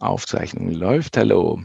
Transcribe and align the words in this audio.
Aufzeichnung 0.00 0.70
läuft. 0.70 1.16
Hallo. 1.16 1.60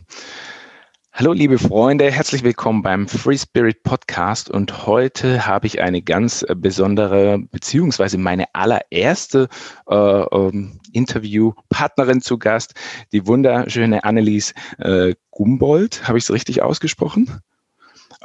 Hallo, 1.12 1.34
liebe 1.34 1.58
Freunde, 1.58 2.10
herzlich 2.12 2.44
willkommen 2.44 2.82
beim 2.82 3.08
Free 3.08 3.38
Spirit 3.38 3.84
Podcast. 3.84 4.50
Und 4.50 4.88
heute 4.88 5.46
habe 5.46 5.68
ich 5.68 5.82
eine 5.82 6.02
ganz 6.02 6.46
besondere, 6.56 7.40
beziehungsweise 7.40 8.18
meine 8.18 8.46
allererste 8.54 9.50
äh, 9.90 9.96
ähm, 9.96 10.80
Interviewpartnerin 10.94 12.22
zu 12.22 12.38
Gast, 12.38 12.74
die 13.12 13.28
wunderschöne 13.28 14.04
Annelies 14.06 14.54
äh, 14.78 15.14
Gumbold. 15.32 16.08
Habe 16.08 16.20
ich 16.20 16.24
es 16.24 16.32
richtig 16.32 16.62
ausgesprochen? 16.62 17.42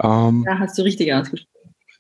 Ähm, 0.01 0.45
ja, 0.47 0.59
hast 0.59 0.79
du 0.79 0.83
richtig 0.83 1.13
ausgesprochen. 1.13 1.54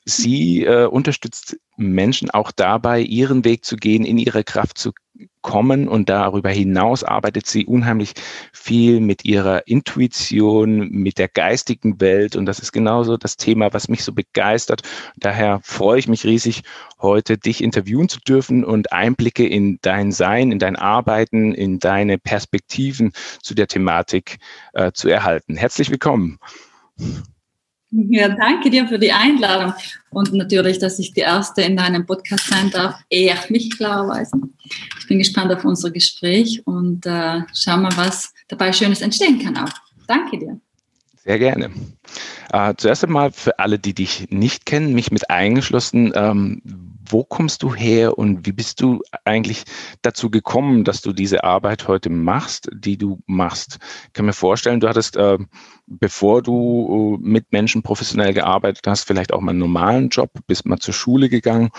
Sie 0.04 0.64
äh, 0.64 0.86
unterstützt 0.86 1.56
Menschen 1.76 2.30
auch 2.30 2.52
dabei, 2.52 3.00
ihren 3.00 3.44
Weg 3.44 3.64
zu 3.64 3.76
gehen, 3.76 4.04
in 4.04 4.18
ihre 4.18 4.44
Kraft 4.44 4.78
zu 4.78 4.92
kommen. 5.40 5.88
Und 5.88 6.08
darüber 6.08 6.50
hinaus 6.50 7.04
arbeitet 7.04 7.46
sie 7.46 7.66
unheimlich 7.66 8.14
viel 8.52 9.00
mit 9.00 9.24
ihrer 9.24 9.66
Intuition, 9.66 10.90
mit 10.90 11.18
der 11.18 11.28
geistigen 11.28 12.00
Welt. 12.00 12.36
Und 12.36 12.46
das 12.46 12.58
ist 12.58 12.72
genauso 12.72 13.16
das 13.16 13.36
Thema, 13.36 13.72
was 13.72 13.88
mich 13.88 14.04
so 14.04 14.12
begeistert. 14.12 14.82
Daher 15.16 15.60
freue 15.62 15.98
ich 15.98 16.08
mich 16.08 16.24
riesig, 16.24 16.62
heute 17.00 17.38
dich 17.38 17.62
interviewen 17.62 18.08
zu 18.08 18.20
dürfen 18.20 18.64
und 18.64 18.92
Einblicke 18.92 19.46
in 19.46 19.78
dein 19.82 20.12
Sein, 20.12 20.52
in 20.52 20.58
dein 20.58 20.76
Arbeiten, 20.76 21.54
in 21.54 21.78
deine 21.78 22.18
Perspektiven 22.18 23.12
zu 23.42 23.54
der 23.54 23.68
Thematik 23.68 24.38
äh, 24.74 24.92
zu 24.92 25.08
erhalten. 25.08 25.56
Herzlich 25.56 25.90
willkommen. 25.90 26.38
Ja, 27.96 28.28
danke 28.28 28.70
dir 28.70 28.88
für 28.88 28.98
die 28.98 29.12
Einladung 29.12 29.72
und 30.10 30.32
natürlich, 30.32 30.80
dass 30.80 30.98
ich 30.98 31.12
die 31.12 31.20
Erste 31.20 31.62
in 31.62 31.76
deinem 31.76 32.04
Podcast 32.04 32.48
sein 32.48 32.68
darf, 32.70 32.96
ehrt 33.08 33.50
mich 33.50 33.70
klarerweise. 33.70 34.36
Ich 34.98 35.06
bin 35.06 35.18
gespannt 35.18 35.52
auf 35.52 35.64
unser 35.64 35.92
Gespräch 35.92 36.60
und 36.66 37.06
äh, 37.06 37.42
schau 37.54 37.76
mal, 37.76 37.96
was 37.96 38.34
dabei 38.48 38.72
Schönes 38.72 39.00
entstehen 39.00 39.38
kann 39.38 39.56
auch. 39.56 39.72
Danke 40.08 40.38
dir. 40.38 40.60
Sehr 41.24 41.38
gerne. 41.38 41.70
Äh, 42.52 42.74
zuerst 42.76 43.04
einmal 43.04 43.30
für 43.30 43.60
alle, 43.60 43.78
die 43.78 43.94
dich 43.94 44.26
nicht 44.28 44.66
kennen, 44.66 44.92
mich 44.92 45.12
mit 45.12 45.30
eingeschlossen, 45.30 46.12
ähm, 46.16 46.62
wo 47.08 47.24
kommst 47.24 47.62
du 47.62 47.74
her 47.74 48.18
und 48.18 48.46
wie 48.46 48.52
bist 48.52 48.80
du 48.80 49.02
eigentlich 49.24 49.64
dazu 50.02 50.30
gekommen, 50.30 50.84
dass 50.84 51.00
du 51.00 51.12
diese 51.12 51.44
Arbeit 51.44 51.86
heute 51.86 52.10
machst, 52.10 52.68
die 52.72 52.96
du 52.96 53.20
machst? 53.26 53.78
Ich 54.06 54.12
kann 54.14 54.26
mir 54.26 54.32
vorstellen, 54.32 54.80
du 54.80 54.88
hattest, 54.88 55.16
äh, 55.16 55.38
bevor 55.86 56.42
du 56.42 57.18
äh, 57.22 57.26
mit 57.26 57.52
Menschen 57.52 57.82
professionell 57.82 58.32
gearbeitet 58.32 58.86
hast, 58.86 59.04
vielleicht 59.04 59.32
auch 59.32 59.40
mal 59.40 59.50
einen 59.50 59.58
normalen 59.58 60.08
Job, 60.08 60.30
bist 60.46 60.66
mal 60.66 60.78
zur 60.78 60.94
Schule 60.94 61.28
gegangen. 61.28 61.70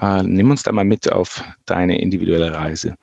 Äh, 0.00 0.22
nimm 0.22 0.50
uns 0.50 0.62
da 0.62 0.72
mal 0.72 0.84
mit 0.84 1.10
auf 1.10 1.44
deine 1.66 2.00
individuelle 2.00 2.52
Reise. 2.52 2.96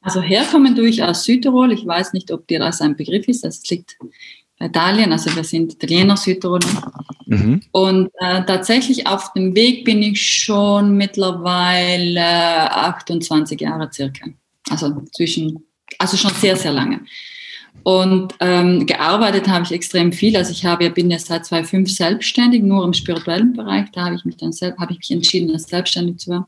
Also 0.00 0.20
herkommen 0.20 0.74
tue 0.74 0.88
ich 0.88 1.02
aus 1.02 1.24
Südtirol. 1.24 1.72
Ich 1.72 1.86
weiß 1.86 2.12
nicht, 2.12 2.32
ob 2.32 2.46
dir 2.48 2.58
das 2.58 2.80
ein 2.80 2.96
Begriff 2.96 3.28
ist. 3.28 3.44
Das 3.44 3.62
liegt 3.70 3.96
Italien, 4.60 5.12
also 5.12 5.34
wir 5.34 5.44
sind 5.44 5.74
Italiener, 5.74 6.16
Südtiroler. 6.16 6.92
Mhm. 7.26 7.62
Und 7.72 8.10
äh, 8.18 8.44
tatsächlich 8.44 9.06
auf 9.06 9.32
dem 9.32 9.54
Weg 9.54 9.84
bin 9.84 10.02
ich 10.02 10.22
schon 10.22 10.96
mittlerweile 10.96 12.22
28 12.72 13.60
Jahre 13.60 13.90
circa. 13.92 14.26
Also 14.70 15.02
zwischen, 15.12 15.64
also 15.98 16.16
schon 16.16 16.32
sehr, 16.34 16.56
sehr 16.56 16.72
lange. 16.72 17.00
Und 17.84 18.34
ähm, 18.38 18.86
gearbeitet 18.86 19.48
habe 19.48 19.64
ich 19.64 19.72
extrem 19.72 20.12
viel. 20.12 20.36
Also 20.36 20.52
ich 20.52 20.64
habe, 20.64 20.88
bin 20.90 21.10
jetzt 21.10 21.26
seit 21.26 21.44
2005 21.44 21.90
selbstständig, 21.90 22.62
nur 22.62 22.84
im 22.84 22.92
spirituellen 22.92 23.54
Bereich. 23.54 23.90
Da 23.92 24.04
habe 24.04 24.14
ich 24.14 24.24
mich 24.24 24.36
dann 24.36 24.52
habe 24.78 24.92
ich 24.92 24.98
mich 24.98 25.10
entschieden, 25.10 25.52
das 25.52 25.64
selbstständig 25.64 26.18
zu 26.18 26.30
werden. 26.30 26.44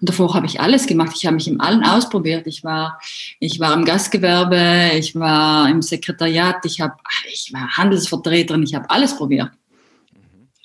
Und 0.00 0.08
davor 0.08 0.34
habe 0.34 0.46
ich 0.46 0.60
alles 0.60 0.86
gemacht. 0.86 1.12
Ich 1.14 1.26
habe 1.26 1.36
mich 1.36 1.46
im 1.46 1.60
allen 1.60 1.84
ausprobiert. 1.84 2.46
Ich 2.48 2.64
war, 2.64 2.98
ich 3.38 3.60
war 3.60 3.72
im 3.74 3.84
Gastgewerbe, 3.84 4.96
ich 4.98 5.14
war 5.14 5.68
im 5.68 5.80
Sekretariat, 5.80 6.64
ich 6.64 6.80
habe, 6.80 6.94
ich 7.32 7.52
war 7.52 7.76
Handelsvertreterin, 7.76 8.64
ich 8.64 8.74
habe 8.74 8.90
alles 8.90 9.16
probiert. 9.16 9.50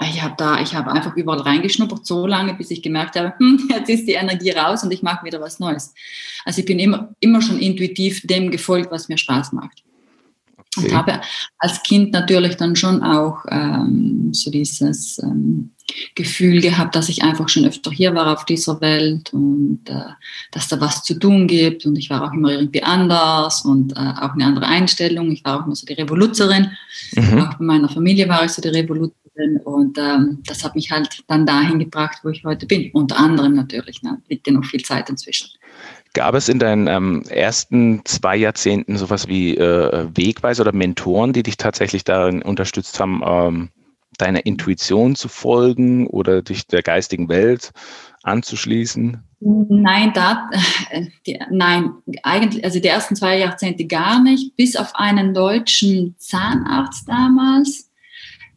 Ich 0.02 0.24
habe 0.24 0.34
da, 0.38 0.62
ich 0.62 0.74
habe 0.74 0.92
einfach 0.92 1.16
überall 1.18 1.42
reingeschnuppert, 1.42 2.06
so 2.06 2.26
lange, 2.26 2.54
bis 2.54 2.72
ich 2.72 2.82
gemerkt 2.82 3.18
habe, 3.18 3.34
hm, 3.38 3.70
jetzt 3.76 3.90
ist 3.90 4.08
die 4.08 4.14
Energie 4.14 4.52
raus 4.52 4.82
und 4.84 4.92
ich 4.92 5.04
mache 5.04 5.26
wieder 5.26 5.42
was 5.42 5.60
Neues. 5.60 5.94
Also 6.46 6.62
ich 6.62 6.66
bin 6.66 6.80
immer, 6.80 7.10
immer 7.20 7.42
schon 7.42 7.60
intuitiv 7.60 8.26
dem 8.26 8.50
gefolgt, 8.50 8.92
was 8.92 9.10
mir 9.10 9.18
Spaß 9.18 9.52
macht. 9.52 9.84
Okay. 10.78 10.88
Und 10.88 10.96
habe 10.96 11.22
als 11.58 11.82
Kind 11.84 12.12
natürlich 12.12 12.56
dann 12.56 12.76
schon 12.76 13.02
auch 13.02 13.44
ähm, 13.50 14.30
so 14.34 14.52
dieses 14.52 15.18
ähm, 15.20 15.72
Gefühl 16.14 16.62
gehabt, 16.62 16.96
dass 16.96 17.10
ich 17.10 17.24
einfach 17.24 17.50
schon 17.50 17.66
öfter 17.66 17.92
hier 17.92 18.14
war 18.14 18.32
auf 18.34 18.46
dieser 18.46 18.80
Welt 18.80 19.34
und 19.34 19.82
äh, 19.88 20.12
dass 20.52 20.68
da 20.68 20.80
was 20.80 21.04
zu 21.04 21.18
tun 21.18 21.48
gibt. 21.48 21.86
Und 21.86 21.98
ich 21.98 22.12
war 22.12 22.24
auch 22.24 22.34
immer 22.34 22.52
irgendwie 22.52 22.84
anders 22.84 23.66
und 23.66 23.94
äh, 23.94 24.00
auch 24.00 24.34
eine 24.34 24.46
andere 24.46 24.68
Einstellung. 24.68 25.32
Ich 25.32 25.44
war 25.44 25.60
auch 25.60 25.66
immer 25.66 25.76
so 25.76 25.88
die 25.88 25.94
Revoluzerin. 25.94 26.72
Mhm. 27.16 27.42
Auch 27.42 27.56
bei 27.56 27.66
meiner 27.66 27.90
Familie 27.90 28.30
war 28.30 28.46
ich 28.46 28.52
so 28.52 28.62
die 28.62 28.70
Revoluzerin. 28.70 29.58
Und 29.64 29.98
ähm, 29.98 30.40
das 30.46 30.64
hat 30.64 30.76
mich 30.76 30.92
halt 30.92 31.24
dann 31.28 31.48
dahin 31.48 31.80
gebracht, 31.80 32.20
wo 32.24 32.30
ich 32.30 32.44
heute 32.44 32.68
bin. 32.68 32.92
Unter 32.92 33.18
anderem 33.18 33.56
natürlich. 33.56 34.04
Ne? 34.04 34.22
Liegt 34.28 34.46
ja 34.46 34.54
noch 34.54 34.66
viel 34.66 34.84
Zeit 34.84 35.10
inzwischen. 35.10 35.50
Gab 36.14 36.34
es 36.34 36.50
in 36.50 36.60
deinen 36.60 36.88
ähm, 36.88 37.24
ersten 37.30 38.02
zwei 38.06 38.36
Jahrzehnten 38.36 38.98
sowas 38.98 39.28
wie 39.28 39.56
äh, 39.56 40.08
Wegweiser 40.16 40.62
oder 40.62 40.74
Mentoren, 40.74 41.34
die 41.34 41.44
dich 41.44 41.58
tatsächlich 41.58 42.04
darin 42.04 42.42
unterstützt 42.42 43.00
haben, 43.00 43.22
ähm, 43.26 43.70
deiner 44.18 44.46
Intuition 44.46 45.16
zu 45.16 45.28
folgen 45.28 46.08
oder 46.08 46.42
dich 46.42 46.68
der 46.68 46.82
geistigen 46.82 47.30
Welt 47.30 47.72
anzuschließen? 48.24 49.24
Nein, 49.40 50.12
da, 50.14 50.50
äh, 50.92 51.06
die, 51.28 51.40
nein, 51.50 51.94
eigentlich, 52.24 52.64
also 52.64 52.80
die 52.80 52.88
ersten 52.88 53.16
zwei 53.16 53.38
Jahrzehnte 53.38 53.86
gar 53.86 54.22
nicht, 54.22 54.56
bis 54.56 54.76
auf 54.76 54.96
einen 54.96 55.34
deutschen 55.34 56.16
Zahnarzt 56.18 57.08
damals, 57.08 57.89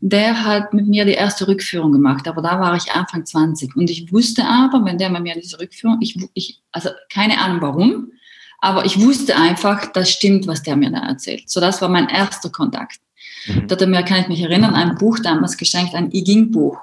der 0.05 0.45
hat 0.45 0.75
mit 0.75 0.89
mir 0.89 1.05
die 1.05 1.13
erste 1.13 1.47
Rückführung 1.47 1.93
gemacht, 1.93 2.27
aber 2.27 2.43
da 2.43 2.59
war 2.59 2.75
ich 2.75 2.91
Anfang 2.91 3.25
20 3.25 3.77
und 3.77 3.89
ich 3.89 4.13
wusste 4.13 4.45
aber, 4.45 4.85
wenn 4.85 4.99
der 4.99 5.11
mit 5.11 5.23
mir 5.23 5.35
diese 5.35 5.61
Rückführung, 5.61 5.99
ich, 6.01 6.19
ich, 6.35 6.61
also 6.73 6.91
keine 7.09 7.41
Ahnung 7.41 7.63
warum, 7.63 8.13
aber 8.61 8.85
ich 8.85 9.01
wusste 9.01 9.37
einfach, 9.37 9.93
das 9.93 10.11
stimmt, 10.11 10.49
was 10.49 10.65
der 10.65 10.75
mir 10.75 10.91
da 10.91 11.07
erzählt. 11.07 11.49
So, 11.49 11.61
das 11.61 11.81
war 11.81 11.89
mein 11.89 12.09
erster 12.09 12.51
Kontakt. 12.51 12.99
Mhm. 13.47 13.69
Da 13.69 13.77
hat 13.77 13.81
er 13.81 13.87
mir, 13.87 14.03
kann 14.03 14.23
ich 14.23 14.29
mich 14.29 14.41
erinnern, 14.41 14.75
ein 14.75 14.97
Buch 14.97 15.21
damals 15.21 15.57
geschenkt, 15.57 15.95
ein 15.95 16.11
I 16.13 16.25
Ging-Buch, 16.25 16.79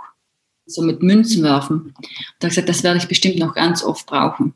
so 0.65 0.81
mit 0.81 1.03
Münzen 1.03 1.43
werfen. 1.43 1.93
Da 2.39 2.45
hat 2.45 2.51
gesagt, 2.51 2.69
das 2.69 2.83
werde 2.83 2.99
ich 2.99 3.09
bestimmt 3.09 3.37
noch 3.37 3.53
ganz 3.53 3.83
oft 3.83 4.05
brauchen. 4.05 4.53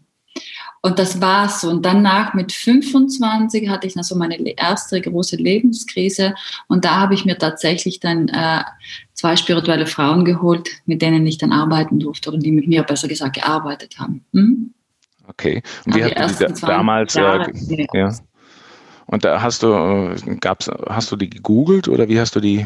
Und 0.86 1.00
das 1.00 1.22
war's 1.22 1.62
so. 1.62 1.70
Und 1.70 1.86
danach 1.86 2.34
mit 2.34 2.52
25 2.52 3.70
hatte 3.70 3.88
ich 3.88 3.94
dann 3.94 4.04
so 4.04 4.16
meine 4.16 4.36
erste 4.58 5.00
große 5.00 5.38
Lebenskrise. 5.38 6.36
Und 6.68 6.84
da 6.84 7.00
habe 7.00 7.14
ich 7.14 7.24
mir 7.24 7.38
tatsächlich 7.38 8.02
dann 8.02 8.28
äh, 8.28 8.64
zwei 9.14 9.38
spirituelle 9.38 9.88
Frauen 9.88 10.26
geholt, 10.26 10.70
mit 10.86 11.02
denen 11.02 11.26
ich 11.26 11.38
dann 11.38 11.54
arbeiten 11.54 12.00
durfte 12.00 12.30
oder 12.30 12.38
die 12.38 12.52
mit 12.52 12.68
mir 12.68 12.84
besser 12.84 13.08
gesagt 13.08 13.36
gearbeitet 13.38 13.98
haben. 13.98 14.26
Hm? 14.34 14.74
Okay. 15.30 15.64
Und 15.86 15.96
wie 15.96 16.04
hast 16.04 16.42
du 16.42 16.48
die 16.48 16.62
da, 16.62 16.68
damals? 16.68 17.16
Äh, 17.16 17.88
ja. 17.94 18.14
Und 19.06 19.24
da 19.24 19.42
hast 19.42 19.64
du, 19.64 19.68
äh, 19.72 20.36
gab's, 20.42 20.70
hast 20.90 21.10
du 21.14 21.16
die 21.16 21.30
gegoogelt 21.30 21.88
oder 21.88 22.10
wie 22.10 22.20
hast 22.20 22.36
du 22.36 22.42
die 22.42 22.66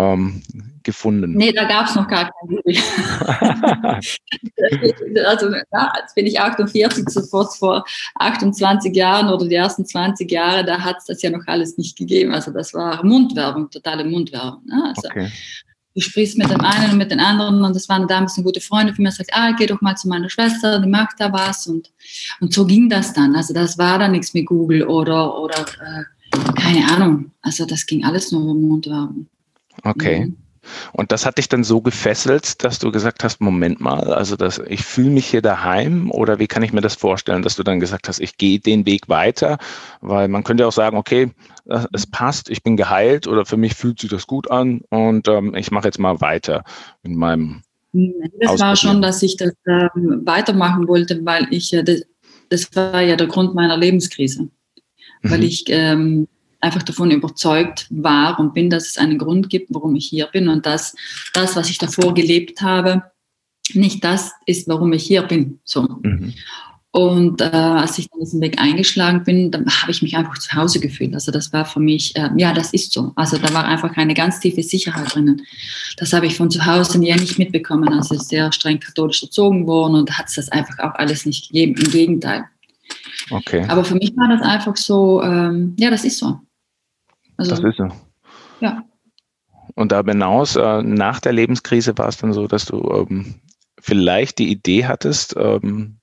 ähm, 0.00 0.42
gefunden? 0.82 1.32
Nee, 1.32 1.52
da 1.52 1.64
gab 1.64 1.86
es 1.86 1.94
noch 1.94 2.08
gar 2.08 2.30
kein 2.30 2.48
Google. 2.48 2.62
also 5.26 5.52
ja, 5.72 5.92
jetzt 6.00 6.14
bin 6.14 6.26
ich 6.26 6.40
48, 6.40 7.08
sofort 7.08 7.54
vor 7.56 7.84
28 8.16 8.94
Jahren 8.94 9.28
oder 9.28 9.46
die 9.46 9.54
ersten 9.54 9.84
20 9.84 10.30
Jahre, 10.30 10.64
da 10.64 10.80
hat 10.80 10.98
es 10.98 11.04
das 11.06 11.22
ja 11.22 11.30
noch 11.30 11.46
alles 11.46 11.76
nicht 11.78 11.98
gegeben. 11.98 12.32
Also 12.32 12.50
das 12.50 12.74
war 12.74 13.04
Mundwerbung, 13.04 13.70
totale 13.70 14.04
Mundwerbung. 14.04 14.62
Ne? 14.66 14.92
Also, 14.94 15.08
okay. 15.08 15.30
Du 15.92 16.00
sprichst 16.00 16.38
mit 16.38 16.48
dem 16.48 16.60
einen 16.60 16.92
und 16.92 16.98
mit 16.98 17.10
den 17.10 17.18
anderen 17.18 17.64
und 17.64 17.74
das 17.74 17.88
waren 17.88 18.06
damals 18.06 18.36
gute 18.36 18.60
Freunde 18.60 18.94
von 18.94 19.02
mir, 19.02 19.10
sagt, 19.10 19.30
ah, 19.32 19.50
geh 19.58 19.66
doch 19.66 19.80
mal 19.80 19.96
zu 19.96 20.08
meiner 20.08 20.30
Schwester, 20.30 20.78
die 20.78 20.88
macht 20.88 21.16
da 21.18 21.32
was 21.32 21.66
und, 21.66 21.90
und 22.40 22.54
so 22.54 22.64
ging 22.64 22.88
das 22.88 23.12
dann. 23.12 23.34
Also 23.34 23.52
das 23.52 23.76
war 23.76 23.98
dann 23.98 24.12
nichts 24.12 24.32
mit 24.32 24.46
Google 24.46 24.84
oder, 24.84 25.36
oder 25.36 25.58
äh, 25.58 26.04
keine 26.54 26.88
Ahnung. 26.92 27.32
Also 27.42 27.66
das 27.66 27.86
ging 27.86 28.04
alles 28.04 28.30
nur 28.30 28.42
über 28.42 28.54
Mundwerbung. 28.54 29.26
Okay. 29.82 30.26
Mhm. 30.26 30.36
Und 30.92 31.12
das 31.12 31.24
hat 31.24 31.38
dich 31.38 31.48
dann 31.48 31.64
so 31.64 31.80
gefesselt, 31.80 32.62
dass 32.62 32.78
du 32.78 32.92
gesagt 32.92 33.24
hast, 33.24 33.40
Moment 33.40 33.80
mal, 33.80 34.12
also 34.12 34.36
das, 34.36 34.60
ich 34.68 34.82
fühle 34.82 35.10
mich 35.10 35.26
hier 35.26 35.42
daheim 35.42 36.10
oder 36.10 36.38
wie 36.38 36.46
kann 36.46 36.62
ich 36.62 36.72
mir 36.72 36.80
das 36.80 36.94
vorstellen, 36.94 37.42
dass 37.42 37.56
du 37.56 37.62
dann 37.62 37.80
gesagt 37.80 38.08
hast, 38.08 38.20
ich 38.20 38.36
gehe 38.36 38.58
den 38.58 38.86
Weg 38.86 39.08
weiter, 39.08 39.58
weil 40.00 40.28
man 40.28 40.44
könnte 40.44 40.66
auch 40.66 40.72
sagen, 40.72 40.96
okay, 40.96 41.30
es 41.92 42.06
passt, 42.06 42.50
ich 42.50 42.62
bin 42.62 42.76
geheilt 42.76 43.26
oder 43.26 43.46
für 43.46 43.56
mich 43.56 43.74
fühlt 43.74 44.00
sich 44.00 44.10
das 44.10 44.26
gut 44.26 44.50
an 44.50 44.82
und 44.90 45.28
ähm, 45.28 45.54
ich 45.54 45.70
mache 45.70 45.88
jetzt 45.88 45.98
mal 45.98 46.20
weiter 46.20 46.64
in 47.02 47.16
meinem. 47.16 47.62
Das 48.40 48.60
war 48.60 48.76
schon, 48.76 49.02
dass 49.02 49.22
ich 49.22 49.36
das 49.36 49.52
ähm, 49.66 50.22
weitermachen 50.24 50.86
wollte, 50.86 51.24
weil 51.24 51.48
ich, 51.50 51.72
äh, 51.72 51.82
das, 51.82 52.02
das 52.48 52.74
war 52.76 53.00
ja 53.00 53.16
der 53.16 53.26
Grund 53.26 53.54
meiner 53.54 53.76
Lebenskrise, 53.76 54.48
weil 55.22 55.38
mhm. 55.38 55.44
ich 55.44 55.64
ähm, 55.68 56.28
einfach 56.60 56.82
davon 56.82 57.10
überzeugt 57.10 57.86
war 57.90 58.38
und 58.38 58.54
bin, 58.54 58.70
dass 58.70 58.88
es 58.88 58.98
einen 58.98 59.18
Grund 59.18 59.50
gibt, 59.50 59.72
warum 59.72 59.94
ich 59.96 60.06
hier 60.06 60.26
bin 60.26 60.48
und 60.48 60.66
dass 60.66 60.94
das, 61.32 61.56
was 61.56 61.70
ich 61.70 61.78
davor 61.78 62.14
gelebt 62.14 62.60
habe, 62.60 63.02
nicht 63.72 64.04
das 64.04 64.32
ist, 64.46 64.68
warum 64.68 64.92
ich 64.92 65.04
hier 65.04 65.22
bin. 65.22 65.60
So. 65.64 65.86
Mhm. 66.02 66.34
Und 66.92 67.40
äh, 67.40 67.44
als 67.44 67.98
ich 67.98 68.08
dann 68.10 68.20
diesen 68.20 68.40
Weg 68.40 68.60
eingeschlagen 68.60 69.22
bin, 69.22 69.52
dann 69.52 69.64
habe 69.66 69.92
ich 69.92 70.02
mich 70.02 70.16
einfach 70.16 70.36
zu 70.38 70.52
Hause 70.56 70.80
gefühlt. 70.80 71.14
Also 71.14 71.30
das 71.30 71.52
war 71.52 71.64
für 71.64 71.78
mich, 71.78 72.16
äh, 72.16 72.30
ja, 72.36 72.52
das 72.52 72.72
ist 72.72 72.92
so. 72.92 73.12
Also 73.14 73.38
da 73.38 73.54
war 73.54 73.64
einfach 73.64 73.96
eine 73.96 74.14
ganz 74.14 74.40
tiefe 74.40 74.64
Sicherheit 74.64 75.14
drinnen. 75.14 75.42
Das 75.98 76.12
habe 76.12 76.26
ich 76.26 76.36
von 76.36 76.50
zu 76.50 76.66
Hause 76.66 77.02
ja 77.04 77.14
nicht 77.14 77.38
mitbekommen. 77.38 77.88
Also 77.90 78.16
sehr 78.16 78.50
streng 78.50 78.80
katholisch 78.80 79.22
erzogen 79.22 79.68
worden 79.68 79.94
und 79.94 80.18
hat 80.18 80.26
es 80.26 80.34
das 80.34 80.48
einfach 80.48 80.80
auch 80.80 80.94
alles 80.96 81.26
nicht 81.26 81.48
gegeben. 81.48 81.80
Im 81.80 81.90
Gegenteil. 81.92 82.44
Okay. 83.30 83.64
Aber 83.68 83.84
für 83.84 83.94
mich 83.94 84.12
war 84.16 84.28
das 84.28 84.42
einfach 84.42 84.76
so, 84.76 85.22
ähm, 85.22 85.76
ja, 85.78 85.90
das 85.90 86.04
ist 86.04 86.18
so. 86.18 86.40
Also, 87.40 87.56
das 87.56 87.64
ist 87.64 87.76
so. 87.78 87.88
Ja. 88.60 88.84
Und 89.74 89.92
darüber 89.92 90.12
hinaus, 90.12 90.56
äh, 90.56 90.82
nach 90.82 91.20
der 91.20 91.32
Lebenskrise 91.32 91.96
war 91.96 92.08
es 92.08 92.18
dann 92.18 92.34
so, 92.34 92.46
dass 92.46 92.66
du 92.66 93.06
ähm, 93.08 93.36
vielleicht 93.80 94.38
die 94.38 94.50
Idee 94.50 94.84
hattest, 94.84 95.34
ähm, 95.38 95.96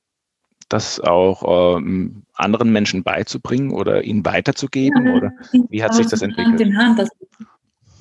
das 0.68 1.00
auch 1.00 1.78
ähm, 1.78 2.24
anderen 2.34 2.72
Menschen 2.72 3.04
beizubringen 3.04 3.72
oder 3.72 4.04
ihnen 4.04 4.25
weiterzugeben? 4.25 5.06
Ja, 5.06 5.13
oder 5.13 5.31
wie 5.69 5.84
hat 5.84 5.94
sich 5.94 6.07
das 6.07 6.22
entwickelt? 6.24 6.48
Hand 6.48 6.62
in 6.62 6.78
Hand. 6.78 7.00
Das, 7.00 7.10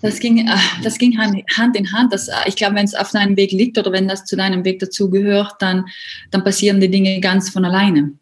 das 0.00 0.18
ging, 0.18 0.48
äh, 0.48 0.56
das 0.82 0.96
ging 0.96 1.18
Hand 1.18 1.76
in 1.76 1.92
Hand. 1.92 2.12
Das, 2.12 2.28
äh, 2.28 2.32
ich 2.46 2.56
glaube, 2.56 2.76
wenn 2.76 2.86
es 2.86 2.94
auf 2.94 3.10
deinem 3.10 3.36
Weg 3.36 3.52
liegt 3.52 3.76
oder 3.76 3.92
wenn 3.92 4.08
das 4.08 4.24
zu 4.24 4.34
deinem 4.34 4.64
Weg 4.64 4.78
dazugehört, 4.78 5.56
dann, 5.60 5.84
dann 6.30 6.42
passieren 6.42 6.80
die 6.80 6.90
Dinge 6.90 7.20
ganz 7.20 7.50
von 7.50 7.66
alleine. 7.66 8.14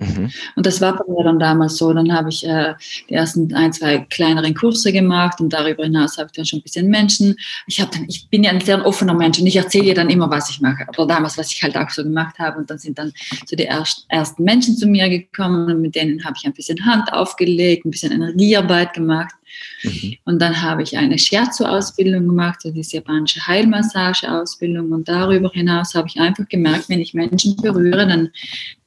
Mhm. 0.00 0.30
Und 0.56 0.66
das 0.66 0.80
war 0.80 0.96
bei 0.96 1.04
mir 1.12 1.24
dann 1.24 1.38
damals 1.38 1.76
so. 1.76 1.92
Dann 1.92 2.12
habe 2.12 2.30
ich 2.30 2.46
äh, 2.46 2.74
die 3.08 3.14
ersten 3.14 3.52
ein, 3.54 3.72
zwei 3.72 3.98
kleineren 3.98 4.54
Kurse 4.54 4.92
gemacht 4.92 5.40
und 5.40 5.52
darüber 5.52 5.84
hinaus 5.84 6.16
habe 6.16 6.28
ich 6.28 6.32
dann 6.32 6.46
schon 6.46 6.60
ein 6.60 6.62
bisschen 6.62 6.88
Menschen. 6.88 7.36
Ich, 7.66 7.80
habe 7.80 7.90
dann, 7.92 8.06
ich 8.08 8.28
bin 8.28 8.42
ja 8.42 8.50
ein 8.50 8.60
sehr 8.60 8.84
offener 8.84 9.14
Mensch 9.14 9.38
und 9.38 9.46
ich 9.46 9.56
erzähle 9.56 9.84
dir 9.84 9.94
dann 9.94 10.10
immer, 10.10 10.30
was 10.30 10.50
ich 10.50 10.60
mache. 10.60 10.86
Oder 10.96 11.06
damals, 11.06 11.36
was 11.36 11.52
ich 11.52 11.62
halt 11.62 11.76
auch 11.76 11.90
so 11.90 12.02
gemacht 12.02 12.38
habe. 12.38 12.58
Und 12.58 12.70
dann 12.70 12.78
sind 12.78 12.98
dann 12.98 13.12
so 13.46 13.56
die 13.56 13.64
erst, 13.64 14.06
ersten 14.08 14.42
Menschen 14.42 14.76
zu 14.76 14.86
mir 14.86 15.08
gekommen 15.08 15.70
und 15.70 15.82
mit 15.82 15.94
denen 15.94 16.24
habe 16.24 16.34
ich 16.38 16.46
ein 16.46 16.54
bisschen 16.54 16.84
Hand 16.86 17.12
aufgelegt, 17.12 17.84
ein 17.84 17.90
bisschen 17.90 18.12
Energiearbeit 18.12 18.94
gemacht. 18.94 19.34
Mhm. 19.82 20.16
Und 20.24 20.40
dann 20.40 20.62
habe 20.62 20.82
ich 20.82 20.96
eine 20.96 21.18
Shiatsu-Ausbildung 21.18 22.26
gemacht, 22.26 22.62
so 22.62 22.70
diese 22.70 22.96
japanische 22.96 23.46
Heilmassage-Ausbildung. 23.46 24.92
Und 24.92 25.08
darüber 25.08 25.50
hinaus 25.52 25.94
habe 25.94 26.08
ich 26.08 26.18
einfach 26.18 26.48
gemerkt, 26.48 26.88
wenn 26.88 27.00
ich 27.00 27.12
Menschen 27.12 27.56
berühre, 27.56 28.06
dann 28.06 28.30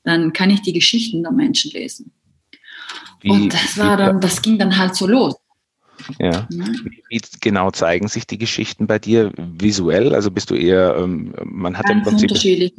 dann 0.04 0.34
kann 0.34 0.50
ich 0.50 0.62
die 0.62 0.74
Geschichten 0.74 1.24
der 1.24 1.32
Menschen 1.32 1.72
lesen. 1.72 2.12
Wie, 3.22 3.30
und 3.30 3.54
das 3.54 3.78
war 3.78 3.98
dann, 3.98 4.20
das 4.20 4.42
ging 4.42 4.58
dann 4.58 4.78
halt 4.78 4.96
so 4.96 5.08
los. 5.08 5.36
Ja. 6.20 6.48
Wie, 7.10 7.22
genau 7.40 7.72
zeigen 7.72 8.08
sich 8.08 8.28
die 8.28 8.38
Geschichten 8.38 8.88
bei 8.88 9.00
dir 9.00 9.32
visuell? 9.38 10.14
Also 10.14 10.32
bist 10.32 10.50
du 10.50 10.56
eher, 10.56 10.96
ähm, 10.98 11.34
man 11.46 11.78
hat 11.78 11.86
Ganz 11.86 11.98
im 11.98 12.04
Prinzip. 12.04 12.30
Unterschiedlich. 12.30 12.74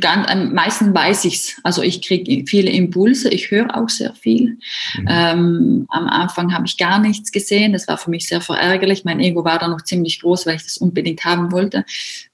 Ganz, 0.00 0.28
am 0.28 0.54
meisten 0.54 0.92
weiß 0.92 1.24
ich 1.26 1.34
es. 1.36 1.56
Also 1.62 1.82
ich 1.82 2.02
kriege 2.02 2.44
viele 2.46 2.70
Impulse, 2.70 3.28
ich 3.28 3.52
höre 3.52 3.76
auch 3.76 3.88
sehr 3.88 4.12
viel. 4.14 4.58
Mhm. 4.96 5.06
Ähm, 5.08 5.86
am 5.90 6.08
Anfang 6.08 6.52
habe 6.52 6.66
ich 6.66 6.76
gar 6.76 6.98
nichts 6.98 7.30
gesehen. 7.30 7.72
Das 7.72 7.86
war 7.86 7.96
für 7.96 8.10
mich 8.10 8.26
sehr 8.26 8.40
verärgerlich. 8.40 9.04
Mein 9.04 9.20
Ego 9.20 9.44
war 9.44 9.60
da 9.60 9.68
noch 9.68 9.82
ziemlich 9.82 10.20
groß, 10.20 10.46
weil 10.46 10.56
ich 10.56 10.64
das 10.64 10.78
unbedingt 10.78 11.24
haben 11.24 11.52
wollte. 11.52 11.84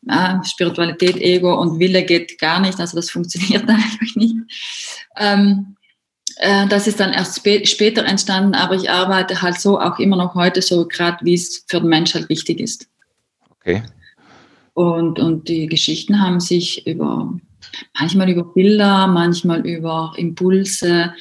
Äh, 0.09 0.43
Spiritualität, 0.45 1.17
Ego 1.17 1.61
und 1.61 1.79
Wille 1.79 2.05
geht 2.05 2.39
gar 2.39 2.61
nicht. 2.61 2.81
Also 2.81 2.97
das 2.97 3.11
funktioniert 3.11 3.69
einfach 3.69 4.17
nicht. 4.17 4.37
Ähm, 5.19 5.77
äh, 6.37 6.67
das 6.69 6.87
ist 6.87 6.99
dann 6.99 7.12
erst 7.12 7.37
spä 7.37 7.67
später 7.67 8.06
entstanden, 8.06 8.55
aber 8.55 8.75
ich 8.75 8.91
arbeite 8.91 9.43
halt 9.43 9.61
so 9.61 9.79
auch 9.79 9.99
immer 9.99 10.17
noch 10.17 10.35
heute 10.35 10.62
so, 10.62 10.89
gerade 10.89 11.19
wie 11.23 11.35
es 11.35 11.65
für 11.69 11.81
den 11.81 11.91
Mensch 11.91 12.15
halt 12.15 12.31
wichtig 12.31 12.61
ist. 12.61 12.89
Okay. 13.51 13.83
Und, 14.75 15.19
und 15.19 15.49
die 15.49 15.67
Geschichten 15.67 16.21
haben 16.21 16.41
sich 16.41 16.87
über, 16.87 17.32
manchmal 17.99 18.29
über 18.29 18.44
Bilder, 18.44 19.06
manchmal 19.06 19.67
über 19.67 20.12
Impulse, 20.17 21.15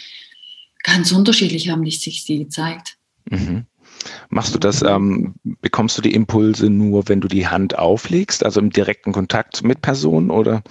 ganz 0.83 1.11
unterschiedlich 1.11 1.69
haben 1.69 1.89
sich 1.89 2.25
die 2.25 2.39
gezeigt. 2.39 2.97
Mhm. 3.29 3.65
Machst 4.29 4.53
du 4.53 4.59
das, 4.59 4.81
ähm, 4.81 5.35
bekommst 5.61 5.97
du 5.97 6.01
die 6.01 6.13
Impulse 6.13 6.69
nur, 6.69 7.07
wenn 7.07 7.21
du 7.21 7.27
die 7.27 7.47
Hand 7.47 7.77
auflegst, 7.77 8.44
also 8.44 8.59
im 8.59 8.69
direkten 8.69 9.13
Kontakt 9.13 9.63
mit 9.63 9.81
Personen 9.81 10.29
oder 10.29 10.61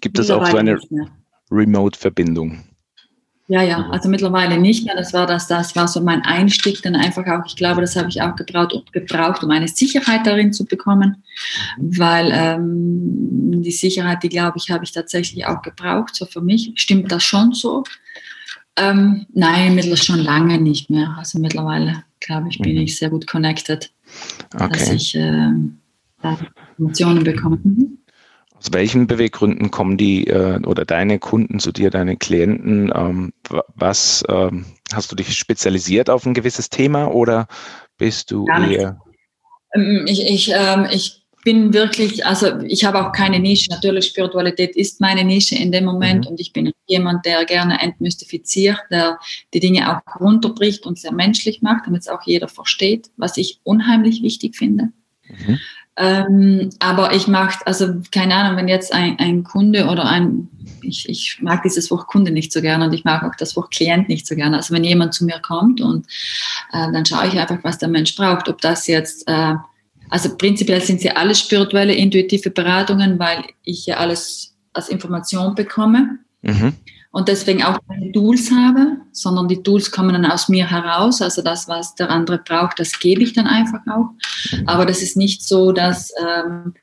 gibt 0.00 0.18
es 0.18 0.30
auch 0.30 0.44
so 0.46 0.56
eine 0.56 0.78
Remote-Verbindung? 1.50 2.62
Ja, 3.50 3.62
ja, 3.62 3.88
also 3.90 4.08
mittlerweile 4.08 4.60
nicht 4.60 4.86
mehr. 4.86 4.94
Das 4.94 5.12
war 5.12 5.26
das, 5.26 5.48
das 5.48 5.74
war 5.74 5.88
so 5.88 6.00
mein 6.00 6.22
Einstieg, 6.22 6.82
dann 6.82 6.94
einfach 6.94 7.26
auch, 7.26 7.44
ich 7.44 7.56
glaube, 7.56 7.80
das 7.80 7.96
habe 7.96 8.08
ich 8.08 8.22
auch 8.22 8.36
gebraucht, 8.36 8.92
gebraucht, 8.92 9.42
um 9.42 9.50
eine 9.50 9.66
Sicherheit 9.66 10.24
darin 10.24 10.52
zu 10.52 10.64
bekommen, 10.64 11.24
mhm. 11.76 11.98
weil 11.98 12.30
ähm, 12.32 13.60
die 13.60 13.72
Sicherheit, 13.72 14.22
die 14.22 14.28
glaube 14.28 14.56
ich, 14.56 14.70
habe 14.70 14.84
ich 14.84 14.92
tatsächlich 14.92 15.46
auch 15.46 15.62
gebraucht. 15.62 16.14
So 16.14 16.26
für 16.26 16.40
mich 16.40 16.70
stimmt 16.76 17.10
das 17.10 17.24
schon 17.24 17.52
so. 17.52 17.82
Ähm, 18.76 19.26
nein, 19.34 19.74
mittlerweile 19.74 19.96
schon 19.96 20.20
lange 20.20 20.60
nicht 20.60 20.88
mehr. 20.88 21.16
Also 21.18 21.40
mittlerweile, 21.40 22.04
glaube 22.20 22.50
ich, 22.50 22.60
bin 22.60 22.76
mhm. 22.76 22.82
ich 22.82 22.98
sehr 22.98 23.10
gut 23.10 23.26
connected, 23.26 23.90
okay. 24.54 24.68
dass 24.68 24.90
ich 24.90 25.16
äh, 25.16 25.50
Informationen 26.22 27.24
bekomme. 27.24 27.58
Mhm. 27.64 27.98
Aus 28.60 28.74
welchen 28.74 29.06
Beweggründen 29.06 29.70
kommen 29.70 29.96
die 29.96 30.26
äh, 30.26 30.60
oder 30.66 30.84
deine 30.84 31.18
Kunden 31.18 31.60
zu 31.60 31.72
dir, 31.72 31.88
deine 31.88 32.18
Klienten? 32.18 32.92
Ähm, 32.94 33.32
was 33.74 34.22
ähm, 34.28 34.66
hast 34.92 35.10
du 35.10 35.16
dich 35.16 35.34
spezialisiert 35.34 36.10
auf 36.10 36.26
ein 36.26 36.34
gewisses 36.34 36.68
Thema 36.68 37.06
oder 37.06 37.48
bist 37.96 38.30
du 38.30 38.44
Gar 38.44 38.70
eher? 38.70 39.00
Ähm, 39.74 40.04
ich, 40.06 40.28
ich, 40.28 40.52
ähm, 40.54 40.86
ich 40.90 41.22
bin 41.42 41.72
wirklich, 41.72 42.26
also 42.26 42.60
ich 42.60 42.84
habe 42.84 43.06
auch 43.06 43.12
keine 43.12 43.38
Nische. 43.38 43.70
Natürlich, 43.70 44.04
Spiritualität 44.04 44.76
ist 44.76 45.00
meine 45.00 45.24
Nische 45.24 45.54
in 45.54 45.72
dem 45.72 45.86
Moment 45.86 46.26
mhm. 46.26 46.32
und 46.32 46.40
ich 46.40 46.52
bin 46.52 46.70
jemand, 46.86 47.24
der 47.24 47.46
gerne 47.46 47.80
entmystifiziert, 47.80 48.78
der 48.90 49.18
die 49.54 49.60
Dinge 49.60 49.90
auch 49.90 50.20
runterbricht 50.20 50.84
und 50.84 50.98
sehr 50.98 51.12
menschlich 51.12 51.62
macht, 51.62 51.86
damit 51.86 52.02
es 52.02 52.08
auch 52.08 52.22
jeder 52.26 52.48
versteht, 52.48 53.10
was 53.16 53.38
ich 53.38 53.60
unheimlich 53.62 54.22
wichtig 54.22 54.54
finde. 54.54 54.90
Mhm. 55.26 55.58
Ähm, 56.00 56.70
aber 56.78 57.14
ich 57.14 57.28
mache, 57.28 57.58
also 57.66 58.00
keine 58.10 58.34
Ahnung, 58.34 58.56
wenn 58.56 58.68
jetzt 58.68 58.94
ein, 58.94 59.18
ein 59.18 59.44
Kunde 59.44 59.86
oder 59.86 60.06
ein, 60.06 60.48
ich, 60.80 61.06
ich 61.10 61.38
mag 61.42 61.62
dieses 61.62 61.90
Wort 61.90 62.06
Kunde 62.06 62.30
nicht 62.30 62.52
so 62.52 62.62
gerne 62.62 62.86
und 62.86 62.94
ich 62.94 63.04
mag 63.04 63.22
auch 63.22 63.34
das 63.36 63.54
Wort 63.54 63.70
Klient 63.70 64.08
nicht 64.08 64.26
so 64.26 64.34
gerne. 64.34 64.56
Also 64.56 64.72
wenn 64.74 64.82
jemand 64.82 65.12
zu 65.12 65.26
mir 65.26 65.40
kommt 65.40 65.82
und 65.82 66.06
äh, 66.72 66.90
dann 66.90 67.04
schaue 67.04 67.26
ich 67.26 67.38
einfach, 67.38 67.58
was 67.62 67.76
der 67.76 67.90
Mensch 67.90 68.16
braucht, 68.16 68.48
ob 68.48 68.62
das 68.62 68.86
jetzt, 68.86 69.28
äh, 69.28 69.54
also 70.08 70.36
prinzipiell 70.38 70.80
sind 70.80 71.02
sie 71.02 71.10
alle 71.10 71.34
spirituelle, 71.34 71.92
intuitive 71.92 72.50
Beratungen, 72.50 73.18
weil 73.18 73.44
ich 73.62 73.84
ja 73.84 73.98
alles 73.98 74.56
als 74.72 74.88
Information 74.88 75.54
bekomme. 75.54 76.18
Mhm 76.40 76.74
und 77.12 77.28
deswegen 77.28 77.62
auch 77.62 77.78
keine 77.88 78.12
Tools 78.12 78.50
habe, 78.52 78.98
sondern 79.12 79.48
die 79.48 79.62
Tools 79.62 79.90
kommen 79.90 80.12
dann 80.12 80.30
aus 80.30 80.48
mir 80.48 80.70
heraus. 80.70 81.20
Also 81.20 81.42
das, 81.42 81.66
was 81.66 81.94
der 81.96 82.08
andere 82.08 82.38
braucht, 82.38 82.78
das 82.78 82.98
gebe 83.00 83.22
ich 83.22 83.32
dann 83.32 83.46
einfach 83.46 83.80
auch. 83.90 84.10
Aber 84.66 84.86
das 84.86 85.02
ist 85.02 85.16
nicht 85.16 85.42
so, 85.42 85.72
dass 85.72 86.12
ähm, 86.24 86.74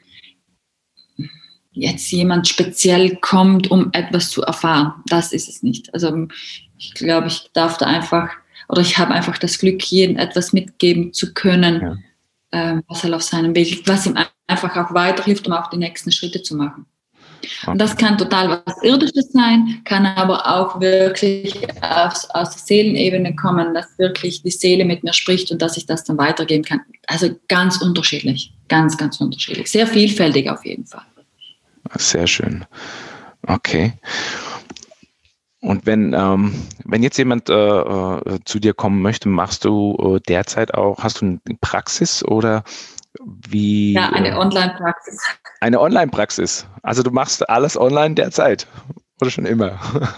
jetzt 1.71 2.11
jemand 2.11 2.47
speziell 2.47 3.15
kommt, 3.17 3.71
um 3.71 3.89
etwas 3.93 4.29
zu 4.29 4.41
erfahren. 4.41 4.93
Das 5.07 5.31
ist 5.31 5.47
es 5.47 5.63
nicht. 5.63 5.93
Also 5.93 6.27
ich 6.77 6.93
glaube, 6.93 7.27
ich 7.27 7.49
darf 7.53 7.77
da 7.77 7.85
einfach, 7.85 8.29
oder 8.67 8.81
ich 8.81 8.97
habe 8.97 9.13
einfach 9.13 9.37
das 9.37 9.57
Glück, 9.59 9.81
jedem 9.83 10.17
etwas 10.17 10.51
mitgeben 10.51 11.13
zu 11.13 11.33
können, 11.33 11.81
ja. 11.81 11.97
ähm, 12.51 12.83
was 12.89 13.03
er 13.05 13.15
auf 13.15 13.23
seinem 13.23 13.55
Weg 13.55 13.87
was 13.87 14.05
ihm 14.05 14.17
einfach 14.47 14.75
auch 14.75 14.93
weiterhilft, 14.93 15.47
um 15.47 15.53
auch 15.53 15.69
die 15.69 15.77
nächsten 15.77 16.11
Schritte 16.11 16.41
zu 16.43 16.55
machen. 16.55 16.85
Und 17.65 17.79
das 17.79 17.95
kann 17.95 18.17
total 18.17 18.61
was 18.65 18.83
Irdisches 18.83 19.31
sein, 19.31 19.81
kann 19.85 20.05
aber 20.05 20.45
auch 20.47 20.79
wirklich 20.79 21.55
aus, 21.81 22.29
aus 22.31 22.51
der 22.51 22.59
Seelenebene 22.59 23.35
kommen, 23.35 23.73
dass 23.73 23.97
wirklich 23.97 24.41
die 24.43 24.51
Seele 24.51 24.85
mit 24.85 25.03
mir 25.03 25.13
spricht 25.13 25.51
und 25.51 25.61
dass 25.61 25.77
ich 25.77 25.85
das 25.85 26.03
dann 26.03 26.17
weitergeben 26.17 26.63
kann. 26.63 26.81
Also 27.07 27.29
ganz 27.47 27.77
unterschiedlich, 27.81 28.53
ganz, 28.67 28.97
ganz 28.97 29.19
unterschiedlich. 29.19 29.69
Sehr 29.69 29.87
vielfältig 29.87 30.49
auf 30.49 30.65
jeden 30.65 30.85
Fall. 30.85 31.03
Sehr 31.95 32.27
schön. 32.27 32.65
Okay. 33.47 33.93
Und 35.59 35.85
wenn, 35.85 36.13
ähm, 36.13 36.53
wenn 36.85 37.03
jetzt 37.03 37.17
jemand 37.17 37.49
äh, 37.49 37.53
äh, 37.53 38.39
zu 38.45 38.59
dir 38.59 38.73
kommen 38.73 39.01
möchte, 39.01 39.27
machst 39.27 39.65
du 39.65 40.15
äh, 40.15 40.19
derzeit 40.27 40.73
auch, 40.73 40.99
hast 40.99 41.21
du 41.21 41.25
eine 41.25 41.39
Praxis 41.61 42.23
oder 42.23 42.63
wie? 43.25 43.93
Ja, 43.93 44.09
eine 44.09 44.29
äh, 44.29 44.35
Online-Praxis. 44.35 45.21
Eine 45.59 45.79
Online-Praxis. 45.79 46.67
Also 46.83 47.03
du 47.03 47.11
machst 47.11 47.47
alles 47.49 47.77
online 47.77 48.15
derzeit 48.15 48.67
oder 49.21 49.31
schon 49.31 49.45
immer? 49.45 49.79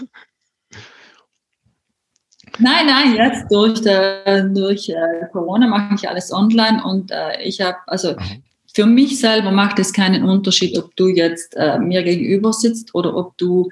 Nein, 2.58 2.86
nein, 2.86 3.14
jetzt 3.14 3.50
durch, 3.50 3.80
durch 3.80 4.88
äh, 4.90 5.26
Corona 5.32 5.66
mache 5.66 5.94
ich 5.94 6.06
alles 6.06 6.30
online 6.30 6.82
und 6.84 7.10
äh, 7.10 7.40
ich 7.42 7.60
habe, 7.62 7.78
also 7.86 8.16
für 8.72 8.86
mich 8.86 9.18
selber 9.18 9.50
macht 9.50 9.78
es 9.78 9.92
keinen 9.92 10.24
Unterschied, 10.24 10.76
ob 10.78 10.94
du 10.96 11.08
jetzt 11.08 11.56
äh, 11.56 11.78
mir 11.78 12.02
gegenüber 12.02 12.52
sitzt 12.52 12.94
oder 12.94 13.16
ob 13.16 13.38
du 13.38 13.70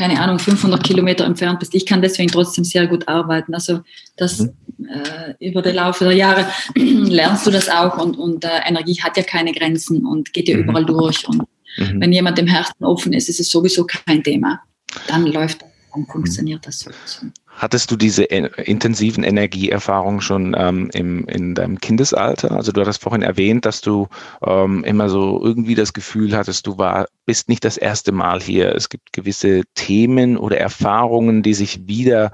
keine 0.00 0.20
Ahnung, 0.20 0.38
500 0.38 0.82
Kilometer 0.82 1.24
entfernt 1.24 1.60
bist. 1.60 1.74
Ich 1.74 1.84
kann 1.84 2.00
deswegen 2.00 2.30
trotzdem 2.30 2.64
sehr 2.64 2.86
gut 2.86 3.06
arbeiten. 3.06 3.52
Also 3.54 3.80
das 4.16 4.40
mhm. 4.40 4.88
äh, 4.88 5.48
über 5.48 5.60
den 5.60 5.74
Laufe 5.74 6.04
der 6.04 6.14
Jahre 6.14 6.46
lernst 6.74 7.46
du 7.46 7.50
das 7.50 7.68
auch 7.68 7.98
und, 7.98 8.16
und 8.16 8.44
äh, 8.44 8.60
Energie 8.66 9.00
hat 9.02 9.16
ja 9.16 9.22
keine 9.22 9.52
Grenzen 9.52 10.06
und 10.06 10.32
geht 10.32 10.48
ja 10.48 10.56
mhm. 10.56 10.64
überall 10.64 10.84
durch. 10.86 11.28
Und 11.28 11.42
Mhm. 11.76 12.00
Wenn 12.00 12.12
jemand 12.12 12.38
im 12.38 12.46
Herzen 12.46 12.84
offen 12.84 13.12
ist, 13.12 13.28
ist 13.28 13.40
es 13.40 13.50
sowieso 13.50 13.86
kein 13.86 14.22
Thema. 14.22 14.60
Dann 15.06 15.26
läuft, 15.26 15.60
dann 15.92 16.06
funktioniert 16.06 16.66
das 16.66 16.80
sowieso. 16.80 17.26
Hattest 17.46 17.90
du 17.90 17.96
diese 17.96 18.24
intensiven 18.24 19.24
Energieerfahrungen 19.24 20.20
schon 20.20 20.54
ähm, 20.56 20.90
im, 20.94 21.26
in 21.26 21.54
deinem 21.54 21.80
Kindesalter? 21.80 22.52
Also 22.52 22.72
du 22.72 22.80
hattest 22.80 23.02
vorhin 23.02 23.22
erwähnt, 23.22 23.66
dass 23.66 23.80
du 23.80 24.08
ähm, 24.42 24.84
immer 24.84 25.08
so 25.08 25.42
irgendwie 25.42 25.74
das 25.74 25.92
Gefühl 25.92 26.36
hattest, 26.36 26.66
du 26.66 26.78
war, 26.78 27.08
bist 27.26 27.48
nicht 27.48 27.64
das 27.64 27.76
erste 27.76 28.12
Mal 28.12 28.40
hier. 28.40 28.74
Es 28.74 28.88
gibt 28.88 29.12
gewisse 29.12 29.62
Themen 29.74 30.36
oder 30.36 30.58
Erfahrungen, 30.58 31.42
die 31.42 31.54
sich 31.54 31.86
wieder, 31.86 32.32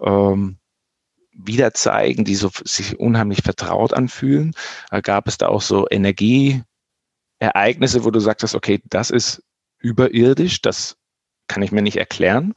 ähm, 0.00 0.58
wieder 1.32 1.72
zeigen, 1.72 2.24
die 2.24 2.34
so 2.34 2.50
sich 2.64 2.98
unheimlich 2.98 3.42
vertraut 3.42 3.94
anfühlen. 3.94 4.52
Äh, 4.90 5.00
gab 5.00 5.28
es 5.28 5.38
da 5.38 5.48
auch 5.48 5.62
so 5.62 5.86
Energieereignisse, 5.88 8.04
wo 8.04 8.10
du 8.10 8.20
sagtest, 8.20 8.54
okay, 8.54 8.82
das 8.90 9.10
ist 9.10 9.42
überirdisch, 9.78 10.60
das 10.60 10.96
kann 11.48 11.62
ich 11.62 11.72
mir 11.72 11.82
nicht 11.82 11.96
erklären? 11.96 12.54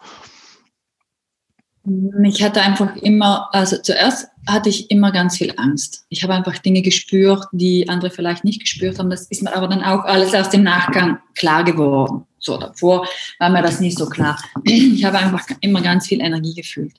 Ich 2.23 2.43
hatte 2.43 2.61
einfach 2.61 2.95
immer, 2.97 3.49
also 3.53 3.77
zuerst 3.77 4.27
hatte 4.47 4.69
ich 4.69 4.89
immer 4.91 5.11
ganz 5.11 5.37
viel 5.37 5.53
Angst. 5.57 6.05
Ich 6.09 6.23
habe 6.23 6.33
einfach 6.33 6.57
Dinge 6.57 6.81
gespürt, 6.81 7.45
die 7.51 7.87
andere 7.87 8.11
vielleicht 8.11 8.43
nicht 8.43 8.61
gespürt 8.61 8.99
haben. 8.99 9.09
Das 9.09 9.27
ist 9.27 9.43
mir 9.43 9.55
aber 9.55 9.67
dann 9.67 9.83
auch 9.83 10.05
alles 10.05 10.33
erst 10.33 10.53
im 10.53 10.63
Nachgang 10.63 11.19
klar 11.35 11.63
geworden. 11.63 12.25
So 12.39 12.57
davor 12.57 13.07
war 13.37 13.49
mir 13.49 13.61
das 13.61 13.79
nicht 13.79 13.97
so 13.97 14.07
klar. 14.07 14.41
Ich 14.63 15.03
habe 15.03 15.19
einfach 15.19 15.45
immer 15.61 15.81
ganz 15.81 16.07
viel 16.07 16.21
Energie 16.21 16.53
gefühlt. 16.53 16.93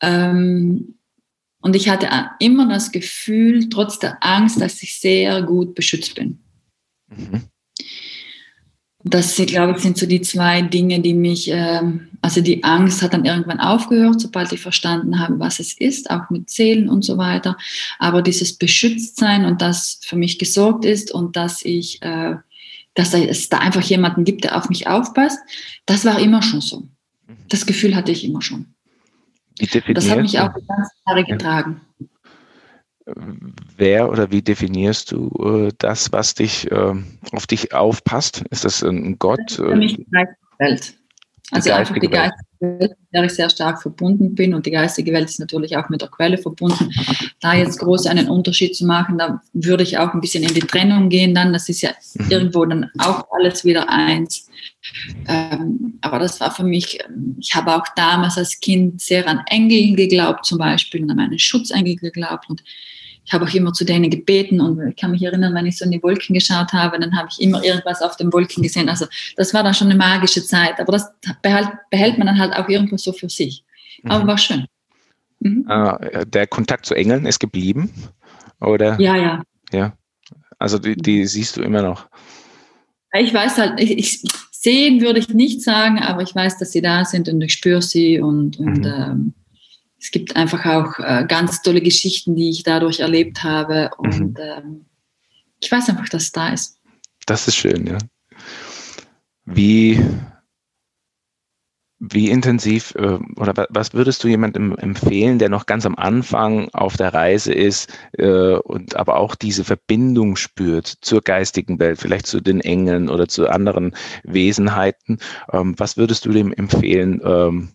Ähm, 0.00 0.94
und 1.60 1.74
ich 1.74 1.88
hatte 1.88 2.08
immer 2.40 2.68
das 2.68 2.92
Gefühl, 2.92 3.68
trotz 3.70 3.98
der 3.98 4.18
Angst, 4.22 4.60
dass 4.60 4.82
ich 4.82 5.00
sehr 5.00 5.42
gut 5.42 5.74
beschützt 5.74 6.14
bin. 6.14 6.38
Mhm. 7.08 7.48
Das, 9.06 9.36
glaube 9.36 9.72
ich, 9.72 9.82
sind 9.82 9.98
so 9.98 10.06
die 10.06 10.22
zwei 10.22 10.62
Dinge, 10.62 11.00
die 11.00 11.12
mich, 11.12 11.50
ähm, 11.50 12.08
also 12.22 12.40
die 12.40 12.64
Angst 12.64 13.02
hat 13.02 13.12
dann 13.12 13.26
irgendwann 13.26 13.60
aufgehört, 13.60 14.18
sobald 14.18 14.50
ich 14.52 14.60
verstanden 14.60 15.18
habe, 15.18 15.38
was 15.38 15.60
es 15.60 15.74
ist, 15.78 16.10
auch 16.10 16.30
mit 16.30 16.48
Zählen 16.48 16.88
und 16.88 17.04
so 17.04 17.18
weiter. 17.18 17.58
Aber 17.98 18.22
dieses 18.22 18.54
Beschütztsein 18.56 19.44
und 19.44 19.60
das 19.60 20.00
für 20.02 20.16
mich 20.16 20.38
gesorgt 20.38 20.86
ist 20.86 21.12
und 21.12 21.36
dass 21.36 21.62
ich, 21.62 22.00
äh, 22.00 22.36
dass 22.94 23.12
es 23.12 23.50
da 23.50 23.58
einfach 23.58 23.82
jemanden 23.82 24.24
gibt, 24.24 24.44
der 24.44 24.56
auf 24.56 24.70
mich 24.70 24.86
aufpasst, 24.86 25.38
das 25.84 26.06
war 26.06 26.18
immer 26.18 26.40
schon 26.40 26.62
so. 26.62 26.88
Das 27.50 27.66
Gefühl 27.66 27.94
hatte 27.94 28.10
ich 28.10 28.24
immer 28.24 28.40
schon. 28.40 28.74
Das 29.58 30.08
hat 30.08 30.20
mich 30.20 30.38
auch 30.40 30.50
die 30.54 30.66
ganze 30.66 30.92
Jahre 31.06 31.24
getragen 31.24 31.80
wer 33.76 34.10
oder 34.10 34.30
wie 34.30 34.42
definierst 34.42 35.12
du 35.12 35.68
äh, 35.68 35.72
das, 35.78 36.12
was 36.12 36.34
dich 36.34 36.70
äh, 36.70 36.94
auf 37.32 37.46
dich 37.46 37.74
aufpasst? 37.74 38.44
Ist 38.50 38.64
das 38.64 38.82
ein 38.82 39.18
Gott? 39.18 39.40
Das 39.46 39.56
für 39.56 39.76
mich 39.76 39.96
die 39.96 40.06
geistige 40.10 40.38
Welt. 40.58 40.94
Also 41.50 41.72
einfach 41.72 41.98
die 41.98 42.08
geistige 42.08 42.46
Welt, 42.60 42.90
mit 42.90 43.12
der 43.12 43.24
ich 43.24 43.32
sehr 43.32 43.50
stark 43.50 43.82
verbunden 43.82 44.34
bin. 44.34 44.54
Und 44.54 44.64
die 44.64 44.70
geistige 44.70 45.12
Welt 45.12 45.28
ist 45.28 45.38
natürlich 45.38 45.76
auch 45.76 45.90
mit 45.90 46.00
der 46.00 46.08
Quelle 46.08 46.38
verbunden. 46.38 46.90
Da 47.40 47.54
jetzt 47.54 47.78
groß 47.78 48.06
einen 48.06 48.28
Unterschied 48.28 48.74
zu 48.74 48.86
machen, 48.86 49.18
da 49.18 49.42
würde 49.52 49.82
ich 49.82 49.98
auch 49.98 50.14
ein 50.14 50.22
bisschen 50.22 50.42
in 50.42 50.54
die 50.54 50.60
Trennung 50.60 51.10
gehen 51.10 51.34
dann. 51.34 51.52
Das 51.52 51.68
ist 51.68 51.82
ja 51.82 51.90
mhm. 52.14 52.30
irgendwo 52.30 52.64
dann 52.64 52.90
auch 52.98 53.26
alles 53.30 53.64
wieder 53.66 53.90
eins. 53.90 54.48
Ähm, 55.28 55.98
aber 56.00 56.18
das 56.18 56.40
war 56.40 56.50
für 56.54 56.64
mich, 56.64 56.98
ich 57.38 57.54
habe 57.54 57.76
auch 57.76 57.86
damals 57.94 58.38
als 58.38 58.58
Kind 58.60 59.02
sehr 59.02 59.28
an 59.28 59.42
Engel 59.46 59.94
geglaubt 59.94 60.46
zum 60.46 60.58
Beispiel 60.58 61.02
und 61.02 61.10
an 61.10 61.16
meinen 61.16 61.38
Schutzengel 61.38 61.96
geglaubt 61.96 62.48
und 62.48 62.62
ich 63.24 63.32
habe 63.32 63.44
auch 63.44 63.54
immer 63.54 63.72
zu 63.72 63.84
denen 63.84 64.10
gebeten 64.10 64.60
und 64.60 64.88
ich 64.88 64.96
kann 64.96 65.10
mich 65.10 65.22
erinnern, 65.22 65.54
wenn 65.54 65.66
ich 65.66 65.78
so 65.78 65.84
in 65.84 65.90
die 65.90 66.02
Wolken 66.02 66.34
geschaut 66.34 66.72
habe, 66.72 66.98
dann 66.98 67.16
habe 67.16 67.28
ich 67.30 67.40
immer 67.40 67.64
irgendwas 67.64 68.02
auf 68.02 68.16
den 68.16 68.32
Wolken 68.32 68.62
gesehen. 68.62 68.88
Also 68.88 69.06
das 69.36 69.54
war 69.54 69.62
dann 69.62 69.74
schon 69.74 69.88
eine 69.88 69.98
magische 69.98 70.44
Zeit, 70.44 70.78
aber 70.78 70.92
das 70.92 71.10
behält, 71.42 71.68
behält 71.90 72.18
man 72.18 72.26
dann 72.26 72.38
halt 72.38 72.54
auch 72.54 72.68
irgendwo 72.68 72.96
so 72.96 73.12
für 73.12 73.28
sich. 73.28 73.64
Aber 74.04 74.24
mhm. 74.24 74.28
war 74.28 74.38
schön. 74.38 74.66
Mhm. 75.40 75.66
Äh, 75.68 76.26
der 76.26 76.46
Kontakt 76.46 76.84
zu 76.86 76.94
Engeln 76.94 77.24
ist 77.24 77.40
geblieben, 77.40 77.90
oder? 78.60 79.00
Ja, 79.00 79.16
ja. 79.16 79.42
Ja, 79.72 79.94
also 80.58 80.78
die, 80.78 80.94
die 80.94 81.26
siehst 81.26 81.56
du 81.56 81.62
immer 81.62 81.82
noch. 81.82 82.06
Ich 83.12 83.32
weiß 83.32 83.58
halt, 83.58 83.80
ich, 83.80 83.98
ich, 83.98 84.22
sehen 84.50 85.00
würde 85.00 85.18
ich 85.18 85.28
nicht 85.28 85.62
sagen, 85.62 85.98
aber 85.98 86.22
ich 86.22 86.34
weiß, 86.34 86.58
dass 86.58 86.72
sie 86.72 86.82
da 86.82 87.04
sind 87.04 87.28
und 87.28 87.40
ich 87.40 87.52
spüre 87.52 87.82
sie 87.82 88.20
und, 88.20 88.58
und 88.58 88.78
mhm. 88.78 88.84
ähm, 88.84 89.34
es 89.98 90.10
gibt 90.10 90.36
einfach 90.36 90.66
auch 90.66 90.98
äh, 90.98 91.24
ganz 91.26 91.62
tolle 91.62 91.80
Geschichten, 91.80 92.34
die 92.36 92.50
ich 92.50 92.62
dadurch 92.62 93.00
erlebt 93.00 93.42
habe. 93.42 93.90
Und 93.96 94.34
mhm. 94.34 94.36
ähm, 94.38 94.84
ich 95.60 95.70
weiß 95.70 95.88
einfach, 95.88 96.08
dass 96.08 96.24
es 96.24 96.32
da 96.32 96.50
ist. 96.50 96.78
Das 97.26 97.48
ist 97.48 97.56
schön, 97.56 97.86
ja. 97.86 97.98
Wie, 99.46 100.02
wie 101.98 102.30
intensiv 102.30 102.94
äh, 102.96 103.18
oder 103.36 103.66
was 103.70 103.94
würdest 103.94 104.22
du 104.24 104.28
jemandem 104.28 104.76
empfehlen, 104.76 105.38
der 105.38 105.48
noch 105.48 105.66
ganz 105.66 105.86
am 105.86 105.96
Anfang 105.96 106.68
auf 106.72 106.96
der 106.96 107.14
Reise 107.14 107.52
ist 107.52 107.90
äh, 108.12 108.56
und 108.56 108.96
aber 108.96 109.16
auch 109.16 109.34
diese 109.34 109.64
Verbindung 109.64 110.36
spürt 110.36 110.86
zur 110.86 111.22
geistigen 111.22 111.78
Welt, 111.78 111.98
vielleicht 111.98 112.26
zu 112.26 112.40
den 112.40 112.60
Engeln 112.60 113.08
oder 113.08 113.28
zu 113.28 113.48
anderen 113.48 113.94
Wesenheiten? 114.22 115.18
Ähm, 115.52 115.74
was 115.78 115.96
würdest 115.96 116.26
du 116.26 116.32
dem 116.32 116.52
empfehlen, 116.52 117.20
ähm, 117.24 117.70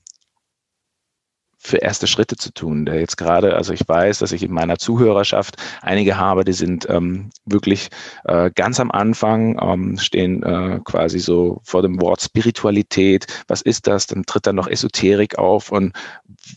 für 1.62 1.78
erste 1.78 2.08
Schritte 2.08 2.38
zu 2.38 2.54
tun. 2.54 2.86
Der 2.86 3.00
jetzt 3.00 3.18
gerade, 3.18 3.56
also 3.56 3.74
ich 3.74 3.88
weiß, 3.88 4.20
dass 4.20 4.32
ich 4.32 4.44
in 4.44 4.52
meiner 4.52 4.78
Zuhörerschaft 4.78 5.58
einige 5.82 6.18
habe, 6.18 6.46
die 6.46 6.54
sind 6.54 6.88
ähm, 6.90 7.30
wirklich 7.46 7.90
äh, 8.24 8.50
ganz 8.50 8.80
am 8.80 8.90
Anfang, 8.92 9.60
ähm, 9.62 9.98
stehen 9.98 10.42
äh, 10.42 10.80
quasi 10.84 11.20
so 11.20 11.60
vor 11.64 11.82
dem 11.82 12.02
Wort 12.02 12.22
Spiritualität. 12.22 13.28
Was 13.48 13.62
ist 13.62 13.88
das? 13.88 14.08
Dann 14.08 14.24
tritt 14.24 14.48
dann 14.48 14.56
noch 14.56 14.68
Esoterik 14.68 15.38
auf 15.38 15.72
und 15.72 15.94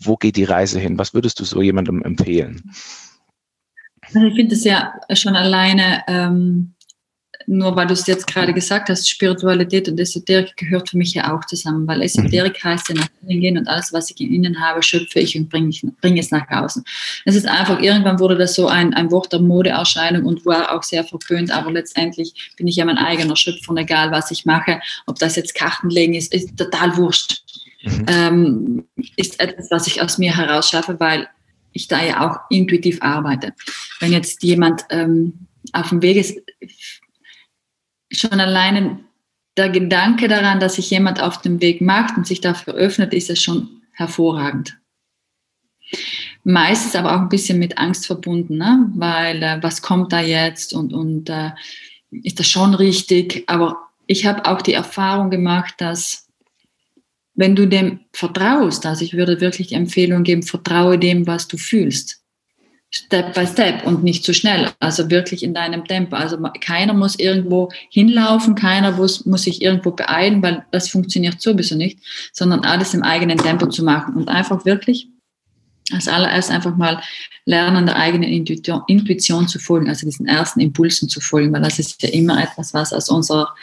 wo 0.02 0.16
geht 0.16 0.36
die 0.36 0.44
Reise 0.44 0.78
hin? 0.78 0.98
Was 0.98 1.14
würdest 1.14 1.40
du 1.40 1.44
so 1.44 1.60
jemandem 1.60 2.02
empfehlen? 2.02 2.70
Also 4.02 4.20
ich 4.20 4.34
finde 4.34 4.54
es 4.54 4.64
ja 4.64 4.94
schon 5.14 5.34
alleine 5.34 6.04
ähm, 6.06 6.74
nur 7.46 7.76
weil 7.76 7.86
du 7.86 7.92
es 7.92 8.06
jetzt 8.06 8.26
gerade 8.26 8.52
gesagt 8.52 8.88
hast, 8.88 9.08
Spiritualität 9.08 9.88
und 9.88 9.98
Esoterik 9.98 10.56
gehört 10.56 10.90
für 10.90 10.96
mich 10.96 11.14
ja 11.14 11.34
auch 11.34 11.44
zusammen, 11.44 11.86
weil 11.86 12.02
Esoterik 12.02 12.62
mhm. 12.62 12.68
heißt 12.68 12.88
ja 12.88 12.94
nach 12.96 13.08
innen 13.22 13.40
gehen 13.40 13.58
und 13.58 13.68
alles, 13.68 13.92
was 13.92 14.10
ich 14.10 14.20
in 14.20 14.32
innen 14.32 14.60
habe, 14.60 14.82
schöpfe 14.82 15.20
ich 15.20 15.36
und 15.36 15.48
bringe, 15.48 15.70
ich, 15.70 15.84
bringe 16.00 16.20
es 16.20 16.30
nach 16.30 16.48
außen. 16.50 16.84
Es 17.24 17.34
ist 17.34 17.46
einfach, 17.46 17.80
irgendwann 17.80 18.18
wurde 18.18 18.36
das 18.36 18.54
so 18.54 18.68
ein, 18.68 18.94
ein 18.94 19.10
Wort 19.10 19.32
der 19.32 19.40
Modeerscheinung 19.40 20.24
und 20.24 20.44
war 20.46 20.72
auch 20.72 20.82
sehr 20.82 21.04
verpönt, 21.04 21.50
aber 21.50 21.72
letztendlich 21.72 22.52
bin 22.56 22.66
ich 22.66 22.76
ja 22.76 22.84
mein 22.84 22.98
eigener 22.98 23.36
Schöpfer 23.36 23.70
und 23.70 23.78
egal, 23.78 24.10
was 24.10 24.30
ich 24.30 24.44
mache, 24.44 24.80
ob 25.06 25.18
das 25.18 25.36
jetzt 25.36 25.54
Kartenlegen 25.54 26.14
ist, 26.14 26.32
ist 26.32 26.56
total 26.56 26.96
wurscht. 26.96 27.42
Mhm. 27.82 28.06
Ähm, 28.08 28.84
ist 29.16 29.40
etwas, 29.40 29.70
was 29.70 29.86
ich 29.86 30.00
aus 30.00 30.18
mir 30.18 30.36
heraus 30.36 30.70
schaffe, 30.70 31.00
weil 31.00 31.28
ich 31.72 31.88
da 31.88 32.04
ja 32.04 32.28
auch 32.28 32.38
intuitiv 32.50 33.02
arbeite. 33.02 33.52
Wenn 34.00 34.12
jetzt 34.12 34.42
jemand 34.42 34.84
ähm, 34.90 35.46
auf 35.72 35.88
dem 35.88 36.02
Weg 36.02 36.16
ist, 36.16 36.38
schon 38.12 38.40
alleine 38.40 39.00
der 39.56 39.68
Gedanke 39.68 40.28
daran, 40.28 40.60
dass 40.60 40.76
sich 40.76 40.90
jemand 40.90 41.20
auf 41.20 41.40
dem 41.40 41.60
Weg 41.60 41.80
macht 41.80 42.16
und 42.16 42.26
sich 42.26 42.40
dafür 42.40 42.74
öffnet, 42.74 43.12
ist 43.12 43.30
es 43.30 43.42
schon 43.42 43.82
hervorragend. 43.92 44.78
Meistens 46.44 46.96
aber 46.96 47.14
auch 47.14 47.20
ein 47.20 47.28
bisschen 47.28 47.58
mit 47.58 47.78
Angst 47.78 48.06
verbunden, 48.06 48.56
ne? 48.56 48.90
weil 48.94 49.42
äh, 49.42 49.62
was 49.62 49.82
kommt 49.82 50.12
da 50.12 50.20
jetzt 50.20 50.72
und, 50.72 50.92
und 50.92 51.28
äh, 51.28 51.50
ist 52.10 52.40
das 52.40 52.48
schon 52.48 52.74
richtig? 52.74 53.44
Aber 53.46 53.76
ich 54.06 54.26
habe 54.26 54.46
auch 54.46 54.62
die 54.62 54.72
Erfahrung 54.72 55.30
gemacht, 55.30 55.74
dass 55.78 56.28
wenn 57.34 57.54
du 57.54 57.66
dem 57.66 58.00
vertraust, 58.12 58.84
also 58.86 59.04
ich 59.04 59.14
würde 59.14 59.40
wirklich 59.40 59.68
die 59.68 59.74
Empfehlung 59.74 60.22
geben, 60.22 60.42
vertraue 60.42 60.98
dem, 60.98 61.26
was 61.26 61.48
du 61.48 61.56
fühlst. 61.56 62.21
Step 62.94 63.34
by 63.34 63.46
Step 63.46 63.86
und 63.86 64.04
nicht 64.04 64.22
zu 64.22 64.34
schnell, 64.34 64.70
also 64.78 65.10
wirklich 65.10 65.42
in 65.42 65.54
deinem 65.54 65.86
Tempo. 65.86 66.14
Also 66.14 66.36
keiner 66.60 66.92
muss 66.92 67.18
irgendwo 67.18 67.70
hinlaufen, 67.88 68.54
keiner 68.54 68.92
muss, 68.92 69.24
muss 69.24 69.44
sich 69.44 69.62
irgendwo 69.62 69.92
beeilen, 69.92 70.42
weil 70.42 70.66
das 70.72 70.90
funktioniert 70.90 71.40
sowieso 71.40 71.74
nicht, 71.74 71.98
sondern 72.32 72.60
alles 72.66 72.92
im 72.92 73.02
eigenen 73.02 73.38
Tempo 73.38 73.66
zu 73.66 73.82
machen 73.82 74.14
und 74.14 74.28
einfach 74.28 74.66
wirklich 74.66 75.08
als 75.90 76.06
allererst 76.06 76.50
einfach 76.50 76.76
mal 76.76 77.02
lernen, 77.44 77.86
der 77.86 77.96
eigenen 77.96 78.30
Intuition, 78.30 78.82
Intuition 78.86 79.48
zu 79.48 79.58
folgen, 79.58 79.88
also 79.88 80.06
diesen 80.06 80.26
ersten 80.26 80.60
Impulsen 80.60 81.08
zu 81.08 81.20
folgen, 81.20 81.52
weil 81.52 81.62
das 81.62 81.78
ist 81.78 82.02
ja 82.02 82.10
immer 82.10 82.42
etwas, 82.42 82.72
was 82.74 82.92
aus 82.92 83.08
unserer, 83.08 83.54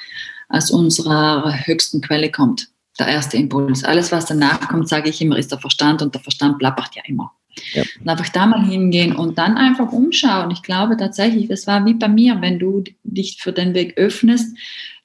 aus 0.50 0.72
unserer 0.72 1.54
höchsten 1.66 2.02
Quelle 2.02 2.32
kommt. 2.32 2.70
Der 2.98 3.08
erste 3.08 3.38
Impuls. 3.38 3.86
Alles, 3.86 4.12
was 4.12 4.26
danach 4.26 4.68
kommt, 4.68 4.90
sage 4.90 5.10
ich 5.10 5.22
immer, 5.22 5.38
ist 5.38 5.52
der 5.52 5.60
Verstand 5.60 6.02
und 6.02 6.14
der 6.14 6.22
Verstand 6.22 6.60
plappert 6.60 6.96
ja 6.96 7.04
immer. 7.06 7.32
Ja. 7.74 7.84
Und 8.00 8.10
einfach 8.10 8.30
da 8.30 8.46
mal 8.46 8.66
hingehen 8.66 9.16
und 9.16 9.38
dann 9.38 9.58
einfach 9.58 9.92
umschauen. 9.92 10.52
Ich 10.52 10.64
glaube 10.64 10.98
tatsächlich, 10.98 11.48
das 11.48 11.68
war 11.68 11.86
wie 11.86 11.94
bei 11.94 12.08
mir, 12.08 12.42
wenn 12.42 12.60
du 12.60 12.84
dich 13.04 13.38
für 13.42 13.52
den 13.52 13.74
Weg 13.74 13.98
öffnest, 13.98 14.58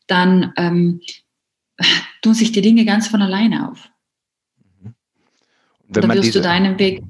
dann 0.07 0.53
ähm, 0.57 1.01
tun 2.23 2.35
sich 2.35 2.53
die 2.53 2.63
Dinge 2.63 2.85
ganz 2.85 3.09
von 3.09 3.23
alleine 3.23 3.71
auf. 3.71 3.89
Mhm. 4.83 4.95
Dann 5.89 6.15
wirst 6.15 6.35
du 6.35 6.41
deinen 6.41 6.79
Weg. 6.79 7.03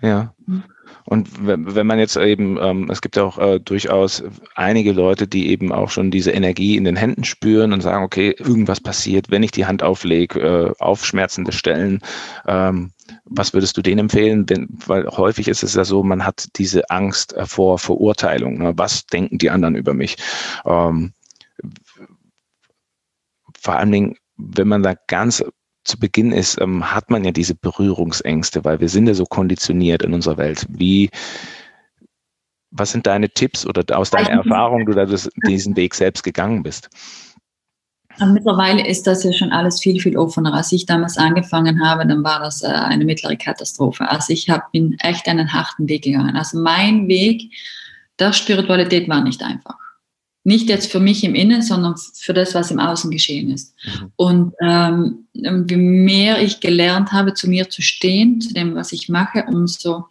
Ja. 0.00 0.34
Mhm. 0.46 0.64
Und 1.08 1.46
wenn 1.46 1.86
man 1.86 1.98
jetzt 1.98 2.18
eben, 2.18 2.58
ähm, 2.60 2.90
es 2.90 3.00
gibt 3.00 3.18
auch 3.18 3.38
äh, 3.38 3.60
durchaus 3.60 4.22
einige 4.54 4.92
Leute, 4.92 5.26
die 5.26 5.48
eben 5.48 5.72
auch 5.72 5.88
schon 5.88 6.10
diese 6.10 6.32
Energie 6.32 6.76
in 6.76 6.84
den 6.84 6.96
Händen 6.96 7.24
spüren 7.24 7.72
und 7.72 7.80
sagen, 7.80 8.04
okay, 8.04 8.34
irgendwas 8.38 8.78
passiert, 8.78 9.30
wenn 9.30 9.42
ich 9.42 9.50
die 9.50 9.64
Hand 9.64 9.82
auflege, 9.82 10.38
äh, 10.38 10.72
auf 10.78 11.06
schmerzende 11.06 11.52
Stellen. 11.52 12.02
Ähm, 12.46 12.92
was 13.24 13.54
würdest 13.54 13.74
du 13.78 13.80
denen 13.80 14.00
empfehlen? 14.00 14.44
Denn, 14.44 14.68
weil 14.84 15.08
häufig 15.08 15.48
ist 15.48 15.62
es 15.62 15.72
ja 15.72 15.86
so, 15.86 16.02
man 16.02 16.26
hat 16.26 16.46
diese 16.56 16.90
Angst 16.90 17.32
äh, 17.32 17.46
vor 17.46 17.78
Verurteilung. 17.78 18.58
Ne? 18.58 18.74
Was 18.76 19.06
denken 19.06 19.38
die 19.38 19.48
anderen 19.48 19.76
über 19.76 19.94
mich? 19.94 20.18
Ähm, 20.66 21.14
vor 23.58 23.76
allen 23.76 23.92
Dingen, 23.92 24.16
wenn 24.36 24.68
man 24.68 24.82
da 24.82 24.94
ganz 25.06 25.42
zu 25.88 25.98
Beginn 25.98 26.32
ist, 26.32 26.60
ähm, 26.60 26.94
hat 26.94 27.10
man 27.10 27.24
ja 27.24 27.32
diese 27.32 27.54
Berührungsängste, 27.54 28.64
weil 28.64 28.80
wir 28.80 28.88
sind 28.88 29.06
ja 29.06 29.14
so 29.14 29.24
konditioniert 29.24 30.02
in 30.02 30.14
unserer 30.14 30.36
Welt. 30.36 30.66
Wie, 30.68 31.10
was 32.70 32.92
sind 32.92 33.06
deine 33.06 33.28
Tipps 33.30 33.66
oder 33.66 33.84
aus 33.96 34.10
deiner 34.10 34.30
Erfahrung, 34.30 34.86
du 34.86 34.92
da 34.92 35.06
diesen 35.06 35.76
Weg 35.76 35.94
selbst 35.94 36.22
gegangen 36.22 36.62
bist? 36.62 36.88
Mittlerweile 38.20 38.86
ist 38.86 39.06
das 39.06 39.22
ja 39.22 39.32
schon 39.32 39.52
alles 39.52 39.80
viel, 39.80 40.00
viel 40.00 40.16
offener. 40.16 40.52
Als 40.52 40.72
ich 40.72 40.86
damals 40.86 41.16
angefangen 41.16 41.84
habe, 41.84 42.04
dann 42.04 42.24
war 42.24 42.40
das 42.40 42.62
äh, 42.62 42.66
eine 42.66 43.04
mittlere 43.04 43.36
Katastrophe. 43.36 44.08
Also 44.10 44.32
ich 44.32 44.50
hab, 44.50 44.72
bin 44.72 44.96
echt 45.00 45.28
einen 45.28 45.52
harten 45.52 45.88
Weg 45.88 46.02
gegangen. 46.02 46.36
Also 46.36 46.58
mein 46.58 47.06
Weg 47.06 47.52
der 48.18 48.32
Spiritualität 48.32 49.08
war 49.08 49.22
nicht 49.22 49.42
einfach. 49.42 49.76
Nicht 50.48 50.70
jetzt 50.70 50.90
für 50.90 50.98
mich 50.98 51.24
im 51.24 51.34
Innen, 51.34 51.60
sondern 51.60 51.94
für 52.14 52.32
das, 52.32 52.54
was 52.54 52.70
im 52.70 52.80
Außen 52.80 53.10
geschehen 53.10 53.50
ist. 53.50 53.74
Mhm. 53.84 54.12
Und 54.16 54.54
ähm, 54.62 55.26
je 55.34 55.76
mehr 55.76 56.40
ich 56.40 56.60
gelernt 56.60 57.12
habe, 57.12 57.34
zu 57.34 57.50
mir 57.50 57.68
zu 57.68 57.82
stehen, 57.82 58.40
zu 58.40 58.54
dem, 58.54 58.74
was 58.74 58.92
ich 58.92 59.10
mache, 59.10 59.44
umso 59.46 60.06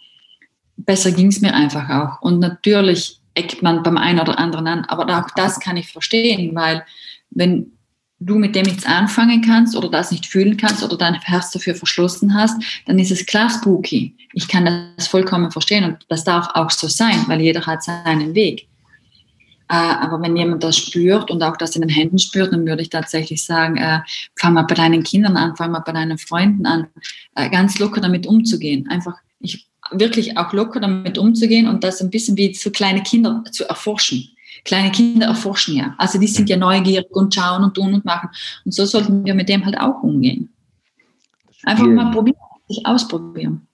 besser 0.75 1.11
ging 1.11 1.27
es 1.27 1.41
mir 1.41 1.55
einfach 1.55 1.89
auch. 1.89 2.21
Und 2.21 2.37
natürlich 2.37 3.19
eckt 3.33 3.63
man 3.63 3.81
beim 3.81 3.97
einen 3.97 4.19
oder 4.19 4.37
anderen 4.37 4.67
an, 4.67 4.85
aber 4.85 5.05
auch 5.17 5.31
das 5.35 5.59
kann 5.59 5.75
ich 5.75 5.91
verstehen, 5.91 6.53
weil 6.53 6.85
wenn 7.31 7.71
du 8.19 8.35
mit 8.35 8.55
dem 8.55 8.67
nichts 8.67 8.85
anfangen 8.85 9.41
kannst 9.41 9.75
oder 9.75 9.89
das 9.89 10.11
nicht 10.11 10.27
fühlen 10.27 10.55
kannst 10.55 10.83
oder 10.83 10.97
dein 10.97 11.15
Herz 11.15 11.49
dafür 11.49 11.73
verschlossen 11.73 12.35
hast, 12.35 12.61
dann 12.85 12.99
ist 12.99 13.11
es 13.11 13.25
klar 13.25 13.49
spooky. 13.49 14.15
Ich 14.33 14.47
kann 14.47 14.93
das 14.95 15.07
vollkommen 15.07 15.51
verstehen 15.51 15.83
und 15.83 16.05
das 16.09 16.23
darf 16.23 16.47
auch 16.53 16.69
so 16.69 16.87
sein, 16.87 17.23
weil 17.27 17.41
jeder 17.41 17.65
hat 17.65 17.83
seinen 17.83 18.35
Weg. 18.35 18.66
Äh, 19.69 19.75
aber 19.75 20.21
wenn 20.21 20.37
jemand 20.37 20.63
das 20.63 20.77
spürt 20.77 21.29
und 21.29 21.43
auch 21.43 21.57
das 21.57 21.75
in 21.75 21.81
den 21.81 21.89
Händen 21.89 22.19
spürt, 22.19 22.53
dann 22.53 22.65
würde 22.65 22.81
ich 22.81 22.89
tatsächlich 22.89 23.43
sagen, 23.43 23.77
äh, 23.77 23.99
fang 24.39 24.53
mal 24.53 24.63
bei 24.63 24.75
deinen 24.75 25.03
Kindern 25.03 25.37
an, 25.37 25.55
fang 25.55 25.71
mal 25.71 25.79
bei 25.79 25.91
deinen 25.91 26.17
Freunden 26.17 26.65
an, 26.65 26.87
äh, 27.35 27.49
ganz 27.49 27.77
locker 27.79 28.01
damit 28.01 28.27
umzugehen. 28.27 28.87
Einfach 28.89 29.15
ich, 29.39 29.67
wirklich 29.91 30.37
auch 30.37 30.53
locker 30.53 30.79
damit 30.79 31.17
umzugehen 31.17 31.67
und 31.67 31.83
das 31.83 32.01
ein 32.01 32.09
bisschen 32.09 32.37
wie 32.37 32.53
so 32.53 32.71
kleine 32.71 33.03
Kinder 33.03 33.43
zu 33.51 33.67
erforschen 33.67 34.29
kleine 34.67 34.91
Kinder 34.91 35.27
erforschen 35.27 35.75
ja. 35.75 35.95
Also 35.97 36.19
die 36.19 36.27
sind 36.27 36.49
ja 36.49 36.57
neugierig 36.57 37.07
und 37.11 37.33
schauen 37.33 37.63
und 37.63 37.73
tun 37.73 37.93
und 37.93 38.05
machen. 38.05 38.29
Und 38.65 38.73
so 38.73 38.85
sollten 38.85 39.25
wir 39.25 39.33
mit 39.33 39.49
dem 39.49 39.65
halt 39.65 39.79
auch 39.79 40.03
umgehen. 40.03 40.49
Einfach 41.63 41.85
mal 41.85 42.11
probieren, 42.11 42.37
sich 42.67 42.85
ausprobieren. 42.85 43.67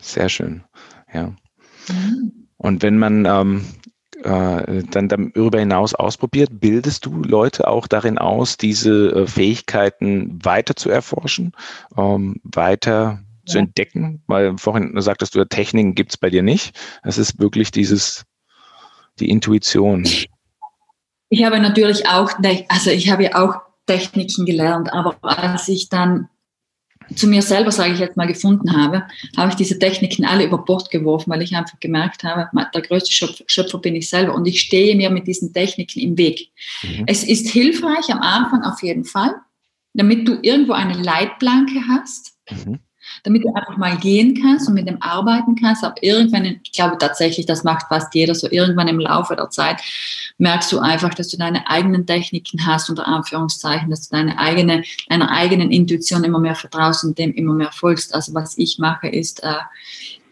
Sehr 0.00 0.28
schön, 0.28 0.62
ja. 1.12 1.32
Mhm. 1.88 2.48
Und 2.56 2.82
wenn 2.82 2.98
man 2.98 3.24
ähm, 3.24 3.64
äh, 4.22 4.82
dann 4.90 5.08
darüber 5.08 5.58
hinaus 5.58 5.94
ausprobiert, 5.94 6.50
bildest 6.60 7.06
du 7.06 7.22
Leute 7.22 7.68
auch 7.68 7.86
darin 7.86 8.18
aus, 8.18 8.56
diese 8.56 9.10
äh, 9.10 9.26
Fähigkeiten 9.26 10.38
weiter 10.44 10.76
zu 10.76 10.90
erforschen, 10.90 11.52
ähm, 11.96 12.40
weiter 12.44 13.20
zu 13.46 13.58
ja. 13.58 13.64
entdecken? 13.64 14.22
Weil 14.26 14.56
vorhin 14.58 15.00
sagtest 15.00 15.34
du, 15.34 15.44
Techniken 15.44 15.94
gibt 15.94 16.12
es 16.12 16.16
bei 16.16 16.30
dir 16.30 16.42
nicht. 16.42 16.78
Es 17.02 17.18
ist 17.18 17.40
wirklich 17.40 17.70
dieses 17.70 18.24
die 19.18 19.30
Intuition? 19.30 20.06
Ich 21.28 21.44
habe 21.44 21.60
natürlich 21.60 22.06
auch, 22.08 22.32
also 22.68 22.90
ich 22.90 23.10
habe 23.10 23.24
ja 23.24 23.34
auch 23.42 23.54
Techniken 23.86 24.44
gelernt, 24.44 24.92
aber 24.92 25.16
als 25.22 25.68
ich 25.68 25.88
dann 25.88 26.28
zu 27.16 27.26
mir 27.26 27.42
selber, 27.42 27.70
sage 27.70 27.92
ich 27.92 27.98
jetzt 27.98 28.16
mal, 28.16 28.26
gefunden 28.26 28.76
habe, 28.76 29.04
habe 29.36 29.50
ich 29.50 29.56
diese 29.56 29.78
Techniken 29.78 30.24
alle 30.24 30.44
über 30.44 30.58
Bord 30.58 30.90
geworfen, 30.90 31.30
weil 31.30 31.42
ich 31.42 31.54
einfach 31.54 31.78
gemerkt 31.80 32.24
habe, 32.24 32.48
der 32.74 32.82
größte 32.82 33.12
Schöpfer, 33.12 33.44
Schöpfer 33.46 33.78
bin 33.78 33.96
ich 33.96 34.08
selber 34.08 34.34
und 34.34 34.46
ich 34.46 34.60
stehe 34.60 34.96
mir 34.96 35.10
mit 35.10 35.26
diesen 35.26 35.52
Techniken 35.52 36.00
im 36.00 36.18
Weg. 36.18 36.50
Mhm. 36.82 37.04
Es 37.06 37.24
ist 37.24 37.48
hilfreich 37.48 38.10
am 38.10 38.20
Anfang 38.20 38.62
auf 38.62 38.82
jeden 38.82 39.04
Fall, 39.04 39.34
damit 39.94 40.26
du 40.26 40.38
irgendwo 40.42 40.72
eine 40.72 40.94
Leitplanke 40.94 41.80
hast. 41.88 42.34
Mhm 42.50 42.78
damit 43.22 43.44
du 43.44 43.54
einfach 43.54 43.76
mal 43.76 43.96
gehen 43.98 44.38
kannst 44.40 44.68
und 44.68 44.74
mit 44.74 44.88
dem 44.88 45.00
arbeiten 45.00 45.54
kannst. 45.54 45.84
Aber 45.84 45.94
irgendwann, 46.02 46.44
ich 46.44 46.72
glaube 46.72 46.98
tatsächlich, 46.98 47.46
das 47.46 47.62
macht 47.62 47.86
fast 47.88 48.14
jeder 48.14 48.34
so, 48.34 48.50
irgendwann 48.50 48.88
im 48.88 48.98
Laufe 48.98 49.36
der 49.36 49.50
Zeit 49.50 49.80
merkst 50.38 50.72
du 50.72 50.80
einfach, 50.80 51.14
dass 51.14 51.28
du 51.28 51.36
deine 51.36 51.68
eigenen 51.68 52.06
Techniken 52.06 52.66
hast, 52.66 52.90
unter 52.90 53.06
Anführungszeichen, 53.06 53.90
dass 53.90 54.08
du 54.08 54.16
deine 54.16 54.38
eigene, 54.38 54.82
deiner 55.08 55.30
eigenen 55.30 55.70
Intuition 55.70 56.24
immer 56.24 56.40
mehr 56.40 56.56
vertraust 56.56 57.04
und 57.04 57.18
dem 57.18 57.32
immer 57.34 57.54
mehr 57.54 57.72
folgst. 57.72 58.14
Also 58.14 58.34
was 58.34 58.58
ich 58.58 58.78
mache, 58.78 59.08
ist, 59.08 59.42
äh, 59.44 59.54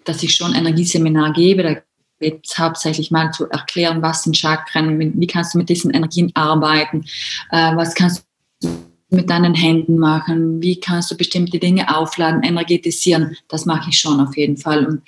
dass 0.04 0.22
ich 0.22 0.34
schon 0.34 0.54
Energieseminar 0.54 1.32
gebe. 1.32 1.62
Da 1.62 1.76
geht 2.18 2.44
es 2.44 2.58
hauptsächlich 2.58 3.10
mal 3.10 3.30
zu 3.30 3.48
erklären, 3.48 4.02
was 4.02 4.24
sind 4.24 4.36
Chakren, 4.36 4.98
wie 4.98 5.26
kannst 5.26 5.54
du 5.54 5.58
mit 5.58 5.68
diesen 5.68 5.92
Energien 5.92 6.32
arbeiten, 6.34 7.04
äh, 7.50 7.76
was 7.76 7.94
kannst 7.94 8.26
du 8.62 8.89
mit 9.10 9.28
deinen 9.28 9.54
Händen 9.54 9.98
machen? 9.98 10.62
Wie 10.62 10.78
kannst 10.78 11.10
du 11.10 11.16
bestimmte 11.16 11.58
Dinge 11.58 11.96
aufladen, 11.96 12.42
energetisieren? 12.42 13.36
Das 13.48 13.66
mache 13.66 13.90
ich 13.90 13.98
schon 13.98 14.20
auf 14.20 14.36
jeden 14.36 14.56
Fall. 14.56 14.86
Und 14.86 15.02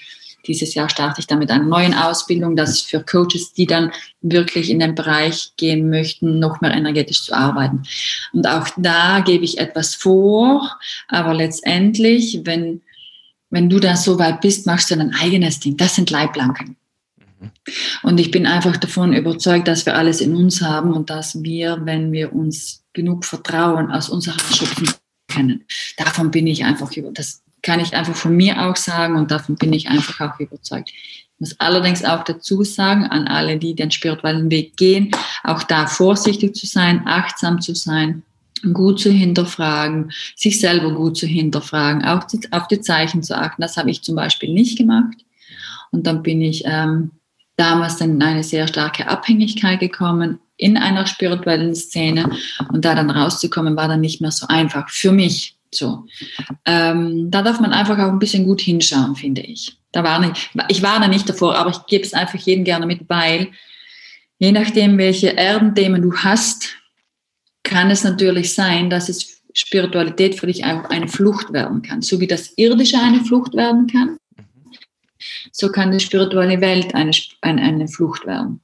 dieses 0.46 0.74
Jahr 0.74 0.88
starte 0.88 1.20
ich 1.20 1.26
dann 1.26 1.38
mit 1.38 1.50
einer 1.50 1.64
neuen 1.64 1.94
Ausbildung, 1.94 2.56
das 2.56 2.70
ist 2.70 2.90
für 2.90 3.00
Coaches, 3.00 3.52
die 3.52 3.66
dann 3.66 3.92
wirklich 4.20 4.70
in 4.70 4.80
den 4.80 4.94
Bereich 4.94 5.52
gehen 5.56 5.88
möchten, 5.88 6.38
noch 6.38 6.60
mehr 6.60 6.72
energetisch 6.72 7.22
zu 7.22 7.32
arbeiten. 7.32 7.82
Und 8.32 8.46
auch 8.48 8.68
da 8.76 9.20
gebe 9.20 9.44
ich 9.44 9.58
etwas 9.58 9.94
vor, 9.94 10.78
aber 11.08 11.34
letztendlich, 11.34 12.40
wenn, 12.44 12.82
wenn 13.50 13.70
du 13.70 13.78
da 13.78 13.96
so 13.96 14.18
weit 14.18 14.40
bist, 14.40 14.66
machst 14.66 14.90
du 14.90 14.96
dein 14.96 15.14
eigenes 15.14 15.60
Ding. 15.60 15.76
Das 15.76 15.94
sind 15.94 16.10
Leitplanken. 16.10 16.76
Mhm. 17.40 17.50
Und 18.02 18.18
ich 18.18 18.32
bin 18.32 18.46
einfach 18.46 18.76
davon 18.76 19.12
überzeugt, 19.12 19.68
dass 19.68 19.86
wir 19.86 19.96
alles 19.96 20.20
in 20.20 20.34
uns 20.34 20.60
haben 20.60 20.92
und 20.92 21.08
dass 21.08 21.42
wir, 21.42 21.80
wenn 21.84 22.10
wir 22.10 22.32
uns 22.32 22.81
genug 22.92 23.24
Vertrauen 23.24 23.90
aus 23.90 24.08
unserer 24.08 24.38
schöpfen 24.38 24.88
können. 25.28 25.64
Davon 25.96 26.30
bin 26.30 26.46
ich 26.46 26.64
einfach 26.64 26.92
über, 26.96 27.10
das 27.12 27.42
kann 27.62 27.80
ich 27.80 27.94
einfach 27.94 28.14
von 28.14 28.36
mir 28.36 28.68
auch 28.68 28.76
sagen 28.76 29.16
und 29.16 29.30
davon 29.30 29.56
bin 29.56 29.72
ich 29.72 29.88
einfach 29.88 30.20
auch 30.20 30.40
überzeugt. 30.40 30.90
Ich 30.90 31.30
muss 31.38 31.60
allerdings 31.60 32.04
auch 32.04 32.24
dazu 32.24 32.62
sagen, 32.64 33.04
an 33.04 33.26
alle, 33.28 33.58
die 33.58 33.74
den 33.74 33.90
spirituellen 33.90 34.50
Weg 34.50 34.76
gehen, 34.76 35.10
auch 35.42 35.62
da 35.62 35.86
vorsichtig 35.86 36.54
zu 36.54 36.66
sein, 36.66 37.02
achtsam 37.06 37.60
zu 37.60 37.74
sein, 37.74 38.22
gut 38.72 39.00
zu 39.00 39.10
hinterfragen, 39.10 40.12
sich 40.36 40.60
selber 40.60 40.92
gut 40.92 41.16
zu 41.16 41.26
hinterfragen, 41.26 42.04
auch 42.04 42.24
auf 42.50 42.68
die 42.68 42.80
Zeichen 42.80 43.22
zu 43.22 43.36
achten. 43.36 43.62
Das 43.62 43.76
habe 43.76 43.90
ich 43.90 44.02
zum 44.02 44.14
Beispiel 44.14 44.52
nicht 44.52 44.78
gemacht. 44.78 45.24
Und 45.90 46.06
dann 46.06 46.22
bin 46.22 46.40
ich 46.42 46.62
ähm, 46.64 47.10
damals 47.56 47.96
dann 47.98 48.12
in 48.12 48.22
eine 48.22 48.42
sehr 48.42 48.66
starke 48.66 49.08
Abhängigkeit 49.08 49.80
gekommen, 49.80 50.38
in 50.56 50.76
einer 50.76 51.06
spirituellen 51.06 51.74
Szene 51.74 52.30
und 52.70 52.84
da 52.84 52.94
dann 52.94 53.10
rauszukommen, 53.10 53.76
war 53.76 53.88
dann 53.88 54.00
nicht 54.00 54.20
mehr 54.20 54.30
so 54.30 54.46
einfach 54.48 54.88
für 54.90 55.12
mich. 55.12 55.56
So, 55.74 56.04
ähm, 56.66 57.30
da 57.30 57.42
darf 57.42 57.58
man 57.58 57.72
einfach 57.72 57.98
auch 57.98 58.10
ein 58.10 58.18
bisschen 58.18 58.44
gut 58.44 58.60
hinschauen, 58.60 59.16
finde 59.16 59.40
ich. 59.40 59.76
Da 59.90 60.04
war 60.04 60.20
nicht, 60.20 60.50
ich 60.68 60.82
war 60.82 61.00
da 61.00 61.08
nicht 61.08 61.28
davor, 61.28 61.56
aber 61.56 61.70
ich 61.70 61.86
gebe 61.86 62.04
es 62.04 62.14
einfach 62.14 62.38
jedem 62.38 62.64
gerne 62.64 62.86
mit, 62.86 63.08
weil 63.08 63.48
je 64.38 64.52
nachdem, 64.52 64.98
welche 64.98 65.36
Erdenthemen 65.36 66.02
du 66.02 66.14
hast, 66.14 66.76
kann 67.62 67.90
es 67.90 68.04
natürlich 68.04 68.54
sein, 68.54 68.90
dass 68.90 69.08
es 69.08 69.42
Spiritualität 69.54 70.38
für 70.38 70.46
dich 70.46 70.64
einfach 70.64 70.90
eine 70.90 71.08
Flucht 71.08 71.52
werden 71.52 71.82
kann. 71.82 72.02
So 72.02 72.20
wie 72.20 72.26
das 72.26 72.52
Irdische 72.56 72.98
eine 72.98 73.24
Flucht 73.24 73.54
werden 73.54 73.86
kann, 73.86 74.16
so 75.50 75.70
kann 75.70 75.90
die 75.90 76.00
spirituelle 76.00 76.60
Welt 76.60 76.94
eine, 76.94 77.12
eine, 77.40 77.62
eine 77.62 77.88
Flucht 77.88 78.26
werden. 78.26 78.60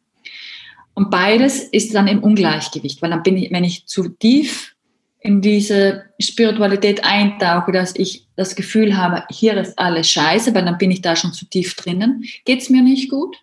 Und 0.94 1.10
beides 1.10 1.62
ist 1.62 1.94
dann 1.94 2.08
im 2.08 2.22
Ungleichgewicht, 2.22 3.00
weil 3.02 3.10
dann 3.10 3.22
bin 3.22 3.36
ich, 3.36 3.50
wenn 3.52 3.64
ich 3.64 3.86
zu 3.86 4.08
tief 4.08 4.74
in 5.20 5.40
diese 5.40 6.04
Spiritualität 6.20 7.04
eintauche, 7.04 7.72
dass 7.72 7.94
ich 7.96 8.26
das 8.36 8.56
Gefühl 8.56 8.96
habe, 8.96 9.24
hier 9.30 9.56
ist 9.56 9.78
alles 9.78 10.08
scheiße, 10.10 10.54
weil 10.54 10.64
dann 10.64 10.78
bin 10.78 10.90
ich 10.90 11.02
da 11.02 11.16
schon 11.16 11.32
zu 11.32 11.44
tief 11.46 11.74
drinnen, 11.74 12.24
geht 12.44 12.62
es 12.62 12.70
mir 12.70 12.82
nicht 12.82 13.10
gut. 13.10 13.36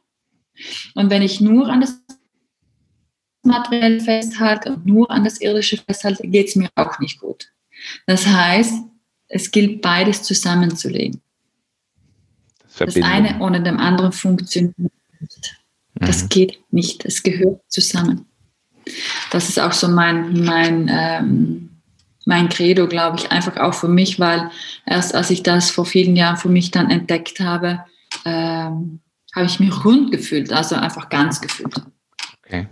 Und 0.95 1.09
wenn 1.09 1.21
ich 1.21 1.41
nur 1.41 1.67
an 1.69 1.81
das 1.81 2.01
Materiell 3.43 3.99
festhalte 3.99 4.73
und 4.73 4.85
nur 4.85 5.09
an 5.11 5.23
das 5.23 5.39
Irdische 5.39 5.77
festhalte, 5.77 6.27
geht 6.27 6.47
es 6.47 6.55
mir 6.55 6.69
auch 6.75 6.99
nicht 6.99 7.19
gut. 7.19 7.51
Das 8.07 8.25
heißt, 8.25 8.73
es 9.27 9.51
gilt 9.51 9.81
beides 9.81 10.23
zusammenzulegen. 10.23 11.21
Das 12.77 12.95
eine 12.95 13.39
ohne 13.39 13.61
dem 13.61 13.79
anderen 13.79 14.11
funktioniert 14.11 14.77
nicht. 14.77 15.55
Das 15.95 16.23
mhm. 16.23 16.29
geht 16.29 16.59
nicht. 16.71 17.05
Es 17.05 17.23
gehört 17.23 17.61
zusammen. 17.69 18.25
Das 19.31 19.49
ist 19.49 19.59
auch 19.59 19.71
so 19.71 19.87
mein, 19.87 20.43
mein, 20.43 20.89
ähm, 20.91 21.69
mein 22.25 22.49
Credo, 22.49 22.87
glaube 22.87 23.17
ich, 23.17 23.31
einfach 23.31 23.57
auch 23.57 23.73
für 23.73 23.87
mich, 23.87 24.19
weil 24.19 24.49
erst 24.85 25.15
als 25.15 25.29
ich 25.29 25.43
das 25.43 25.71
vor 25.71 25.85
vielen 25.85 26.15
Jahren 26.15 26.37
für 26.37 26.49
mich 26.49 26.71
dann 26.71 26.91
entdeckt 26.91 27.39
habe, 27.39 27.83
ähm, 28.25 28.99
habe 29.35 29.45
ich 29.45 29.59
mich 29.59 29.85
rund 29.85 30.11
gefühlt, 30.11 30.51
also 30.51 30.75
einfach 30.75 31.09
ganz 31.09 31.41
gefühlt. 31.41 31.75
Okay. 32.45 32.67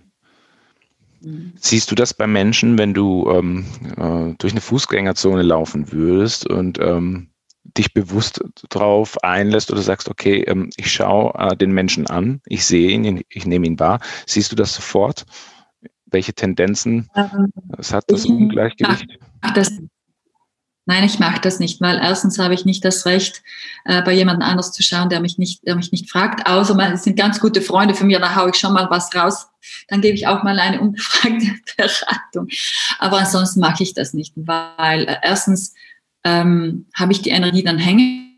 Mhm. 1.21 1.53
Siehst 1.55 1.89
du 1.91 1.95
das 1.95 2.13
bei 2.13 2.27
Menschen, 2.27 2.77
wenn 2.77 2.93
du 2.93 3.29
ähm, 3.31 3.65
äh, 3.97 4.35
durch 4.37 4.53
eine 4.53 4.61
Fußgängerzone 4.61 5.41
laufen 5.41 5.91
würdest 5.91 6.47
und 6.47 6.79
ähm, 6.79 7.29
dich 7.63 7.93
bewusst 7.93 8.43
darauf 8.69 9.21
einlässt 9.23 9.71
oder 9.71 9.82
sagst, 9.82 10.10
okay, 10.10 10.43
ähm, 10.47 10.69
ich 10.76 10.91
schaue 10.91 11.34
äh, 11.38 11.56
den 11.56 11.71
Menschen 11.71 12.08
an, 12.08 12.41
ich 12.45 12.65
sehe 12.65 12.91
ihn, 12.91 13.23
ich 13.30 13.45
nehme 13.45 13.65
ihn 13.65 13.80
wahr. 13.80 13.99
Siehst 14.26 14.52
du 14.52 14.56
das 14.56 14.73
sofort? 14.73 15.26
Welche 16.06 16.34
Tendenzen 16.34 17.10
ähm, 17.15 17.52
es 17.78 17.91
hat 17.93 18.06
das 18.08 18.26
Ungleichgewicht? 18.26 19.17
Das, 19.56 19.71
nein, 20.86 21.04
ich 21.06 21.17
mache 21.17 21.41
das 21.41 21.60
nicht, 21.60 21.82
weil 21.82 21.97
erstens 21.97 22.38
habe 22.38 22.54
ich 22.54 22.65
nicht 22.65 22.86
das 22.86 23.06
Recht, 23.08 23.41
äh, 23.86 24.04
bei 24.04 24.13
jemand 24.13 24.43
anders 24.43 24.71
zu 24.71 24.84
schauen, 24.84 25.10
der 25.10 25.21
mich 25.21 25.39
nicht, 25.39 25.65
der 25.65 25.76
mich 25.76 25.91
nicht 25.91 26.12
fragt, 26.12 26.45
außer 26.45 26.78
es 26.93 27.04
sind 27.04 27.17
ganz 27.17 27.39
gute 27.39 27.62
Freunde 27.62 27.95
von 27.95 28.08
mir, 28.08 28.19
da 28.19 28.36
haue 28.36 28.52
ich 28.52 28.58
schon 28.58 28.73
mal 28.73 28.89
was 28.91 29.15
raus. 29.15 29.47
Dann 29.88 30.02
gebe 30.02 30.15
ich 30.15 30.28
auch 30.28 30.43
mal 30.43 30.60
eine 30.60 30.82
unbefragte 30.82 31.56
Beratung. 31.78 32.47
Aber 32.99 33.19
ansonsten 33.19 33.62
mache 33.62 33.82
ich 33.82 33.93
das 33.93 34.13
nicht, 34.13 34.34
weil 34.36 35.06
äh, 35.06 35.15
erstens 35.23 35.73
ähm, 36.23 36.86
habe 36.95 37.12
ich 37.12 37.21
die 37.21 37.29
Energie 37.29 37.63
dann 37.63 37.77
hängen. 37.77 38.38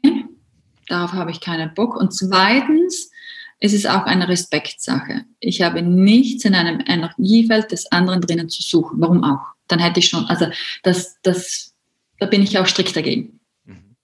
Darauf 0.88 1.14
habe 1.14 1.32
ich 1.32 1.42
keinen 1.42 1.74
Bock. 1.74 1.96
Und 1.96 2.14
zweitens 2.14 3.12
ist 3.60 3.74
es 3.74 3.86
auch 3.86 4.04
eine 4.06 4.28
Respektsache. 4.28 5.26
Ich 5.40 5.62
habe 5.62 5.82
nichts 5.82 6.46
in 6.46 6.56
einem 6.56 6.82
Energiefeld 6.86 7.72
des 7.72 7.92
anderen 7.92 8.22
drinnen 8.22 8.50
zu 8.50 8.62
suchen. 8.62 9.00
Warum 9.02 9.24
auch? 9.24 9.54
Dann 9.68 9.80
hätte 9.80 10.00
ich 10.00 10.08
schon, 10.08 10.26
also 10.26 10.48
das, 10.84 11.18
das, 11.24 11.74
da 12.20 12.28
bin 12.28 12.44
ich 12.44 12.58
auch 12.60 12.68
strikt 12.68 12.96
dagegen. 12.96 13.40
Mhm. 13.66 13.96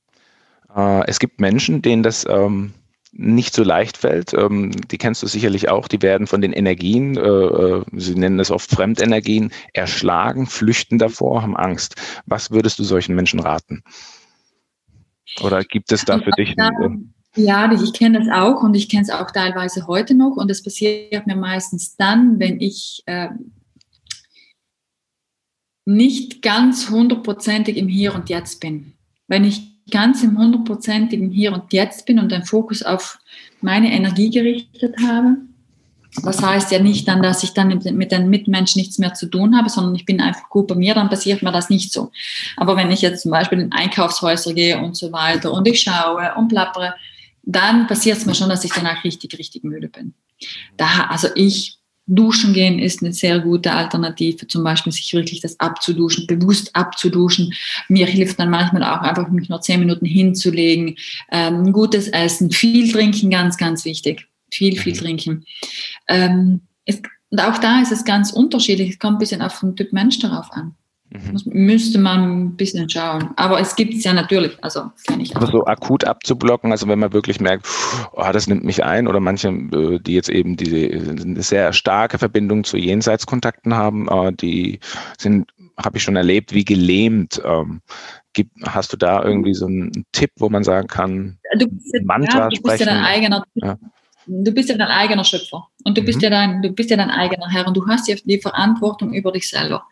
Äh, 0.76 1.08
es 1.08 1.20
gibt 1.20 1.40
Menschen, 1.40 1.82
denen 1.82 2.02
das 2.02 2.26
ähm, 2.28 2.74
nicht 3.12 3.54
so 3.54 3.64
leicht 3.64 3.98
fällt. 3.98 4.34
Ähm, 4.34 4.72
die 4.90 4.98
kennst 4.98 5.22
du 5.22 5.28
sicherlich 5.28 5.70
auch. 5.70 5.88
Die 5.88 6.02
werden 6.02 6.28
von 6.28 6.42
den 6.42 6.54
Energien, 6.54 7.18
äh, 7.18 7.22
äh, 7.22 7.84
sie 7.94 8.16
nennen 8.16 8.40
es 8.40 8.52
oft 8.52 8.70
Fremdenergien, 8.70 9.52
erschlagen, 9.74 10.48
flüchten 10.48 10.98
davor, 10.98 11.42
haben 11.42 11.58
Angst. 11.58 11.96
Was 12.26 12.52
würdest 12.52 12.80
du 12.80 12.84
solchen 12.84 13.16
Menschen 13.16 13.40
raten? 13.40 13.84
Oder 15.42 15.64
gibt 15.64 15.92
es 15.92 16.06
da 16.06 16.20
für 16.20 16.32
dich? 16.32 16.56
Äh, 16.58 16.90
ja, 17.36 17.72
ich 17.72 17.94
kenne 17.94 18.20
das 18.20 18.28
auch 18.30 18.64
und 18.64 18.74
ich 18.74 18.90
kenne 18.90 19.04
es 19.04 19.10
auch 19.10 19.32
teilweise 19.32 19.88
heute 19.88 20.16
noch 20.16 20.36
und 20.36 20.50
das 20.50 20.64
passiert 20.64 21.28
mir 21.28 21.36
meistens 21.36 21.96
dann, 21.96 22.40
wenn 22.40 22.60
ich 22.60 23.04
äh, 23.06 23.30
nicht 25.86 26.42
ganz 26.42 26.90
hundertprozentig 26.90 27.78
im 27.78 27.88
Hier 27.88 28.14
und 28.16 28.30
Jetzt 28.30 28.60
bin. 28.60 28.94
Wenn 29.28 29.46
ich 29.46 29.71
ganz 29.90 30.24
im 30.24 30.38
hundertprozentigen 30.38 31.32
Hier 31.32 31.54
und 31.54 31.74
Jetzt 31.74 32.06
bin 32.06 32.20
und 32.20 32.32
den 32.32 32.44
Fokus 32.44 32.84
auf 32.84 33.20
meine 33.62 33.92
Energie 33.92 34.30
gerichtet 34.30 34.96
habe. 35.06 35.38
Das 36.24 36.42
heißt 36.42 36.72
ja 36.72 36.80
nicht 36.80 37.08
dann, 37.08 37.24
dass 37.24 37.42
ich 37.44 37.54
dann 37.54 37.70
mit 37.70 38.12
den 38.12 38.30
Mitmenschen 38.30 38.80
nichts 38.80 38.98
mehr 38.98 39.14
zu 39.14 39.28
tun 39.28 39.56
habe, 39.56 39.70
sondern 39.70 39.96
ich 39.96 40.06
bin 40.06 40.20
einfach 40.20 40.50
gut 40.50 40.68
bei 40.68 40.76
mir, 40.76 40.94
dann 40.94 41.10
passiert 41.10 41.42
mir 41.42 41.54
das 41.54 41.70
nicht 41.70 41.94
so. 41.94 42.12
Aber 42.58 42.76
wenn 42.76 42.92
ich 42.92 43.02
jetzt 43.02 43.22
zum 43.22 43.32
Beispiel 43.32 43.60
in 43.60 43.72
Einkaufshäuser 43.72 44.54
gehe 44.54 44.78
und 44.78 44.98
so 44.98 45.12
weiter 45.14 45.54
und 45.54 45.68
ich 45.68 45.82
schaue 45.82 46.34
und 46.36 46.50
plappere, 46.50 46.96
dann 47.44 47.88
passiert 47.88 48.18
es 48.18 48.26
mir 48.26 48.36
schon, 48.36 48.50
dass 48.50 48.66
ich 48.66 48.74
danach 48.74 49.04
richtig, 49.06 49.38
richtig 49.40 49.64
müde 49.64 49.88
bin. 49.88 50.14
Da, 50.76 51.08
also 51.10 51.30
ich 51.36 51.78
Duschen 52.16 52.54
gehen 52.54 52.78
ist 52.78 53.02
eine 53.02 53.14
sehr 53.14 53.40
gute 53.40 53.72
Alternative, 53.72 54.46
zum 54.48 54.64
Beispiel 54.64 54.92
sich 54.92 55.14
wirklich 55.14 55.40
das 55.40 55.60
abzuduschen, 55.60 56.28
bewusst 56.28 56.76
abzuduschen. 56.76 57.54
Mir 57.88 58.06
hilft 58.06 58.40
dann 58.40 58.50
manchmal 58.50 58.84
auch 58.84 59.02
einfach, 59.02 59.30
mich 59.30 59.48
nur 59.48 59.62
zehn 59.62 59.80
Minuten 59.80 60.06
hinzulegen. 60.06 60.98
Ähm, 61.32 61.72
gutes 61.72 62.10
Essen, 62.10 62.52
viel 62.52 62.92
trinken, 62.92 63.30
ganz, 63.30 63.58
ganz 63.58 63.86
wichtig. 63.86 64.28
Viel, 64.54 64.78
viel 64.78 64.94
mhm. 64.94 64.98
trinken. 64.98 65.46
Ähm, 66.10 66.62
es, 66.86 67.02
und 67.30 67.40
auch 67.40 67.58
da 67.60 67.82
ist 67.82 67.94
es 67.94 68.04
ganz 68.04 68.32
unterschiedlich. 68.32 68.90
Es 68.90 69.00
kommt 69.00 69.16
ein 69.16 69.20
bisschen 69.20 69.42
auf 69.42 69.58
den 69.62 69.76
Typ 69.78 69.94
Mensch 69.94 70.20
darauf 70.20 70.52
an. 70.52 70.76
Mhm. 71.14 71.42
müsste 71.46 72.00
man 72.00 72.42
ein 72.42 72.56
bisschen 72.56 72.90
schauen. 72.90 73.32
Aber 73.36 73.60
es 73.60 73.76
gibt 73.76 73.94
es 73.94 74.04
ja 74.06 74.14
natürlich, 74.14 74.58
also 74.64 74.92
kann 75.06 75.20
ich 75.20 75.36
Aber 75.36 75.48
so 75.48 75.66
akut 75.66 76.06
abzublocken, 76.06 76.72
also 76.72 76.88
wenn 76.88 77.00
man 77.00 77.12
wirklich 77.12 77.42
merkt, 77.42 77.68
oh, 78.14 78.30
das 78.32 78.48
nimmt 78.48 78.64
mich 78.64 78.84
ein, 78.86 79.10
oder 79.10 79.20
manche, 79.20 79.50
äh, 79.50 80.00
die 80.00 80.14
jetzt 80.14 80.30
eben 80.30 80.56
diese 80.56 80.78
eine 80.78 81.42
sehr 81.42 81.74
starke 81.74 82.18
Verbindung 82.18 82.64
zu 82.64 82.78
Jenseitskontakten 82.78 83.76
haben, 83.76 84.08
äh, 84.08 84.32
die 84.32 84.80
sind, 85.18 85.52
habe 85.78 85.98
ich 85.98 86.04
schon 86.04 86.16
erlebt, 86.16 86.54
wie 86.54 86.64
gelähmt. 86.64 87.42
Ähm, 87.44 87.82
gibt, 88.32 88.52
hast 88.66 88.94
du 88.94 88.98
da 88.98 89.22
irgendwie 89.22 89.54
so 89.54 89.66
einen 89.66 90.06
Tipp, 90.14 90.32
wo 90.38 90.48
man 90.48 90.64
sagen 90.64 90.88
kann, 90.88 91.40
du 91.58 91.68
bist 91.68 91.94
ja, 91.94 92.00
Mantra 92.06 92.48
du 92.48 92.62
bist 92.62 92.80
ja 92.80 92.86
dein 92.86 93.04
eigener 93.04 93.44
ja 93.56 93.78
du 94.28 94.52
bist 94.52 94.70
ja 94.70 94.78
dein 94.78 94.88
eigener 94.88 95.24
Schöpfer 95.24 95.68
und 95.84 95.98
du 95.98 96.02
mhm. 96.02 96.06
bist 96.06 96.22
ja 96.22 96.30
dein, 96.30 96.62
du 96.62 96.70
bist 96.72 96.90
ja 96.90 96.98
dein 96.98 97.10
eigener 97.10 97.50
Herr 97.50 97.68
und 97.68 97.76
du 97.76 97.88
hast 97.88 98.08
ja 98.08 98.16
die 98.24 98.40
Verantwortung 98.40 99.14
über 99.14 99.32
dich 99.32 99.50
selber. 99.50 99.86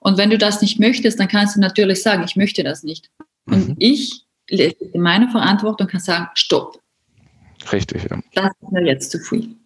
Und 0.00 0.18
wenn 0.18 0.30
du 0.30 0.38
das 0.38 0.60
nicht 0.62 0.78
möchtest, 0.78 1.18
dann 1.18 1.28
kannst 1.28 1.56
du 1.56 1.60
natürlich 1.60 2.02
sagen, 2.02 2.24
ich 2.24 2.36
möchte 2.36 2.62
das 2.62 2.82
nicht. 2.82 3.10
Und 3.46 3.68
mhm. 3.68 3.76
ich 3.78 4.24
in 4.48 5.00
meiner 5.00 5.30
Verantwortung 5.30 5.86
kann 5.86 6.00
sagen, 6.00 6.28
stopp. 6.34 6.80
Richtig, 7.72 8.04
ja. 8.10 8.18
Das 8.34 8.50
ist 8.62 8.72
mir 8.72 8.86
jetzt 8.86 9.10
zu 9.10 9.18
viel. 9.18 9.56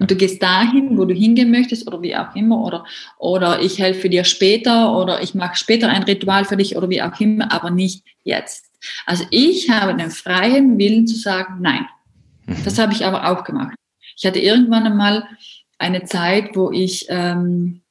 Und 0.00 0.10
du 0.10 0.16
gehst 0.16 0.42
dahin, 0.42 0.96
wo 0.96 1.04
du 1.04 1.14
hingehen 1.14 1.50
möchtest 1.50 1.86
oder 1.86 2.00
wie 2.00 2.16
auch 2.16 2.34
immer 2.34 2.64
oder, 2.64 2.84
oder 3.18 3.60
ich 3.60 3.78
helfe 3.78 4.08
dir 4.08 4.24
später 4.24 4.96
oder 4.96 5.22
ich 5.22 5.34
mache 5.34 5.56
später 5.56 5.88
ein 5.88 6.04
Ritual 6.04 6.46
für 6.46 6.56
dich 6.56 6.76
oder 6.76 6.88
wie 6.88 7.02
auch 7.02 7.20
immer, 7.20 7.52
aber 7.52 7.70
nicht 7.70 8.02
jetzt. 8.24 8.66
Also 9.04 9.24
ich 9.30 9.68
habe 9.68 9.94
den 9.94 10.10
freien 10.10 10.78
Willen 10.78 11.06
zu 11.06 11.16
sagen, 11.16 11.58
nein, 11.60 11.86
das 12.64 12.78
habe 12.78 12.92
ich 12.92 13.04
aber 13.04 13.30
auch 13.30 13.44
gemacht. 13.44 13.76
Ich 14.16 14.26
hatte 14.26 14.40
irgendwann 14.40 14.86
einmal 14.86 15.24
eine 15.78 16.04
Zeit, 16.04 16.56
wo 16.56 16.70
ich, 16.70 17.06
ähm, 17.08 17.82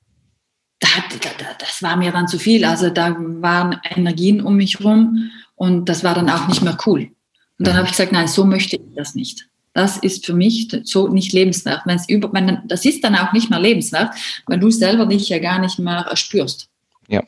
da, 0.80 0.88
da, 1.22 1.46
das 1.60 1.82
war 1.82 1.96
mir 1.96 2.12
dann 2.12 2.28
zu 2.28 2.38
viel. 2.38 2.65
Also 2.65 2.89
da 2.89 3.15
waren 3.17 3.80
Energien 3.84 4.41
um 4.41 4.58
mich 4.58 4.84
rum 4.84 5.32
und 5.56 5.89
das 5.89 6.04
war 6.04 6.13
dann 6.13 6.30
auch 6.30 6.48
nicht 6.48 6.62
mehr 6.62 6.78
cool. 6.86 7.10
Und 7.58 7.67
dann 7.67 7.76
habe 7.76 7.86
ich 7.86 7.91
gesagt, 7.91 8.12
nein, 8.12 8.28
so 8.28 8.46
möchte 8.46 8.76
ich 8.76 8.96
das 8.96 9.15
nicht. 9.15 9.48
Das 9.74 9.98
ist 9.98 10.26
für 10.26 10.34
mich 10.34 10.70
so 10.84 11.08
nicht 11.08 11.34
lebenswert. 11.34 11.82
Wenn's 11.86 12.10
über, 12.10 12.32
wenn, 12.34 12.62
das 12.65 12.84
ist 12.86 13.04
dann 13.04 13.15
auch 13.15 13.32
nicht 13.32 13.50
mehr 13.50 13.60
lebenswert, 13.60 14.15
weil 14.48 14.60
du 14.60 14.70
selber 14.70 15.06
dich 15.06 15.30
ja 15.30 15.39
gar 15.39 15.60
nicht 15.60 15.80
mehr 15.80 16.10
spürst. 16.15 16.70
Ja. 17.08 17.24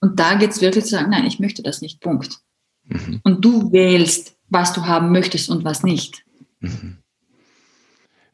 Und 0.00 0.18
da 0.20 0.34
geht 0.34 0.50
es 0.50 0.60
wirklich 0.60 0.84
zu 0.84 0.90
sagen, 0.90 1.10
nein, 1.10 1.26
ich 1.26 1.40
möchte 1.40 1.62
das 1.62 1.80
nicht. 1.80 2.00
Punkt. 2.00 2.38
Mhm. 2.84 3.20
Und 3.24 3.44
du 3.44 3.72
wählst 3.72 4.33
was 4.48 4.72
du 4.72 4.86
haben 4.86 5.12
möchtest 5.12 5.50
und 5.50 5.64
was 5.64 5.82
nicht. 5.82 6.24
Mhm. 6.60 6.98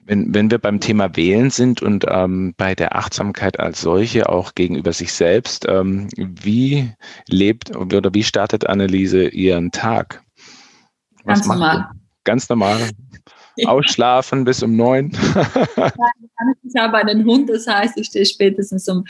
Wenn, 0.05 0.35
wenn 0.35 0.51
wir 0.51 0.59
beim 0.59 0.81
Thema 0.81 1.15
Wählen 1.17 1.51
sind 1.51 1.83
und 1.83 2.05
ähm, 2.09 2.55
bei 2.57 2.75
der 2.75 2.97
Achtsamkeit 2.97 3.61
als 3.61 3.81
solche 3.81 4.29
auch 4.29 4.55
gegenüber 4.55 4.93
sich 4.93 5.13
selbst, 5.13 5.67
ähm, 5.69 6.09
wie 6.17 6.93
lebt 7.29 7.77
oder 7.77 8.13
wie 8.13 8.25
startet 8.25 8.67
Anneliese 8.67 9.29
ihren 9.29 9.71
Tag? 9.71 10.25
Was 11.25 11.41
Ganz 11.41 11.47
normal. 11.47 11.89
Du? 11.93 12.01
Ganz 12.25 12.49
normal. 12.49 12.91
Ausschlafen 13.67 14.45
bis 14.45 14.63
um 14.63 14.77
neun. 14.77 15.13
ich 16.63 16.81
habe 16.81 16.99
einen 16.99 17.25
Hund, 17.25 17.49
das 17.49 17.67
heißt, 17.67 17.99
ich 17.99 18.07
stehe 18.07 18.27
spätestens 18.27 18.89
um, 18.89 19.05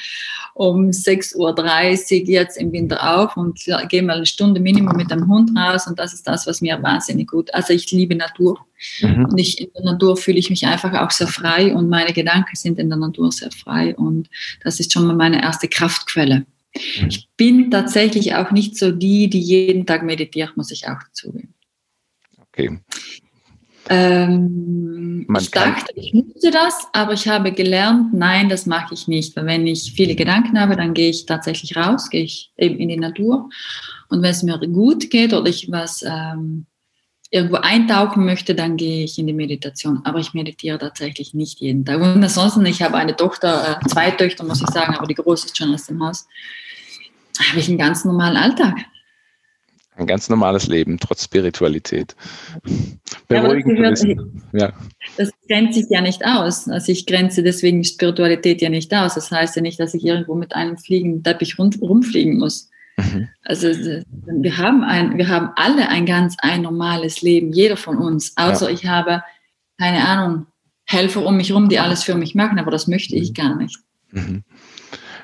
um 0.54 0.88
6.30 0.88 2.22
Uhr 2.22 2.28
jetzt 2.28 2.56
im 2.58 2.72
Winter 2.72 3.18
auf 3.18 3.36
und 3.36 3.60
gehe 3.88 4.02
mal 4.02 4.16
eine 4.16 4.26
Stunde 4.26 4.60
Minimum 4.60 4.96
mit 4.96 5.10
dem 5.10 5.28
Hund 5.28 5.50
raus 5.56 5.86
und 5.86 5.98
das 5.98 6.12
ist 6.12 6.26
das, 6.26 6.46
was 6.46 6.60
mir 6.60 6.82
wahnsinnig 6.82 7.28
gut. 7.28 7.52
Also 7.54 7.72
ich 7.72 7.90
liebe 7.90 8.14
Natur. 8.14 8.58
Mhm. 9.02 9.26
Und 9.26 9.38
ich, 9.38 9.60
in 9.60 9.70
der 9.74 9.84
Natur 9.84 10.16
fühle 10.16 10.38
ich 10.38 10.48
mich 10.48 10.66
einfach 10.66 10.94
auch 10.94 11.10
sehr 11.10 11.26
frei 11.26 11.74
und 11.74 11.88
meine 11.88 12.12
Gedanken 12.12 12.56
sind 12.56 12.78
in 12.78 12.88
der 12.88 12.98
Natur 12.98 13.30
sehr 13.30 13.50
frei 13.50 13.94
und 13.94 14.30
das 14.64 14.80
ist 14.80 14.92
schon 14.92 15.06
mal 15.06 15.16
meine 15.16 15.42
erste 15.42 15.68
Kraftquelle. 15.68 16.46
Mhm. 16.74 17.08
Ich 17.08 17.28
bin 17.36 17.70
tatsächlich 17.70 18.34
auch 18.34 18.50
nicht 18.50 18.76
so 18.76 18.90
die, 18.90 19.28
die 19.28 19.40
jeden 19.40 19.86
Tag 19.86 20.02
meditiert, 20.02 20.56
muss 20.56 20.70
ich 20.70 20.88
auch 20.88 21.00
zugeben. 21.12 21.54
Okay. 22.40 22.78
Ähm, 23.90 25.26
ich 25.36 25.50
dachte, 25.50 25.92
ich 25.96 26.14
müsste 26.14 26.52
das, 26.52 26.86
aber 26.92 27.12
ich 27.12 27.26
habe 27.26 27.50
gelernt, 27.50 28.14
nein, 28.14 28.48
das 28.48 28.64
mache 28.64 28.94
ich 28.94 29.08
nicht. 29.08 29.34
Weil 29.36 29.46
wenn 29.46 29.66
ich 29.66 29.92
viele 29.92 30.14
Gedanken 30.14 30.58
habe, 30.60 30.76
dann 30.76 30.94
gehe 30.94 31.10
ich 31.10 31.26
tatsächlich 31.26 31.76
raus, 31.76 32.08
gehe 32.08 32.22
ich 32.22 32.52
eben 32.56 32.78
in 32.78 32.88
die 32.88 32.96
Natur. 32.96 33.50
Und 34.08 34.22
wenn 34.22 34.30
es 34.30 34.44
mir 34.44 34.58
gut 34.58 35.10
geht 35.10 35.32
oder 35.34 35.48
ich 35.48 35.70
was 35.72 36.02
ähm, 36.02 36.66
irgendwo 37.30 37.56
eintauchen 37.56 38.24
möchte, 38.24 38.54
dann 38.54 38.76
gehe 38.76 39.04
ich 39.04 39.18
in 39.18 39.26
die 39.26 39.32
Meditation. 39.32 40.00
Aber 40.04 40.20
ich 40.20 40.34
meditiere 40.34 40.78
tatsächlich 40.78 41.34
nicht 41.34 41.60
jeden 41.60 41.84
Tag. 41.84 42.00
Und 42.00 42.22
ansonsten, 42.22 42.64
ich 42.66 42.82
habe 42.82 42.96
eine 42.96 43.16
Tochter, 43.16 43.80
äh, 43.82 43.88
zwei 43.88 44.12
Töchter, 44.12 44.44
muss 44.44 44.62
ich 44.62 44.68
sagen, 44.68 44.94
aber 44.94 45.06
die 45.08 45.14
große 45.14 45.46
ist 45.46 45.58
schon 45.58 45.74
aus 45.74 45.86
dem 45.86 46.00
Haus. 46.00 46.28
Habe 47.50 47.58
ich 47.58 47.68
einen 47.68 47.78
ganz 47.78 48.04
normalen 48.04 48.36
Alltag. 48.36 48.76
Ein 50.00 50.06
ganz 50.06 50.30
normales 50.30 50.66
Leben, 50.66 50.98
trotz 50.98 51.24
Spiritualität. 51.24 52.16
Beruhigend 53.28 53.78
ja, 53.78 53.90
das, 53.90 54.02
gehört, 54.02 54.26
ja. 54.52 54.72
das 55.18 55.30
grenzt 55.46 55.74
sich 55.74 55.86
ja 55.90 56.00
nicht 56.00 56.24
aus. 56.24 56.68
Also 56.68 56.90
ich 56.90 57.04
grenze 57.04 57.42
deswegen 57.42 57.84
Spiritualität 57.84 58.62
ja 58.62 58.70
nicht 58.70 58.94
aus. 58.94 59.14
Das 59.14 59.30
heißt 59.30 59.56
ja 59.56 59.62
nicht, 59.62 59.78
dass 59.78 59.92
ich 59.92 60.04
irgendwo 60.04 60.34
mit 60.34 60.54
einem 60.54 60.78
fliegenden 60.78 61.22
Teppich 61.22 61.58
rumfliegen 61.58 62.38
muss. 62.38 62.70
Mhm. 62.96 63.28
Also 63.44 63.68
wir 63.68 64.56
haben 64.56 64.84
ein, 64.84 65.18
wir 65.18 65.28
haben 65.28 65.50
alle 65.56 65.88
ein 65.90 66.06
ganz 66.06 66.34
ein 66.38 66.62
normales 66.62 67.20
Leben, 67.20 67.52
jeder 67.52 67.76
von 67.76 67.98
uns. 67.98 68.32
Außer 68.36 68.68
ja. 68.68 68.74
ich 68.74 68.86
habe 68.86 69.22
keine 69.78 70.06
Ahnung, 70.06 70.46
Helfer 70.86 71.24
um 71.24 71.36
mich 71.36 71.50
herum, 71.50 71.68
die 71.68 71.78
alles 71.78 72.04
für 72.04 72.14
mich 72.14 72.34
machen, 72.34 72.58
aber 72.58 72.70
das 72.70 72.86
möchte 72.86 73.16
ich 73.16 73.34
gar 73.34 73.56
nicht. 73.56 73.78
Mhm. 74.12 74.44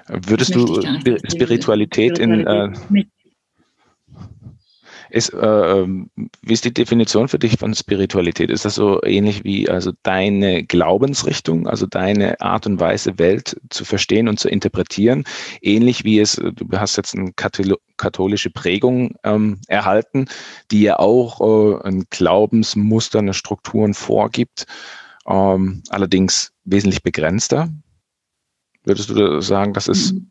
Würdest 0.09 0.55
du 0.55 0.67
Spiritualität, 0.67 1.33
Spiritualität 1.33 2.19
in 2.19 2.47
äh, 2.47 2.73
ist, 5.11 5.33
äh, 5.33 5.37
ähm, 5.39 6.11
wie 6.43 6.53
ist 6.53 6.65
die 6.65 6.75
Definition 6.75 7.29
für 7.29 7.39
dich 7.39 7.59
von 7.59 7.75
Spiritualität? 7.75 8.51
Ist 8.51 8.65
das 8.65 8.75
so 8.75 9.03
ähnlich 9.03 9.45
wie 9.45 9.69
also 9.69 9.93
deine 10.03 10.65
Glaubensrichtung, 10.65 11.67
also 11.67 11.87
deine 11.87 12.41
Art 12.41 12.67
und 12.67 12.81
Weise, 12.81 13.19
Welt 13.19 13.61
zu 13.71 13.85
verstehen 13.85 14.29
und 14.29 14.39
zu 14.39 14.49
interpretieren? 14.49 15.25
Ähnlich 15.61 16.05
wie 16.05 16.21
es, 16.21 16.37
du 16.37 16.67
hast 16.73 16.97
jetzt 16.97 17.15
eine 17.15 17.33
katholische 17.33 18.51
Prägung 18.51 19.17
ähm, 19.25 19.61
erhalten, 19.69 20.27
die 20.71 20.83
ja 20.83 20.99
auch 20.99 21.41
äh, 21.41 21.89
ein 21.89 22.05
Glaubensmuster, 22.11 23.21
eine 23.21 23.35
Strukturen 23.35 23.95
vorgibt, 23.95 24.67
ähm, 25.27 25.83
allerdings 25.89 26.53
wesentlich 26.65 27.03
begrenzter. 27.03 27.69
Würdest 28.85 29.11
du 29.11 29.41
sagen, 29.41 29.73
das 29.73 29.89
ist 29.89 30.15
mhm. 30.15 30.31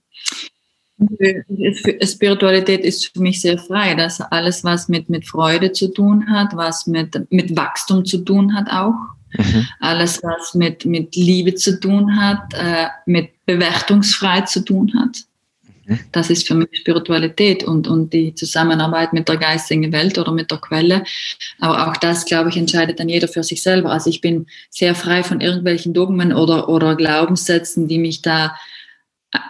Spiritualität 2.03 2.85
ist 2.85 3.11
für 3.13 3.21
mich 3.21 3.41
sehr 3.41 3.57
frei. 3.57 3.95
Das 3.95 4.21
alles, 4.21 4.63
was 4.63 4.87
mit, 4.87 5.09
mit 5.09 5.27
Freude 5.27 5.71
zu 5.71 5.89
tun 5.89 6.29
hat, 6.29 6.55
was 6.55 6.87
mit, 6.87 7.31
mit 7.31 7.55
Wachstum 7.55 8.05
zu 8.05 8.19
tun 8.19 8.55
hat 8.55 8.69
auch. 8.69 8.95
Mhm. 9.37 9.67
Alles, 9.81 10.23
was 10.23 10.53
mit, 10.53 10.85
mit 10.85 11.15
Liebe 11.15 11.55
zu 11.55 11.79
tun 11.79 12.15
hat, 12.15 12.53
äh, 12.53 12.87
mit 13.05 13.31
bewertungsfrei 13.45 14.41
zu 14.41 14.63
tun 14.63 14.93
hat. 14.97 15.17
Mhm. 15.85 15.99
Das 16.13 16.29
ist 16.29 16.47
für 16.47 16.55
mich 16.55 16.69
Spiritualität 16.71 17.65
und, 17.65 17.89
und 17.89 18.13
die 18.13 18.33
Zusammenarbeit 18.33 19.11
mit 19.11 19.27
der 19.27 19.35
geistigen 19.35 19.91
Welt 19.91 20.17
oder 20.17 20.31
mit 20.31 20.49
der 20.49 20.59
Quelle. 20.59 21.03
Aber 21.59 21.89
auch 21.89 21.97
das, 21.97 22.25
glaube 22.25 22.49
ich, 22.49 22.57
entscheidet 22.57 23.01
dann 23.01 23.09
jeder 23.09 23.27
für 23.27 23.43
sich 23.43 23.61
selber. 23.61 23.91
Also 23.91 24.09
ich 24.09 24.21
bin 24.21 24.47
sehr 24.69 24.95
frei 24.95 25.23
von 25.23 25.41
irgendwelchen 25.41 25.93
Dogmen 25.93 26.31
oder, 26.31 26.69
oder 26.69 26.95
Glaubenssätzen, 26.95 27.89
die 27.89 27.99
mich 27.99 28.21
da 28.21 28.55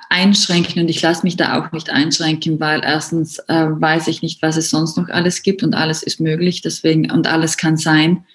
einschränken 0.09 0.81
und 0.81 0.89
ich 0.89 1.01
lasse 1.01 1.23
mich 1.23 1.37
da 1.37 1.59
auch 1.59 1.71
nicht 1.71 1.89
einschränken, 1.89 2.59
weil 2.59 2.81
erstens 2.83 3.39
äh, 3.47 3.67
weiß 3.69 4.07
ich 4.07 4.21
nicht, 4.21 4.41
was 4.41 4.57
es 4.57 4.69
sonst 4.69 4.97
noch 4.97 5.09
alles 5.09 5.43
gibt 5.43 5.63
und 5.63 5.75
alles 5.75 6.03
ist 6.03 6.19
möglich, 6.19 6.61
deswegen 6.61 7.11
und 7.11 7.27
alles 7.27 7.57
kann 7.57 7.77
sein. 7.77 8.25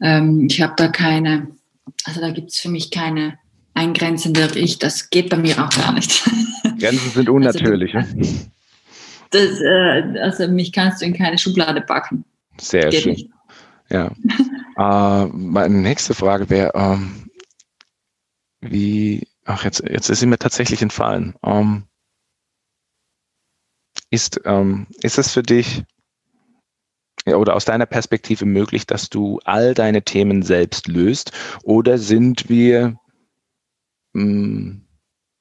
Ähm, 0.00 0.46
ich 0.50 0.60
habe 0.60 0.74
da 0.76 0.88
keine, 0.88 1.48
also 2.04 2.20
da 2.20 2.30
gibt 2.30 2.50
es 2.50 2.58
für 2.58 2.68
mich 2.68 2.90
keine 2.90 3.38
eingrenzende 3.74 4.48
Ich, 4.54 4.78
das 4.78 5.10
geht 5.10 5.30
bei 5.30 5.36
mir 5.36 5.64
auch 5.64 5.70
gar 5.70 5.92
nicht. 5.92 6.24
Grenzen 6.78 7.10
sind 7.10 7.28
unnatürlich. 7.28 7.94
Also, 7.94 8.24
das, 9.30 9.60
äh, 9.60 10.18
also 10.20 10.48
mich 10.48 10.72
kannst 10.72 11.00
du 11.00 11.06
in 11.06 11.14
keine 11.14 11.38
Schublade 11.38 11.80
packen. 11.80 12.24
Sehr 12.60 12.88
geht 12.88 13.02
schön. 13.02 13.12
Nicht. 13.12 13.30
Ja. 13.90 14.10
äh, 14.76 15.26
meine 15.32 15.76
nächste 15.76 16.14
Frage 16.14 16.50
wäre, 16.50 16.72
ähm, 16.74 17.30
wie 18.60 19.26
ach, 19.48 19.64
jetzt, 19.64 19.82
jetzt 19.88 20.10
ist 20.10 20.20
sie 20.20 20.26
mir 20.26 20.38
tatsächlich 20.38 20.82
entfallen. 20.82 21.34
Ähm, 21.42 21.84
ist, 24.10 24.40
ähm, 24.44 24.86
ist 25.02 25.18
es 25.18 25.32
für 25.32 25.42
dich 25.42 25.82
ja, 27.26 27.36
oder 27.36 27.56
aus 27.56 27.64
deiner 27.64 27.86
Perspektive 27.86 28.46
möglich, 28.46 28.86
dass 28.86 29.08
du 29.08 29.40
all 29.44 29.74
deine 29.74 30.02
Themen 30.02 30.42
selbst 30.42 30.86
löst? 30.86 31.32
Oder 31.62 31.98
sind 31.98 32.48
wir, 32.48 32.98
mh, 34.12 34.22
hm, 34.22 34.84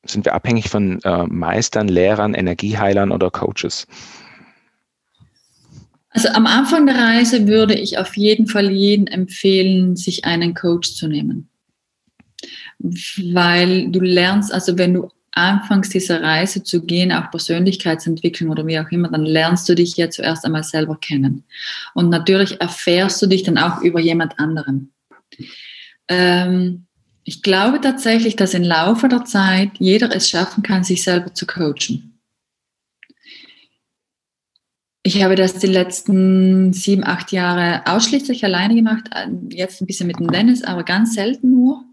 sind 0.05 0.25
wir 0.25 0.33
abhängig 0.33 0.69
von 0.69 1.01
äh, 1.03 1.23
Meistern, 1.25 1.89
Lehrern, 1.89 2.33
Energieheilern 2.33 3.11
oder 3.11 3.29
Coaches? 3.29 3.87
Also 6.09 6.29
am 6.29 6.47
Anfang 6.47 6.85
der 6.85 6.95
Reise 6.95 7.47
würde 7.47 7.75
ich 7.75 7.97
auf 7.97 8.15
jeden 8.15 8.47
Fall 8.47 8.71
jedem 8.71 9.07
empfehlen, 9.07 9.97
sich 9.97 10.23
einen 10.23 10.53
Coach 10.53 10.95
zu 10.95 11.09
nehmen 11.09 11.49
weil 12.79 13.89
du 13.91 13.99
lernst, 13.99 14.53
also 14.53 14.77
wenn 14.77 14.93
du 14.93 15.09
anfängst, 15.37 15.93
diese 15.93 16.21
Reise 16.21 16.63
zu 16.63 16.83
gehen, 16.83 17.11
auch 17.11 17.29
Persönlichkeitsentwicklung 17.29 18.49
oder 18.49 18.65
wie 18.65 18.79
auch 18.79 18.89
immer, 18.89 19.09
dann 19.09 19.23
lernst 19.23 19.69
du 19.69 19.75
dich 19.75 19.95
ja 19.95 20.09
zuerst 20.09 20.43
einmal 20.45 20.63
selber 20.63 20.97
kennen. 20.99 21.43
Und 21.93 22.09
natürlich 22.09 22.59
erfährst 22.59 23.21
du 23.21 23.27
dich 23.27 23.43
dann 23.43 23.57
auch 23.57 23.81
über 23.81 23.99
jemand 23.99 24.39
anderen. 24.39 24.91
Ähm, 26.07 26.87
ich 27.23 27.43
glaube 27.43 27.79
tatsächlich, 27.81 28.35
dass 28.35 28.53
im 28.53 28.63
Laufe 28.63 29.07
der 29.09 29.25
Zeit 29.25 29.71
jeder 29.79 30.15
es 30.15 30.29
schaffen 30.29 30.63
kann, 30.63 30.83
sich 30.83 31.03
selber 31.03 31.33
zu 31.33 31.45
coachen. 31.45 32.19
Ich 35.03 35.23
habe 35.23 35.35
das 35.35 35.59
die 35.59 35.67
letzten 35.67 36.73
sieben, 36.73 37.05
acht 37.05 37.31
Jahre 37.31 37.83
ausschließlich 37.85 38.43
alleine 38.43 38.75
gemacht, 38.75 39.09
jetzt 39.51 39.81
ein 39.81 39.87
bisschen 39.87 40.07
mit 40.07 40.19
dem 40.19 40.31
Dennis, 40.31 40.63
aber 40.63 40.83
ganz 40.83 41.13
selten 41.13 41.51
nur 41.51 41.86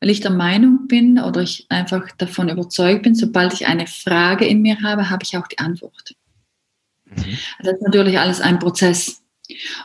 weil 0.00 0.10
ich 0.10 0.20
der 0.20 0.30
Meinung 0.30 0.86
bin 0.86 1.18
oder 1.18 1.42
ich 1.42 1.66
einfach 1.68 2.10
davon 2.18 2.48
überzeugt 2.48 3.02
bin, 3.02 3.14
sobald 3.14 3.52
ich 3.52 3.66
eine 3.66 3.86
Frage 3.86 4.46
in 4.46 4.62
mir 4.62 4.82
habe, 4.82 5.10
habe 5.10 5.24
ich 5.24 5.36
auch 5.36 5.46
die 5.46 5.58
Antwort. 5.58 6.14
Mhm. 7.06 7.38
Das 7.62 7.74
ist 7.74 7.82
natürlich 7.82 8.18
alles 8.18 8.40
ein 8.40 8.58
Prozess. 8.58 9.22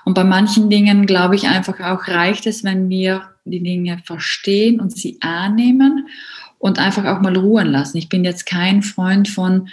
Und 0.06 0.14
bei 0.14 0.24
manchen 0.24 0.70
Dingen, 0.70 1.06
glaube 1.06 1.36
ich, 1.36 1.48
einfach 1.48 1.80
auch 1.80 2.08
reicht 2.08 2.46
es, 2.48 2.64
wenn 2.64 2.90
wir 2.90 3.30
die 3.46 3.64
Dinge 3.64 4.02
verstehen 4.06 4.80
und 4.80 4.92
sie 4.92 5.18
annehmen 5.22 6.08
und 6.60 6.80
einfach 6.80 7.06
auch 7.06 7.22
mal 7.22 7.36
ruhen 7.36 7.68
lassen. 7.68 7.98
Ich 7.98 8.10
bin 8.10 8.24
jetzt 8.24 8.46
kein 8.46 8.84
Freund 8.84 9.28
von, 9.28 9.70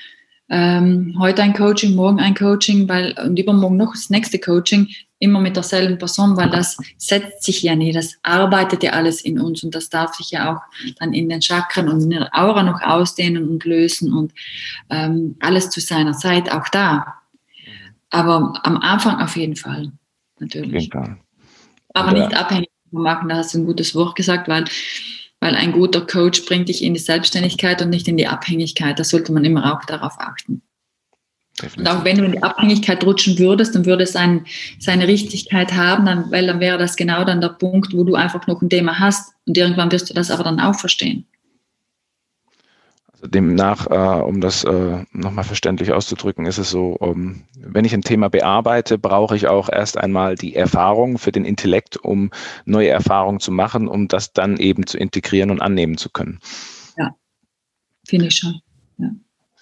ähm, 0.51 1.17
heute 1.19 1.43
ein 1.43 1.55
Coaching, 1.55 1.95
morgen 1.95 2.19
ein 2.19 2.35
Coaching, 2.35 2.89
weil 2.89 3.15
und 3.25 3.39
übermorgen 3.39 3.77
noch 3.77 3.93
das 3.93 4.11
nächste 4.11 4.39
Coaching, 4.39 4.89
immer 5.21 5.39
mit 5.39 5.55
derselben 5.55 5.97
Person, 5.99 6.37
weil 6.37 6.51
das 6.51 6.77
setzt 6.99 7.45
sich 7.45 7.63
ja 7.63 7.77
nie, 7.77 7.93
das 7.93 8.17
arbeitet 8.23 8.83
ja 8.83 8.93
alles 8.93 9.21
in 9.21 9.39
uns 9.39 9.63
und 9.63 9.75
das 9.75 9.91
darf 9.91 10.15
sich 10.15 10.33
ja 10.33 10.53
auch 10.53 10.61
dann 10.99 11.13
in 11.13 11.29
den 11.29 11.41
Chakren 11.41 11.89
und 11.89 12.03
in 12.03 12.11
der 12.11 12.31
Aura 12.33 12.65
noch 12.65 12.81
ausdehnen 12.83 13.49
und 13.49 13.65
lösen 13.65 14.13
und 14.13 14.33
ähm, 14.89 15.37
alles 15.41 15.71
zu 15.71 15.81
seiner 15.81 16.15
Zeit 16.15 16.51
auch 16.51 16.69
da. 16.69 17.15
Aber 18.11 18.59
am 18.65 18.79
Anfang 18.79 19.21
auf 19.21 19.37
jeden 19.37 19.57
Fall, 19.57 19.93
natürlich. 20.41 20.91
Aber 21.95 22.13
nicht 22.13 22.35
abhängig 22.35 22.71
machen, 22.91 23.29
da 23.29 23.37
hast 23.37 23.55
du 23.55 23.59
ein 23.59 23.67
gutes 23.67 23.95
Wort 23.95 24.17
gesagt, 24.17 24.49
weil 24.49 24.65
weil 25.41 25.55
ein 25.55 25.73
guter 25.73 26.03
Coach 26.03 26.45
bringt 26.45 26.69
dich 26.69 26.85
in 26.85 26.95
die 26.95 27.01
Selbstständigkeit 27.01 27.83
und 27.83 27.91
nicht 27.91 28.07
in 28.09 28.17
die 28.17 28.29
Abhängigkeit. 28.29 28.99
Da 28.99 29.05
sollte 29.05 29.33
man 29.33 29.45
immer 29.45 29.75
auch 29.75 29.85
darauf 29.87 30.19
achten. 30.19 30.63
Definitiv. 31.61 31.79
Und 31.79 31.89
auch 31.89 32.05
wenn 32.05 32.19
du 32.19 32.25
in 32.25 32.33
die 32.33 32.43
Abhängigkeit 32.43 33.05
rutschen 33.05 33.39
würdest, 33.39 33.75
dann 33.75 33.87
würde 33.87 34.05
es 34.05 34.17
ein, 34.17 34.47
seine 34.79 35.09
Richtigkeit 35.09 35.73
haben, 35.73 36.07
dann, 36.07 36.31
weil 36.31 36.47
dann 36.47 36.61
wäre 36.61 36.79
das 36.79 36.97
genau 36.97 37.25
dann 37.25 37.41
der 37.41 37.49
Punkt, 37.49 37.93
wo 37.93 38.05
du 38.05 38.15
einfach 38.15 38.47
noch 38.47 38.63
ein 38.63 38.71
Thema 38.71 38.99
hast 38.99 39.35
und 39.47 39.57
irgendwann 39.57 39.91
wirst 39.93 40.09
du 40.09 40.15
das 40.15 40.31
aber 40.31 40.45
dann 40.45 40.61
auch 40.61 40.75
verstehen. 40.75 41.27
Demnach, 43.23 43.87
äh, 43.91 44.23
um 44.23 44.41
das 44.41 44.65
äh, 44.65 45.05
nochmal 45.13 45.45
verständlich 45.45 45.93
auszudrücken, 45.93 46.47
ist 46.47 46.59
es 46.59 46.71
so, 46.71 46.93
um, 46.93 47.11
ähm, 47.11 47.43
wenn 47.55 47.85
ich 47.85 47.93
ein 47.93 48.03
Thema 48.03 48.31
bearbeite, 48.31 48.99
brauche 48.99 49.37
ich 49.37 49.47
auch 49.47 49.69
erst 49.69 49.99
einmal 49.99 50.37
die 50.37 50.57
Erfahrung 50.57 51.19
für 51.19 51.33
den 51.33 51.45
Intellekt, 51.45 51.97
um 51.97 52.31
neue 52.65 52.89
Erfahrungen 52.89 53.41
zu 53.41 53.53
machen, 53.53 53.89
um 53.89 54.09
das 54.09 54.33
dann 54.33 54.57
eben 54.57 54.87
zu 54.87 54.99
integrieren 54.99 55.51
und 55.51 55.61
annehmen 55.61 55.99
zu 55.99 56.09
können. 56.09 56.41
Ja, 56.97 57.15
finde 58.09 58.27
ich 58.27 58.37
schon. 58.37 58.61
Ja. 58.99 59.11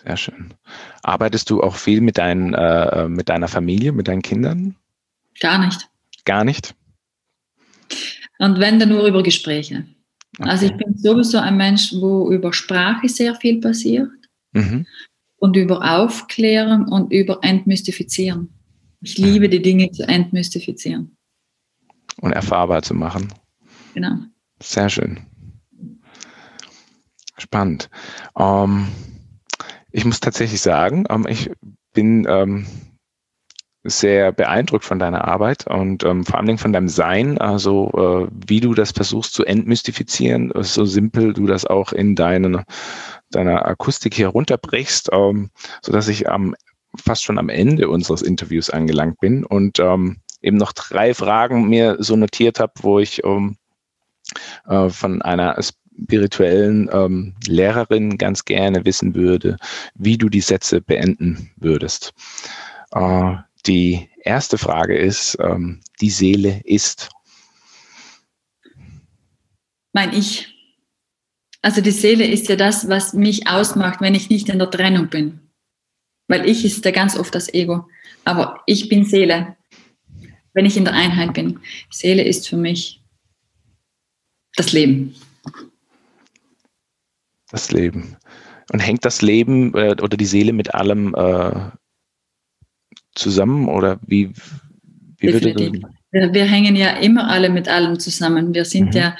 Sehr 0.04 0.16
schön. 0.16 0.54
Arbeitest 1.02 1.50
du 1.50 1.62
auch 1.62 1.74
viel 1.74 2.00
mit, 2.00 2.18
dein, 2.18 2.54
äh, 2.54 3.08
mit 3.08 3.28
deiner 3.28 3.48
Familie, 3.48 3.92
mit 3.92 4.06
deinen 4.06 4.22
Kindern? 4.22 4.76
Gar 5.40 5.58
nicht. 5.58 5.88
Gar 6.24 6.44
nicht? 6.44 6.74
Und 8.38 8.60
wenn, 8.60 8.78
dann 8.78 8.90
nur 8.90 9.06
über 9.06 9.22
Gespräche. 9.22 9.86
Okay. 10.38 10.48
Also 10.48 10.66
ich 10.66 10.76
bin 10.76 10.96
sowieso 10.96 11.38
ein 11.38 11.56
Mensch, 11.56 11.92
wo 11.94 12.30
über 12.30 12.52
Sprache 12.52 13.08
sehr 13.08 13.34
viel 13.34 13.60
passiert 13.60 14.10
mhm. 14.52 14.86
und 15.36 15.56
über 15.56 15.98
Aufklärung 15.98 16.86
und 16.88 17.12
über 17.12 17.40
Entmystifizieren. 17.42 18.48
Ich 19.00 19.18
liebe 19.18 19.48
die 19.48 19.62
Dinge 19.62 19.90
zu 19.90 20.06
entmystifizieren. 20.06 21.16
Und 22.20 22.32
erfahrbar 22.32 22.82
zu 22.82 22.94
machen. 22.94 23.28
Genau. 23.94 24.16
Sehr 24.60 24.88
schön. 24.88 25.20
Spannend. 27.36 27.88
Ähm, 28.36 28.88
ich 29.92 30.04
muss 30.04 30.20
tatsächlich 30.20 30.60
sagen, 30.60 31.04
ähm, 31.08 31.26
ich 31.28 31.50
bin 31.92 32.26
ähm, 32.28 32.66
sehr 33.84 34.32
beeindruckt 34.32 34.84
von 34.84 34.98
deiner 34.98 35.26
Arbeit 35.26 35.66
und 35.66 36.04
ähm, 36.04 36.24
vor 36.24 36.36
allen 36.36 36.46
Dingen 36.46 36.58
von 36.58 36.72
deinem 36.72 36.88
Sein, 36.88 37.38
also 37.38 37.90
äh, 38.28 38.30
wie 38.46 38.60
du 38.60 38.74
das 38.74 38.90
versuchst 38.90 39.34
zu 39.34 39.44
entmystifizieren, 39.44 40.52
so 40.56 40.84
simpel 40.84 41.32
du 41.32 41.46
das 41.46 41.64
auch 41.64 41.92
in 41.92 42.14
deinen, 42.14 42.64
deiner 43.30 43.66
Akustik 43.66 44.14
hier 44.14 44.28
runterbrichst, 44.28 45.10
ähm, 45.12 45.50
so 45.80 45.92
dass 45.92 46.08
ich 46.08 46.28
am, 46.28 46.54
fast 46.96 47.22
schon 47.24 47.38
am 47.38 47.48
Ende 47.48 47.88
unseres 47.88 48.22
Interviews 48.22 48.68
angelangt 48.70 49.20
bin 49.20 49.44
und 49.44 49.78
ähm, 49.78 50.18
eben 50.42 50.56
noch 50.56 50.72
drei 50.72 51.14
Fragen 51.14 51.68
mir 51.68 51.96
so 52.00 52.16
notiert 52.16 52.60
habe, 52.60 52.72
wo 52.80 52.98
ich 52.98 53.24
ähm, 53.24 53.56
äh, 54.66 54.88
von 54.88 55.22
einer 55.22 55.56
spirituellen 55.62 56.88
ähm, 56.92 57.34
Lehrerin 57.46 58.18
ganz 58.18 58.44
gerne 58.44 58.84
wissen 58.84 59.14
würde, 59.14 59.56
wie 59.94 60.18
du 60.18 60.28
die 60.28 60.40
Sätze 60.40 60.80
beenden 60.80 61.50
würdest. 61.56 62.12
Äh, 62.92 63.36
die 63.68 64.08
erste 64.22 64.58
Frage 64.58 64.96
ist, 64.96 65.36
ähm, 65.40 65.80
die 66.00 66.10
Seele 66.10 66.60
ist. 66.64 67.10
mein 69.92 70.12
Ich. 70.12 70.54
Also 71.60 71.80
die 71.80 71.90
Seele 71.90 72.24
ist 72.26 72.48
ja 72.48 72.56
das, 72.56 72.88
was 72.88 73.14
mich 73.14 73.48
ausmacht, 73.48 74.00
wenn 74.00 74.14
ich 74.14 74.30
nicht 74.30 74.48
in 74.48 74.58
der 74.58 74.70
Trennung 74.70 75.08
bin. 75.08 75.40
Weil 76.28 76.48
ich 76.48 76.64
ist 76.64 76.84
ja 76.84 76.92
ganz 76.92 77.16
oft 77.16 77.34
das 77.34 77.52
Ego. 77.52 77.88
Aber 78.24 78.62
ich 78.66 78.88
bin 78.88 79.04
Seele, 79.04 79.56
wenn 80.52 80.66
ich 80.66 80.76
in 80.76 80.84
der 80.84 80.94
Einheit 80.94 81.34
bin. 81.34 81.60
Seele 81.90 82.22
ist 82.22 82.48
für 82.48 82.56
mich 82.56 83.02
das 84.54 84.72
Leben. 84.72 85.14
Das 87.50 87.72
Leben. 87.72 88.16
Und 88.72 88.80
hängt 88.80 89.04
das 89.04 89.22
Leben 89.22 89.74
äh, 89.74 89.96
oder 90.00 90.16
die 90.16 90.26
Seele 90.26 90.52
mit 90.52 90.74
allem 90.74 91.14
äh, 91.14 91.70
zusammen 93.18 93.68
oder 93.68 93.98
wie, 94.06 94.32
wie 95.18 95.32
das? 95.32 95.42
Wir, 96.10 96.32
wir, 96.32 96.44
hängen 96.44 96.74
ja 96.76 96.90
immer 96.98 97.28
alle 97.28 97.50
mit 97.50 97.68
allem 97.68 97.98
zusammen. 97.98 98.54
Wir 98.54 98.64
sind 98.64 98.94
mhm. 98.94 99.00
ja, 99.00 99.16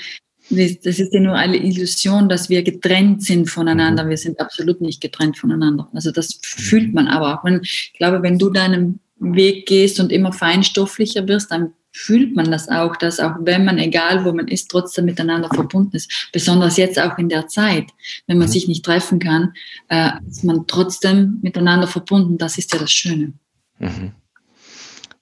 das 0.50 0.98
ist 0.98 1.12
ja 1.12 1.20
nur 1.20 1.34
eine 1.34 1.56
Illusion, 1.56 2.28
dass 2.28 2.48
wir 2.48 2.62
getrennt 2.62 3.22
sind 3.22 3.50
voneinander. 3.50 4.04
Mhm. 4.04 4.10
Wir 4.10 4.16
sind 4.16 4.40
absolut 4.40 4.80
nicht 4.80 5.00
getrennt 5.00 5.36
voneinander. 5.36 5.88
Also 5.92 6.10
das 6.10 6.36
mhm. 6.36 6.40
fühlt 6.42 6.94
man 6.94 7.08
aber 7.08 7.38
auch. 7.38 7.44
Und 7.44 7.64
ich 7.64 7.92
glaube, 7.98 8.22
wenn 8.22 8.38
du 8.38 8.50
deinen 8.50 9.00
Weg 9.18 9.66
gehst 9.66 10.00
und 10.00 10.12
immer 10.12 10.32
feinstofflicher 10.32 11.26
wirst, 11.28 11.50
dann 11.50 11.74
fühlt 11.92 12.36
man 12.36 12.50
das 12.50 12.68
auch, 12.68 12.96
dass 12.96 13.18
auch 13.18 13.34
wenn 13.40 13.64
man, 13.64 13.78
egal 13.78 14.24
wo 14.24 14.32
man 14.32 14.46
ist, 14.46 14.70
trotzdem 14.70 15.06
miteinander 15.06 15.48
verbunden 15.48 15.96
ist. 15.96 16.28
Besonders 16.32 16.76
jetzt 16.76 16.98
auch 16.98 17.18
in 17.18 17.28
der 17.28 17.48
Zeit, 17.48 17.86
wenn 18.26 18.38
man 18.38 18.46
mhm. 18.46 18.52
sich 18.52 18.68
nicht 18.68 18.84
treffen 18.84 19.18
kann, 19.18 19.52
äh, 19.88 20.10
ist 20.28 20.44
man 20.44 20.66
trotzdem 20.66 21.38
miteinander 21.42 21.88
verbunden. 21.88 22.38
Das 22.38 22.56
ist 22.56 22.72
ja 22.72 22.78
das 22.78 22.92
Schöne. 22.92 23.32
Mhm. 23.78 24.12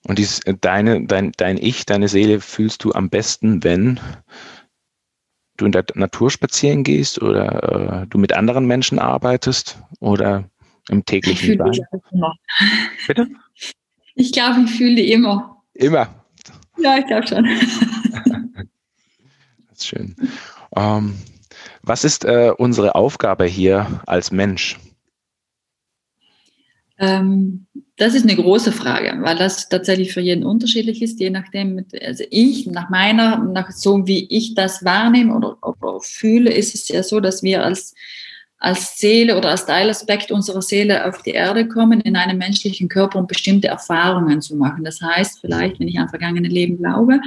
Und 0.07 0.19
dies, 0.19 0.41
äh, 0.41 0.55
deine, 0.61 1.05
dein, 1.07 1.33
dein 1.37 1.57
Ich, 1.57 1.85
deine 1.85 2.09
Seele 2.09 2.41
fühlst 2.41 2.85
du 2.85 2.93
am 2.93 3.11
besten, 3.11 3.65
wenn 3.65 4.01
du 5.57 5.67
in 5.67 5.73
der 5.73 5.85
Natur 5.95 6.31
spazieren 6.31 6.85
gehst 6.85 7.21
oder 7.21 8.03
äh, 8.03 8.07
du 8.07 8.19
mit 8.19 8.33
anderen 8.35 8.67
Menschen 8.67 8.99
arbeitest 8.99 9.79
oder 10.01 10.49
im 10.89 11.05
täglichen 11.05 11.53
ich 11.53 11.59
Sein? 11.59 12.01
Immer. 12.13 12.35
Bitte? 13.07 13.29
Ich 14.15 14.33
glaube, 14.33 14.63
ich 14.65 14.71
fühle 14.71 14.95
die 14.95 15.13
immer. 15.13 15.63
Immer? 15.75 16.09
Ja, 16.79 16.99
ich 16.99 17.07
glaube 17.07 17.27
schon. 17.27 17.45
das 19.69 19.79
ist 19.79 19.87
schön. 19.87 20.15
Ähm, 20.75 21.17
was 21.83 22.05
ist 22.05 22.25
äh, 22.25 22.53
unsere 22.57 22.95
Aufgabe 22.95 23.47
hier 23.47 24.03
als 24.07 24.31
Mensch? 24.31 24.79
Ähm, 26.99 27.67
das 27.97 28.15
ist 28.15 28.25
eine 28.25 28.37
große 28.37 28.73
Frage, 28.73 29.17
weil 29.23 29.37
das 29.37 29.69
tatsächlich 29.69 30.13
für 30.13 30.21
jeden 30.21 30.45
unterschiedlich 30.45 31.03
ist, 31.03 31.21
je 31.21 31.31
nachdem, 31.31 31.85
also 32.03 32.25
ich, 32.31 32.67
nach 32.67 32.91
meiner, 32.91 33.39
nach 33.39 33.71
so 33.71 34.07
wie 34.07 34.27
ich 34.29 34.55
das 34.55 34.85
wahrnehme 34.85 35.35
oder, 35.35 35.57
oder 35.63 36.01
fühle, 36.01 36.53
ist 36.53 36.75
es 36.75 36.89
ja 36.89 37.03
so, 37.03 37.21
dass 37.21 37.43
wir 37.43 37.65
als, 37.65 37.95
als 38.59 38.99
Seele 38.99 39.37
oder 39.37 39.51
als 39.51 39.67
Teilaspekt 39.67 40.31
unserer 40.31 40.63
Seele 40.63 41.07
auf 41.07 41.23
die 41.23 41.31
Erde 41.31 41.69
kommen, 41.69 42.01
in 42.01 42.17
einem 42.17 42.39
menschlichen 42.39 42.89
Körper, 42.89 43.19
um 43.19 43.27
bestimmte 43.27 43.69
Erfahrungen 43.69 44.43
zu 44.43 44.57
machen. 44.57 44.85
Das 44.85 45.01
heißt, 45.01 45.41
vielleicht, 45.41 45.81
wenn 45.81 45.89
ich 45.89 45.99
an 45.99 46.09
vergangene 46.09 46.49
Leben 46.49 46.79
glaube, 46.79 47.21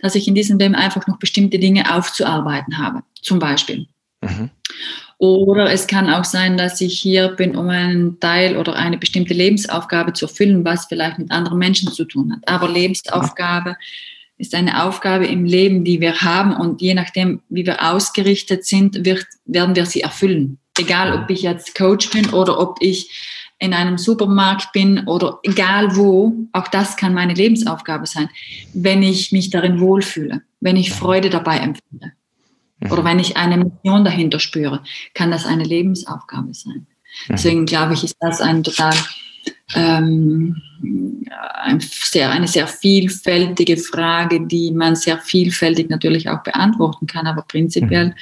dass 0.00 0.14
ich 0.14 0.28
in 0.28 0.34
diesem 0.34 0.58
Leben 0.58 0.74
einfach 0.74 1.06
noch 1.06 1.18
bestimmte 1.18 1.58
Dinge 1.58 1.94
aufzuarbeiten 1.94 2.78
habe, 2.78 3.02
zum 3.20 3.38
Beispiel. 3.38 3.86
Mhm. 4.22 4.50
Oder 5.24 5.72
es 5.72 5.86
kann 5.86 6.10
auch 6.10 6.24
sein, 6.24 6.58
dass 6.58 6.82
ich 6.82 7.00
hier 7.00 7.28
bin, 7.28 7.56
um 7.56 7.70
einen 7.70 8.20
Teil 8.20 8.58
oder 8.58 8.74
eine 8.76 8.98
bestimmte 8.98 9.32
Lebensaufgabe 9.32 10.12
zu 10.12 10.26
erfüllen, 10.26 10.66
was 10.66 10.84
vielleicht 10.84 11.18
mit 11.18 11.30
anderen 11.30 11.58
Menschen 11.58 11.90
zu 11.90 12.04
tun 12.04 12.30
hat. 12.30 12.46
Aber 12.46 12.68
Lebensaufgabe 12.68 13.76
ist 14.36 14.54
eine 14.54 14.84
Aufgabe 14.84 15.26
im 15.26 15.46
Leben, 15.46 15.82
die 15.82 16.02
wir 16.02 16.20
haben 16.20 16.54
und 16.54 16.82
je 16.82 16.92
nachdem, 16.92 17.40
wie 17.48 17.64
wir 17.64 17.90
ausgerichtet 17.90 18.66
sind, 18.66 19.06
wird, 19.06 19.24
werden 19.46 19.74
wir 19.74 19.86
sie 19.86 20.02
erfüllen. 20.02 20.58
Egal, 20.78 21.18
ob 21.18 21.30
ich 21.30 21.40
jetzt 21.40 21.74
Coach 21.74 22.10
bin 22.10 22.28
oder 22.30 22.60
ob 22.60 22.76
ich 22.80 23.10
in 23.58 23.72
einem 23.72 23.96
Supermarkt 23.96 24.72
bin 24.72 25.06
oder 25.06 25.38
egal 25.42 25.96
wo, 25.96 26.34
auch 26.52 26.68
das 26.68 26.98
kann 26.98 27.14
meine 27.14 27.32
Lebensaufgabe 27.32 28.06
sein, 28.06 28.28
wenn 28.74 29.02
ich 29.02 29.32
mich 29.32 29.48
darin 29.48 29.80
wohlfühle, 29.80 30.42
wenn 30.60 30.76
ich 30.76 30.92
Freude 30.92 31.30
dabei 31.30 31.58
empfinde. 31.58 32.12
Mhm. 32.80 32.92
Oder 32.92 33.04
wenn 33.04 33.18
ich 33.18 33.36
eine 33.36 33.58
Mission 33.58 34.04
dahinter 34.04 34.40
spüre, 34.40 34.82
kann 35.14 35.30
das 35.30 35.46
eine 35.46 35.64
Lebensaufgabe 35.64 36.54
sein. 36.54 36.86
Mhm. 37.28 37.32
Deswegen 37.32 37.66
glaube 37.66 37.94
ich, 37.94 38.04
ist 38.04 38.16
das 38.20 38.40
ein 38.40 38.62
total 38.62 38.94
ähm, 39.74 40.56
ein 41.62 41.80
sehr, 41.80 42.30
eine 42.30 42.48
sehr 42.48 42.66
vielfältige 42.66 43.76
Frage, 43.76 44.46
die 44.46 44.70
man 44.70 44.96
sehr 44.96 45.18
vielfältig 45.18 45.88
natürlich 45.90 46.28
auch 46.28 46.42
beantworten 46.42 47.06
kann, 47.06 47.26
aber 47.26 47.42
prinzipiell, 47.42 48.08
mhm. 48.08 48.14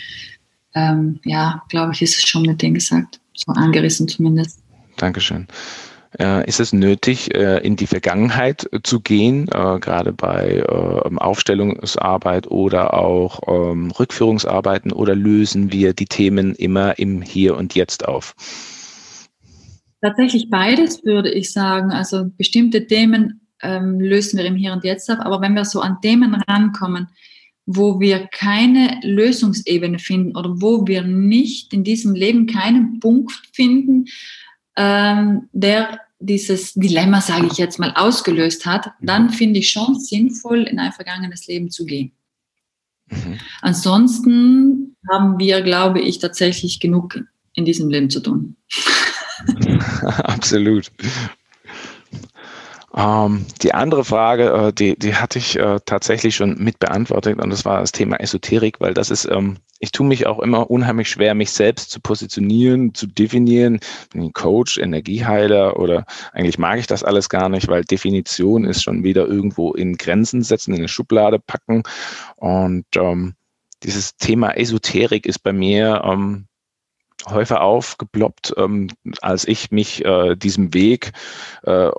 ähm, 0.74 1.20
ja, 1.24 1.62
glaube 1.68 1.92
ich, 1.92 2.02
ist 2.02 2.16
es 2.16 2.28
schon 2.28 2.42
mit 2.42 2.62
denen 2.62 2.74
gesagt, 2.74 3.20
so 3.34 3.52
angerissen 3.52 4.08
zumindest. 4.08 4.62
Dankeschön. 4.96 5.48
Äh, 6.18 6.46
ist 6.46 6.60
es 6.60 6.72
nötig, 6.72 7.34
äh, 7.34 7.58
in 7.58 7.76
die 7.76 7.86
Vergangenheit 7.86 8.68
zu 8.82 9.00
gehen, 9.00 9.48
äh, 9.48 9.78
gerade 9.78 10.12
bei 10.12 10.62
Aufstellungsarbeit 11.16 12.50
oder 12.50 12.94
auch 12.94 13.40
ähm, 13.46 13.90
Rückführungsarbeiten, 13.90 14.92
oder 14.92 15.14
lösen 15.14 15.72
wir 15.72 15.94
die 15.94 16.06
Themen 16.06 16.54
immer 16.54 16.98
im 16.98 17.22
Hier 17.22 17.56
und 17.56 17.74
Jetzt 17.74 18.06
auf? 18.06 18.34
Tatsächlich 20.02 20.50
beides, 20.50 21.04
würde 21.04 21.30
ich 21.30 21.52
sagen. 21.52 21.92
Also 21.92 22.26
bestimmte 22.36 22.86
Themen 22.86 23.40
ähm, 23.62 24.00
lösen 24.00 24.38
wir 24.38 24.44
im 24.44 24.56
Hier 24.56 24.72
und 24.72 24.84
Jetzt 24.84 25.10
auf, 25.10 25.20
aber 25.20 25.40
wenn 25.40 25.54
wir 25.54 25.64
so 25.64 25.80
an 25.80 25.98
Themen 26.02 26.34
rankommen, 26.34 27.08
wo 27.64 28.00
wir 28.00 28.26
keine 28.26 29.00
Lösungsebene 29.02 29.98
finden 29.98 30.36
oder 30.36 30.60
wo 30.60 30.86
wir 30.86 31.02
nicht 31.02 31.72
in 31.72 31.84
diesem 31.84 32.14
Leben 32.14 32.46
keinen 32.46 32.98
Punkt 32.98 33.32
finden, 33.52 34.06
ähm, 34.76 35.48
der 35.52 36.00
dieses 36.22 36.74
Dilemma, 36.74 37.20
sage 37.20 37.48
ich 37.50 37.58
jetzt 37.58 37.78
mal, 37.78 37.92
ausgelöst 37.96 38.64
hat, 38.64 38.86
mhm. 39.00 39.06
dann 39.06 39.30
finde 39.30 39.58
ich 39.58 39.70
schon 39.70 39.98
sinnvoll, 39.98 40.62
in 40.62 40.78
ein 40.78 40.92
vergangenes 40.92 41.46
Leben 41.46 41.70
zu 41.70 41.84
gehen. 41.84 42.12
Mhm. 43.10 43.38
Ansonsten 43.60 44.96
haben 45.10 45.38
wir, 45.38 45.62
glaube 45.62 46.00
ich, 46.00 46.18
tatsächlich 46.18 46.80
genug 46.80 47.20
in 47.54 47.64
diesem 47.64 47.90
Leben 47.90 48.08
zu 48.08 48.20
tun. 48.20 48.56
Absolut. 50.02 50.90
Ähm, 52.94 53.46
die 53.62 53.72
andere 53.72 54.04
Frage, 54.04 54.50
äh, 54.50 54.72
die, 54.72 54.98
die 54.98 55.14
hatte 55.14 55.38
ich 55.38 55.58
äh, 55.58 55.80
tatsächlich 55.86 56.36
schon 56.36 56.62
mit 56.62 56.78
beantwortet 56.78 57.40
und 57.40 57.50
das 57.50 57.64
war 57.64 57.80
das 57.80 57.92
Thema 57.92 58.20
Esoterik, 58.20 58.80
weil 58.80 58.92
das 58.92 59.10
ist, 59.10 59.24
ähm, 59.24 59.56
ich 59.78 59.92
tue 59.92 60.06
mich 60.06 60.26
auch 60.26 60.40
immer 60.40 60.70
unheimlich 60.70 61.08
schwer, 61.08 61.34
mich 61.34 61.50
selbst 61.52 61.90
zu 61.90 62.00
positionieren, 62.00 62.94
zu 62.94 63.06
definieren. 63.06 63.80
Bin 64.12 64.22
ich 64.22 64.32
Coach, 64.34 64.78
Energieheiler 64.78 65.78
oder 65.78 66.04
eigentlich 66.32 66.58
mag 66.58 66.78
ich 66.78 66.86
das 66.86 67.02
alles 67.02 67.30
gar 67.30 67.48
nicht, 67.48 67.68
weil 67.68 67.82
Definition 67.82 68.64
ist 68.64 68.82
schon 68.82 69.04
wieder 69.04 69.26
irgendwo 69.26 69.72
in 69.72 69.96
Grenzen 69.96 70.42
setzen, 70.42 70.72
in 70.72 70.80
eine 70.80 70.88
Schublade 70.88 71.38
packen 71.38 71.82
und 72.36 72.84
ähm, 72.96 73.34
dieses 73.82 74.16
Thema 74.16 74.56
Esoterik 74.56 75.26
ist 75.26 75.40
bei 75.40 75.52
mir 75.52 76.02
ähm, 76.04 76.46
häufiger 77.28 77.60
aufgeploppt, 77.60 78.54
ähm, 78.56 78.88
als 79.20 79.46
ich 79.46 79.70
mich 79.70 80.04
äh, 80.04 80.34
diesem 80.36 80.74
Weg 80.74 81.12
äh, 81.62 81.90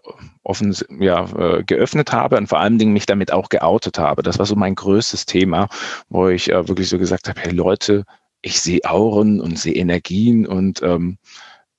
offen 0.44 0.76
ja, 1.00 1.26
äh, 1.38 1.64
geöffnet 1.64 2.12
habe 2.12 2.38
und 2.38 2.48
vor 2.48 2.60
allen 2.60 2.78
Dingen 2.78 2.94
mich 2.94 3.06
damit 3.06 3.32
auch 3.32 3.50
geoutet 3.50 3.98
habe. 3.98 4.24
Das 4.24 4.40
war 4.40 4.46
so 4.46 4.56
mein 4.56 4.76
größtes 4.76 5.26
Thema, 5.26 5.70
wo 6.10 6.28
ich 6.28 6.52
äh, 6.52 6.68
wirklich 6.68 6.90
so 6.90 6.98
gesagt 6.98 7.30
habe, 7.30 7.40
hey 7.42 7.52
Leute, 7.52 8.04
ich 8.42 8.60
sehe 8.60 8.82
Auren 8.84 9.40
und 9.40 9.58
sehe 9.58 9.76
Energien 9.76 10.46
und 10.46 10.82
ähm, 10.84 11.18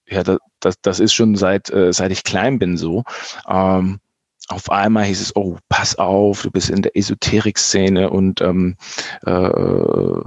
ja, 0.08 0.22
das, 0.22 0.38
das, 0.60 0.80
das 0.80 1.00
ist 1.00 1.14
schon 1.14 1.36
seit, 1.36 1.70
äh, 1.70 1.92
seit 1.92 2.12
ich 2.12 2.24
klein 2.24 2.58
bin 2.58 2.76
so. 2.76 3.04
Ähm, 3.48 4.00
auf 4.48 4.70
einmal 4.70 5.04
hieß 5.04 5.20
es, 5.20 5.36
oh, 5.36 5.56
pass 5.68 5.96
auf, 5.96 6.42
du 6.42 6.50
bist 6.50 6.70
in 6.70 6.82
der 6.82 6.96
Esoterik-Szene 6.96 8.10
und 8.10 8.40
ähm, 8.42 8.76
äh, 9.24 10.20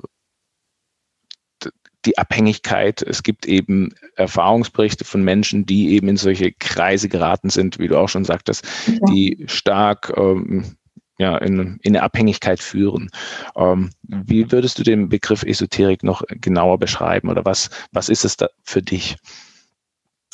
die 2.05 2.17
Abhängigkeit. 2.17 3.01
Es 3.01 3.23
gibt 3.23 3.45
eben 3.45 3.93
Erfahrungsberichte 4.15 5.03
von 5.03 5.23
Menschen, 5.23 5.65
die 5.65 5.89
eben 5.89 6.07
in 6.07 6.17
solche 6.17 6.51
Kreise 6.53 7.09
geraten 7.09 7.49
sind, 7.49 7.79
wie 7.79 7.87
du 7.87 7.97
auch 7.97 8.09
schon 8.09 8.25
sagtest, 8.25 8.65
ja. 8.87 8.93
die 9.11 9.45
stark 9.47 10.13
ähm, 10.15 10.77
ja, 11.19 11.37
in, 11.37 11.79
in 11.81 11.95
eine 11.95 12.03
Abhängigkeit 12.03 12.59
führen. 12.59 13.09
Ähm, 13.55 13.89
wie 14.03 14.51
würdest 14.51 14.77
du 14.77 14.83
den 14.83 15.09
Begriff 15.09 15.43
Esoterik 15.43 16.03
noch 16.03 16.21
genauer 16.29 16.77
beschreiben 16.77 17.29
oder 17.29 17.43
was, 17.43 17.69
was 17.91 18.09
ist 18.09 18.23
es 18.23 18.37
da 18.37 18.49
für 18.63 18.81
dich? 18.81 19.17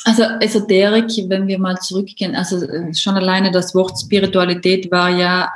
Also 0.04 0.24
Esoterik, 0.40 1.10
wenn 1.28 1.46
wir 1.46 1.58
mal 1.58 1.78
zurückgehen, 1.78 2.36
also 2.36 2.62
äh, 2.66 2.94
schon 2.94 3.16
alleine 3.16 3.50
das 3.50 3.74
Wort 3.74 3.98
Spiritualität 3.98 4.90
war 4.90 5.08
ja 5.08 5.50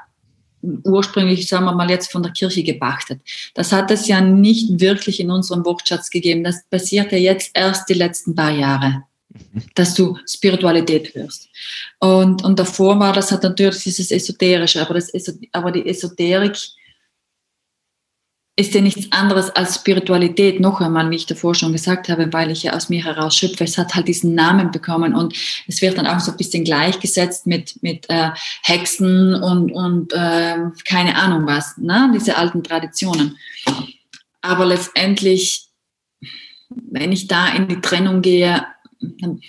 ursprünglich, 0.62 1.46
sagen 1.46 1.64
wir 1.66 1.74
mal 1.74 1.90
jetzt 1.90 2.10
von 2.10 2.22
der 2.22 2.32
Kirche 2.32 2.62
gepachtet. 2.62 3.20
Das 3.54 3.72
hat 3.72 3.90
es 3.90 4.06
ja 4.08 4.20
nicht 4.20 4.80
wirklich 4.80 5.20
in 5.20 5.30
unserem 5.30 5.64
Wortschatz 5.64 6.10
gegeben. 6.10 6.44
Das 6.44 6.64
passiert 6.70 7.12
ja 7.12 7.18
jetzt 7.18 7.50
erst 7.54 7.88
die 7.88 7.94
letzten 7.94 8.34
paar 8.34 8.50
Jahre, 8.50 9.04
dass 9.74 9.94
du 9.94 10.16
Spiritualität 10.26 11.14
hörst. 11.14 11.48
Und, 12.00 12.44
und 12.44 12.58
davor 12.58 12.98
war 12.98 13.12
das 13.12 13.30
halt 13.30 13.42
natürlich 13.42 13.82
dieses 13.84 14.10
Esoterische, 14.10 14.80
aber, 14.80 14.94
das, 14.94 15.12
aber 15.52 15.70
die 15.70 15.86
Esoterik 15.86 16.56
ist 18.58 18.74
ja 18.74 18.80
nichts 18.80 19.12
anderes 19.12 19.50
als 19.50 19.76
Spiritualität, 19.76 20.58
noch 20.58 20.80
einmal, 20.80 21.08
wie 21.12 21.16
ich 21.16 21.26
davor 21.26 21.54
schon 21.54 21.72
gesagt 21.72 22.08
habe, 22.08 22.32
weil 22.32 22.50
ich 22.50 22.64
ja 22.64 22.72
aus 22.72 22.88
mir 22.88 23.04
heraus 23.04 23.36
schöpfe. 23.36 23.62
Es 23.62 23.78
hat 23.78 23.94
halt 23.94 24.08
diesen 24.08 24.34
Namen 24.34 24.72
bekommen 24.72 25.14
und 25.14 25.32
es 25.68 25.80
wird 25.80 25.96
dann 25.96 26.08
auch 26.08 26.18
so 26.18 26.32
ein 26.32 26.36
bisschen 26.36 26.64
gleichgesetzt 26.64 27.46
mit, 27.46 27.80
mit 27.84 28.10
äh, 28.10 28.30
Hexen 28.64 29.36
und, 29.36 29.70
und 29.70 30.12
äh, 30.12 30.56
keine 30.84 31.14
Ahnung 31.14 31.46
was, 31.46 31.78
ne? 31.78 32.10
diese 32.12 32.36
alten 32.36 32.64
Traditionen. 32.64 33.38
Aber 34.40 34.66
letztendlich, 34.66 35.68
wenn 36.68 37.12
ich 37.12 37.28
da 37.28 37.50
in 37.50 37.68
die 37.68 37.80
Trennung 37.80 38.22
gehe, 38.22 38.66
dann 39.20 39.40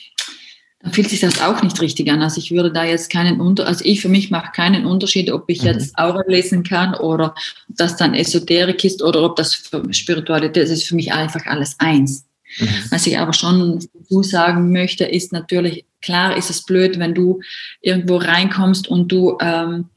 dann 0.81 0.93
fühlt 0.93 1.09
sich 1.09 1.19
das 1.19 1.41
auch 1.41 1.61
nicht 1.61 1.81
richtig 1.81 2.09
an. 2.09 2.21
Also 2.21 2.39
ich 2.39 2.51
würde 2.51 2.71
da 2.71 2.85
jetzt 2.85 3.11
keinen 3.11 3.41
Unter, 3.41 3.67
also 3.67 3.83
ich 3.83 4.01
für 4.01 4.07
mich 4.07 4.31
mache 4.31 4.51
keinen 4.53 4.85
Unterschied, 4.85 5.29
ob 5.29 5.45
ich 5.47 5.61
mhm. 5.61 5.67
jetzt 5.67 5.97
Aura 5.97 6.23
lesen 6.27 6.63
kann 6.63 6.93
oder 6.95 7.25
ob 7.25 7.35
das 7.67 7.97
dann 7.97 8.13
Esoterik 8.13 8.83
ist 8.85 9.03
oder 9.03 9.23
ob 9.23 9.35
das 9.35 9.61
Spiritualität 9.91 10.63
ist. 10.63 10.71
Das 10.71 10.79
ist 10.79 10.87
für 10.87 10.95
mich 10.95 11.11
einfach 11.11 11.45
alles 11.45 11.75
eins. 11.79 12.25
Mhm. 12.59 12.67
Was 12.91 13.07
ich 13.07 13.19
aber 13.19 13.33
schon 13.33 13.85
dazu 13.93 14.23
sagen 14.23 14.71
möchte, 14.71 15.03
ist 15.03 15.33
natürlich, 15.33 15.85
klar 16.01 16.37
ist 16.37 16.49
es 16.49 16.63
blöd, 16.63 16.97
wenn 16.97 17.13
du 17.13 17.41
irgendwo 17.81 18.15
reinkommst 18.15 18.87
und 18.87 19.11
du 19.11 19.37
ähm, 19.41 19.89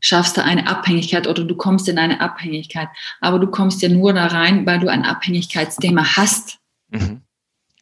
schaffst 0.00 0.38
da 0.38 0.42
eine 0.42 0.66
Abhängigkeit 0.66 1.26
oder 1.26 1.44
du 1.44 1.54
kommst 1.54 1.86
in 1.86 1.98
eine 1.98 2.20
Abhängigkeit. 2.22 2.88
Aber 3.20 3.38
du 3.38 3.46
kommst 3.48 3.82
ja 3.82 3.90
nur 3.90 4.14
da 4.14 4.26
rein, 4.26 4.64
weil 4.64 4.80
du 4.80 4.88
ein 4.88 5.04
Abhängigkeitsthema 5.04 6.16
hast. 6.16 6.58
Mhm. 6.88 7.20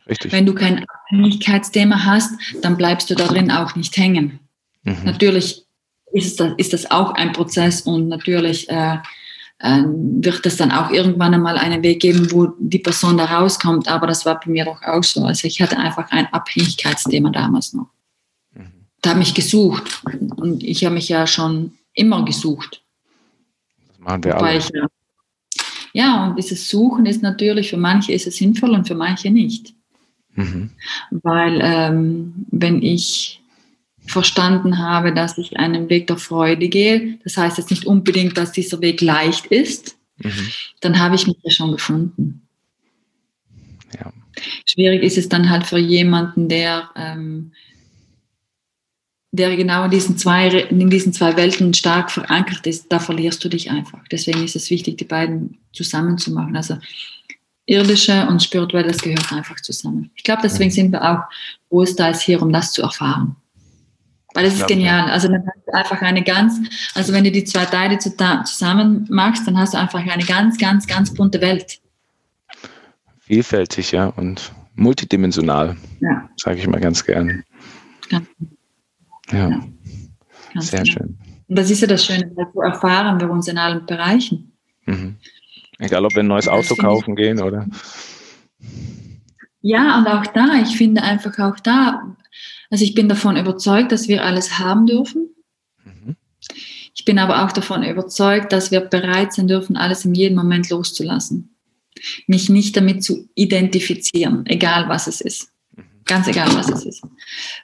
Richtig. 0.09 0.33
Wenn 0.33 0.47
du 0.47 0.55
kein 0.55 0.85
Abhängigkeitsthema 0.89 2.05
hast, 2.05 2.33
dann 2.63 2.77
bleibst 2.77 3.11
du 3.11 3.15
da 3.15 3.27
drin 3.27 3.51
auch 3.51 3.77
nicht 3.77 3.97
hängen. 3.97 4.41
Mhm. 4.85 5.05
Natürlich 5.05 5.65
ist 6.13 6.41
das, 6.41 6.53
ist 6.57 6.73
das 6.73 6.91
auch 6.91 7.13
ein 7.13 7.33
Prozess 7.33 7.83
und 7.83 8.09
natürlich 8.09 8.69
äh, 8.71 8.99
äh, 9.59 9.83
wird 9.85 10.47
es 10.47 10.57
dann 10.57 10.73
auch 10.73 10.91
irgendwann 10.91 11.35
einmal 11.35 11.59
einen 11.59 11.83
Weg 11.83 12.01
geben, 12.01 12.31
wo 12.33 12.49
die 12.59 12.79
Person 12.79 13.19
da 13.19 13.27
rauskommt. 13.27 13.89
Aber 13.89 14.07
das 14.07 14.25
war 14.25 14.41
bei 14.41 14.51
mir 14.51 14.65
doch 14.65 14.83
auch 14.83 15.05
so. 15.05 15.25
Also 15.25 15.47
ich 15.47 15.61
hatte 15.61 15.77
einfach 15.77 16.11
ein 16.11 16.27
Abhängigkeitsthema 16.33 17.31
damals 17.31 17.75
noch. 17.75 17.89
Mhm. 18.55 18.87
Da 19.03 19.11
habe 19.11 19.23
ich 19.23 19.35
gesucht 19.35 20.03
und 20.37 20.63
ich 20.63 20.85
habe 20.85 20.95
mich 20.95 21.09
ja 21.09 21.27
schon 21.27 21.73
immer 21.93 22.25
gesucht. 22.25 22.83
Das 23.89 23.99
machen 23.99 24.25
wir 24.25 24.37
alle. 24.39 24.57
Ich, 24.57 24.71
ja, 25.93 26.29
und 26.29 26.37
dieses 26.37 26.69
Suchen 26.69 27.07
ist 27.07 27.23
natürlich, 27.23 27.71
für 27.71 27.77
manche 27.77 28.13
ist 28.13 28.27
es 28.27 28.37
sinnvoll 28.37 28.71
und 28.71 28.87
für 28.87 28.95
manche 28.95 29.31
nicht. 29.31 29.75
Mhm. 30.39 30.71
Weil 31.11 31.59
ähm, 31.61 32.47
wenn 32.53 32.81
ich 32.81 33.43
verstanden 34.07 34.79
habe, 34.79 35.13
dass 35.13 35.37
ich 35.37 35.59
einen 35.59 35.91
Weg 35.91 36.07
der 36.07 36.17
Freude 36.17 36.69
gehe, 36.69 37.19
das 37.25 37.37
heißt 37.37 37.59
jetzt 37.59 37.71
nicht 37.71 37.87
unbedingt, 37.87 38.39
dass 38.39 38.53
dieser 38.53 38.81
Weg 38.81 39.01
leicht 39.01 39.47
ist, 39.47 39.99
mhm. 40.19 40.49
dann 40.81 41.01
habe 41.01 41.17
ich 41.17 41.27
mich 41.27 41.37
ja 41.43 41.51
schon 41.51 41.73
gefunden. 41.73 42.43
Ja. 43.99 44.13
Schwierig 44.65 45.03
ist 45.03 45.19
es 45.19 45.29
dann 45.29 45.51
halt 45.51 45.67
für 45.67 45.79
jemanden, 45.79 46.49
der, 46.49 46.89
ähm, 46.95 47.53
der 49.33 49.57
genau 49.57 49.85
in 49.87 49.91
diesen, 49.91 50.17
zwei, 50.19 50.49
in 50.49 50.89
diesen 50.89 51.13
zwei 51.13 51.37
Welten 51.37 51.75
stark 51.75 52.13
verankert 52.13 52.65
ist, 52.69 52.93
da 52.93 53.01
verlierst 53.01 53.45
du 53.45 53.49
dich 53.49 53.73
einfach. 53.73 54.07
Deswegen 54.13 54.45
ist 54.45 54.55
es 54.55 54.71
wichtig, 54.71 54.99
die 54.99 55.05
beiden 55.05 55.59
zusammen 55.73 56.17
zu 56.17 56.33
machen. 56.33 56.57
Also 56.57 56.79
irdische 57.69 58.27
und 58.27 58.43
spirituelle, 58.43 58.89
das 58.89 59.03
gehört 59.03 59.31
einfach 59.31 59.61
zusammen. 59.61 60.11
Ich 60.17 60.25
glaube, 60.25 60.41
deswegen 60.43 60.71
sind 60.71 60.91
wir 60.91 61.05
auch 61.05 61.21
großteils 61.69 62.23
hier, 62.23 62.41
um 62.41 62.51
das 62.51 62.73
zu 62.73 62.83
erfahren. 62.83 63.37
Weil 64.35 64.47
es 64.47 64.55
ist 64.55 64.59
glaub, 64.61 64.69
genial. 64.69 65.07
Ja. 65.07 65.13
Also 65.13 65.29
dann 65.29 65.43
hast 65.47 65.67
du 65.67 65.75
einfach 65.75 66.01
eine 66.01 66.23
ganz, 66.23 66.59
also 66.95 67.13
wenn 67.13 67.25
du 67.25 67.31
die 67.31 67.45
zwei 67.45 67.67
Teile 67.67 67.99
zusammen 67.99 69.07
machst, 69.11 69.47
dann 69.47 69.59
hast 69.59 69.75
du 69.75 69.79
einfach 69.79 70.01
eine 70.01 70.25
ganz, 70.25 70.57
ganz, 70.57 70.87
ganz 70.87 71.13
bunte 71.13 71.41
Welt. 71.43 71.79
Vielfältig, 73.21 73.93
ja, 73.93 74.07
und 74.07 74.53
multidimensional, 74.75 75.77
ja. 76.01 76.29
sage 76.37 76.59
ich 76.59 76.67
mal 76.67 76.81
ganz 76.81 77.05
gern. 77.05 77.45
Ganz, 78.09 78.27
ja, 79.31 79.51
ja. 79.51 80.61
sehr 80.61 80.85
genau. 80.85 80.93
schön. 80.93 81.19
Und 81.49 81.59
das 81.59 81.71
ist 81.71 81.83
ja 81.83 81.87
das 81.87 82.05
Schöne, 82.05 82.31
so 82.55 82.63
erfahren 82.63 83.21
wir 83.21 83.31
uns 83.31 83.49
in 83.49 83.59
allen 83.59 83.85
Bereichen. 83.85 84.53
Mhm. 84.87 85.17
Egal, 85.79 86.05
ob 86.05 86.15
wir 86.15 86.23
ein 86.23 86.27
neues 86.27 86.49
Auto 86.49 86.75
kaufen 86.75 87.15
gehen 87.15 87.41
oder. 87.41 87.67
Ja, 89.61 89.99
und 89.99 90.07
auch 90.07 90.27
da, 90.27 90.61
ich 90.63 90.77
finde 90.77 91.03
einfach 91.03 91.39
auch 91.39 91.59
da, 91.61 92.17
also 92.71 92.85
ich 92.85 92.95
bin 92.95 93.09
davon 93.09 93.37
überzeugt, 93.37 93.93
dass 93.93 94.09
wir 94.09 94.25
alles 94.25 94.59
haben 94.59 94.87
dürfen. 94.87 95.31
Mhm. 95.85 96.17
Ich 96.95 97.05
bin 97.05 97.19
aber 97.19 97.45
auch 97.45 97.53
davon 97.53 97.83
überzeugt, 97.83 98.53
dass 98.53 98.71
wir 98.71 98.81
bereit 98.81 99.33
sein 99.33 99.49
dürfen, 99.49 99.77
alles 99.77 100.05
in 100.05 100.15
jedem 100.15 100.37
Moment 100.37 100.69
loszulassen. 100.69 101.55
Mich 102.27 102.49
nicht 102.49 102.77
damit 102.77 103.03
zu 103.03 103.29
identifizieren, 103.35 104.47
egal 104.47 104.89
was 104.89 105.07
es 105.07 105.21
ist. 105.21 105.53
Mhm. 105.77 105.85
Ganz 106.05 106.29
egal, 106.29 106.55
was 106.55 106.69
es 106.69 106.85
ist. 106.85 107.03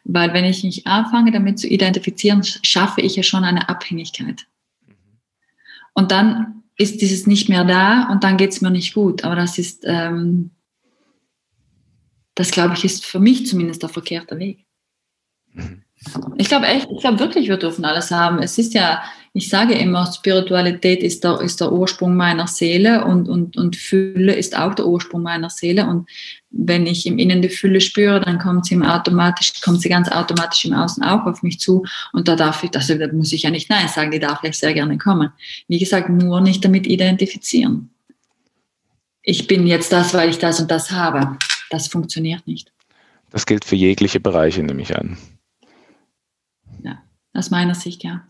Weil 0.05 0.33
wenn 0.33 0.45
ich 0.45 0.65
mich 0.65 0.87
anfange, 0.87 1.33
damit 1.33 1.59
zu 1.59 1.69
identifizieren, 1.69 2.43
schaffe 2.45 3.01
ich 3.01 3.17
ja 3.17 3.23
schon 3.23 3.45
eine 3.45 3.69
Abhängigkeit. 3.69 4.47
Mhm. 4.87 4.95
Und 5.95 6.11
dann 6.11 6.64
ist 6.77 7.01
dieses 7.01 7.27
nicht 7.27 7.49
mehr 7.49 7.65
da 7.65 8.09
und 8.11 8.25
dann 8.25 8.37
geht 8.37 8.51
es 8.51 8.61
mir 8.61 8.71
nicht 8.71 8.95
gut. 8.95 9.25
Aber 9.25 9.37
das 9.37 9.59
ist, 9.59 9.85
ähm, 9.85 10.51
das 12.35 12.51
glaube 12.51 12.75
ich, 12.75 12.85
ist 12.85 13.05
für 13.05 13.21
mich 13.21 13.47
zumindest 13.47 13.83
der 13.83 13.89
verkehrte 13.89 14.39
Weg. 14.39 14.67
Mhm. 15.53 15.85
Ich 16.37 16.49
glaube 16.49 16.67
echt, 16.67 16.89
ich 16.91 17.01
glaube 17.01 17.19
wirklich, 17.19 17.49
wir 17.49 17.57
dürfen 17.57 17.85
alles 17.85 18.11
haben. 18.11 18.39
Es 18.39 18.59
ist 18.59 18.75
ja, 18.75 19.03
ich 19.33 19.49
sage 19.49 19.75
immer, 19.75 20.11
Spiritualität 20.13 21.03
ist 21.03 21.25
der, 21.25 21.41
ist 21.41 21.61
der 21.61 21.73
Ursprung 21.73 22.15
meiner 22.17 22.47
Seele 22.47 23.05
und, 23.05 23.29
und, 23.29 23.57
und 23.57 23.77
Fülle 23.77 24.35
ist 24.35 24.57
auch 24.59 24.75
der 24.75 24.87
Ursprung 24.87 25.23
meiner 25.23 25.51
Seele. 25.51 25.87
Und 25.87 26.09
wenn 26.57 26.87
ich 26.87 27.07
im 27.07 27.19
Innen 27.19 27.43
die 27.43 27.49
Fülle 27.49 27.81
spüre, 27.81 28.21
dann 28.21 28.39
kommt 28.39 28.67
sie, 28.67 28.75
im 28.75 28.85
automatisch, 28.85 29.61
kommt 29.61 29.81
sie 29.81 29.89
ganz 29.89 30.09
automatisch 30.09 30.65
im 30.65 30.73
Außen 30.73 31.03
auch 31.03 31.27
auf 31.27 31.43
mich 31.43 31.59
zu. 31.59 31.85
Und 32.13 32.29
da 32.29 32.37
darf 32.37 32.63
ich, 32.63 32.75
also 32.75 32.97
da 32.97 33.13
muss 33.13 33.33
ich 33.33 33.43
ja 33.43 33.51
nicht 33.51 33.69
Nein 33.69 33.89
sagen, 33.89 34.13
die 34.13 34.21
darf 34.21 34.41
vielleicht 34.41 34.61
sehr 34.61 34.73
gerne 34.73 34.97
kommen. 34.97 35.31
Wie 35.67 35.79
gesagt, 35.79 36.09
nur 36.09 36.41
nicht 36.41 36.65
damit 36.65 36.87
identifizieren. 36.87 37.91
Ich 39.23 39.47
bin 39.47 39.67
jetzt 39.67 39.93
das, 39.93 40.15
weil 40.15 40.31
ich 40.31 40.39
das 40.39 40.61
und 40.61 40.71
das 40.71 40.91
habe. 40.91 41.37
Das 41.71 41.89
funktioniert 41.89 42.47
nicht. 42.47 42.73
Das 43.31 43.47
gilt 43.47 43.65
für 43.65 43.77
jegliche 43.77 44.21
Bereiche, 44.21 44.63
nehme 44.63 44.83
ich 44.83 44.97
an. 44.97 45.17
Ja, 46.83 47.03
aus 47.33 47.51
meiner 47.51 47.75
Sicht, 47.75 48.05
ja. 48.05 48.25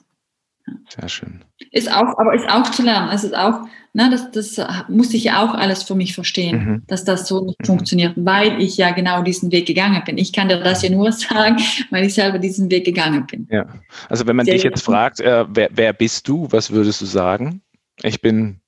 Sehr 0.88 1.08
schön. 1.08 1.44
Ist 1.72 1.92
auch, 1.92 2.18
aber 2.18 2.34
ist 2.34 2.48
auch 2.48 2.70
zu 2.70 2.82
lernen. 2.82 3.10
Es 3.12 3.24
ist 3.24 3.36
auch, 3.36 3.66
na, 3.92 4.08
das, 4.08 4.30
das 4.30 4.60
muss 4.88 5.12
ich 5.12 5.24
ja 5.24 5.44
auch 5.44 5.54
alles 5.54 5.82
für 5.82 5.94
mich 5.94 6.14
verstehen, 6.14 6.64
mhm. 6.64 6.82
dass 6.86 7.04
das 7.04 7.28
so 7.28 7.44
nicht 7.44 7.60
mhm. 7.60 7.66
funktioniert, 7.66 8.14
weil 8.16 8.60
ich 8.60 8.76
ja 8.76 8.90
genau 8.92 9.22
diesen 9.22 9.52
Weg 9.52 9.66
gegangen 9.66 10.02
bin. 10.06 10.16
Ich 10.16 10.32
kann 10.32 10.48
dir 10.48 10.60
das 10.60 10.82
ja 10.82 10.90
nur 10.90 11.12
sagen, 11.12 11.58
weil 11.90 12.06
ich 12.06 12.14
selber 12.14 12.38
diesen 12.38 12.70
Weg 12.70 12.84
gegangen 12.84 13.26
bin. 13.26 13.46
Ja, 13.50 13.66
also 14.08 14.26
wenn 14.26 14.36
man 14.36 14.46
Sehr 14.46 14.54
dich 14.54 14.62
jetzt 14.62 14.82
fragt, 14.82 15.20
äh, 15.20 15.44
wer, 15.48 15.68
wer 15.72 15.92
bist 15.92 16.28
du, 16.28 16.48
was 16.50 16.70
würdest 16.70 17.02
du 17.02 17.06
sagen? 17.06 17.60
Ich 18.02 18.20
bin 18.20 18.60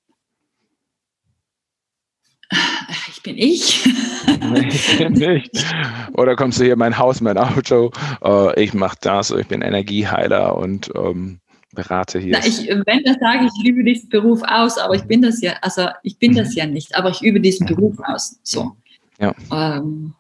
ich 3.09 3.22
bin 3.22 3.38
ich. 3.38 3.84
nicht. 5.11 5.66
Oder 6.12 6.36
kommst 6.36 6.61
du 6.61 6.64
hier 6.64 6.76
mein 6.76 6.97
Haus, 6.97 7.20
mein 7.20 7.38
Auto, 7.38 7.90
äh, 8.22 8.62
ich 8.62 8.74
mache 8.74 8.97
das, 9.01 9.30
ich 9.30 9.49
bin 9.49 9.62
Energieheiler 9.62 10.57
und 10.57 10.90
ähm, 10.94 11.40
berate 11.77 12.18
hier. 12.18 12.33
Na, 12.33 12.47
ich, 12.47 12.66
wenn 12.66 13.05
das 13.05 13.16
sage, 13.20 13.47
ich 13.47 13.64
übe 13.64 13.85
diesen 13.85 14.09
Beruf 14.09 14.43
aus, 14.43 14.79
aber 14.79 14.95
ich 14.95 15.05
bin 15.05 15.22
das 15.22 15.41
ja, 15.41 15.55
also 15.62 15.89
ich 16.03 16.18
bin 16.18 16.35
das 16.35 16.55
ja 16.55 16.66
nicht, 16.66 16.97
aber 16.97 17.11
ich 17.11 17.22
übe 17.22 17.41
diesen 17.41 17.66
Beruf 17.66 17.97
aus. 18.05 18.41
So. 18.43 18.77
Ja. 19.20 19.35
Ähm, 19.53 20.14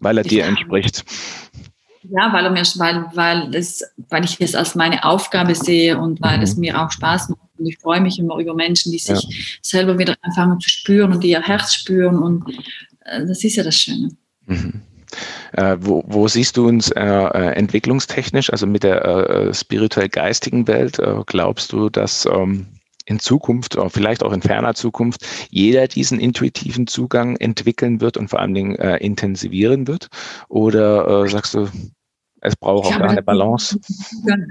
weil 0.00 0.18
er 0.18 0.24
dir 0.24 0.44
entspricht. 0.44 1.04
Ja, 2.10 2.32
weil 2.32 2.44
er 2.44 2.50
mir, 2.50 2.62
weil, 2.76 3.06
weil, 3.14 3.54
es, 3.54 3.84
weil 4.08 4.24
ich 4.24 4.40
es 4.40 4.56
als 4.56 4.74
meine 4.74 5.04
Aufgabe 5.04 5.54
sehe 5.54 5.96
und 5.98 6.20
weil 6.20 6.38
mhm. 6.38 6.42
es 6.42 6.56
mir 6.56 6.80
auch 6.80 6.90
Spaß 6.90 7.28
macht. 7.28 7.40
Und 7.58 7.66
ich 7.66 7.78
freue 7.78 8.00
mich 8.00 8.18
immer 8.18 8.38
über 8.38 8.54
Menschen, 8.54 8.90
die 8.90 8.98
sich 8.98 9.22
ja. 9.22 9.36
selber 9.62 9.98
wieder 9.98 10.16
anfangen 10.22 10.58
zu 10.58 10.68
spüren 10.68 11.12
und 11.12 11.22
die 11.22 11.30
ihr 11.30 11.42
Herz 11.42 11.74
spüren. 11.74 12.18
Und 12.18 12.44
äh, 13.04 13.24
das 13.24 13.44
ist 13.44 13.54
ja 13.54 13.62
das 13.62 13.76
Schöne. 13.76 14.10
Mhm. 14.46 14.82
Äh, 15.52 15.76
wo, 15.80 16.04
wo, 16.06 16.28
siehst 16.28 16.56
du 16.56 16.68
uns 16.68 16.90
äh, 16.90 17.00
äh 17.00 17.52
entwicklungstechnisch, 17.54 18.50
also 18.50 18.66
mit 18.66 18.82
der 18.82 19.04
äh, 19.04 19.48
äh 19.48 19.54
spirituell-geistigen 19.54 20.66
Welt? 20.66 20.98
Äh, 20.98 21.22
glaubst 21.26 21.72
du, 21.72 21.88
dass 21.88 22.26
ähm, 22.26 22.66
in 23.04 23.18
Zukunft, 23.18 23.76
vielleicht 23.88 24.22
auch 24.22 24.32
in 24.32 24.42
ferner 24.42 24.74
Zukunft, 24.74 25.26
jeder 25.50 25.88
diesen 25.88 26.20
intuitiven 26.20 26.86
Zugang 26.86 27.36
entwickeln 27.36 28.00
wird 28.00 28.16
und 28.16 28.28
vor 28.28 28.38
allen 28.38 28.54
Dingen 28.54 28.76
intensivieren 28.76 29.88
wird? 29.88 30.06
Oder 30.48 31.28
sagst 31.28 31.54
du, 31.54 31.68
es 32.40 32.54
braucht 32.54 32.94
auch 32.94 33.00
eine 33.00 33.20
Balance? 33.20 33.80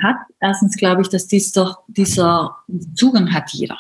Hat. 0.04 0.18
Erstens 0.42 0.76
glaube 0.76 1.02
ich, 1.02 1.08
dass 1.08 1.28
dieser, 1.28 1.78
dieser 1.88 2.58
Zugang 2.94 3.34
hat 3.34 3.52
jeder 3.52 3.78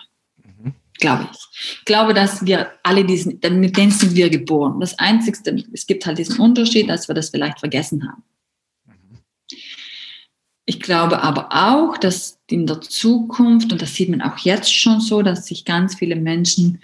glaube 1.01 1.27
ich. 1.31 1.37
Ich 1.79 1.85
glaube, 1.85 2.13
dass 2.13 2.45
wir 2.45 2.71
alle 2.83 3.03
diesen, 3.03 3.39
mit 3.59 3.75
denen 3.75 3.91
sind 3.91 4.15
wir 4.15 4.29
geboren. 4.29 4.79
Das 4.79 4.97
Einzige, 4.97 5.37
es 5.73 5.85
gibt 5.85 6.05
halt 6.05 6.17
diesen 6.17 6.39
Unterschied, 6.39 6.89
dass 6.89 7.07
wir 7.07 7.15
das 7.15 7.29
vielleicht 7.29 7.59
vergessen 7.59 8.07
haben. 8.07 8.23
ich 10.65 10.79
glaube 10.79 11.21
aber 11.21 11.49
auch, 11.51 11.97
dass 11.97 12.39
in 12.49 12.65
der 12.65 12.79
Zukunft, 12.79 13.73
und 13.73 13.81
das 13.81 13.93
sieht 13.93 14.09
man 14.09 14.21
auch 14.21 14.37
jetzt 14.37 14.73
schon 14.73 15.01
so, 15.01 15.21
dass 15.21 15.47
sich 15.47 15.65
ganz 15.65 15.95
viele 15.95 16.15
Menschen 16.15 16.81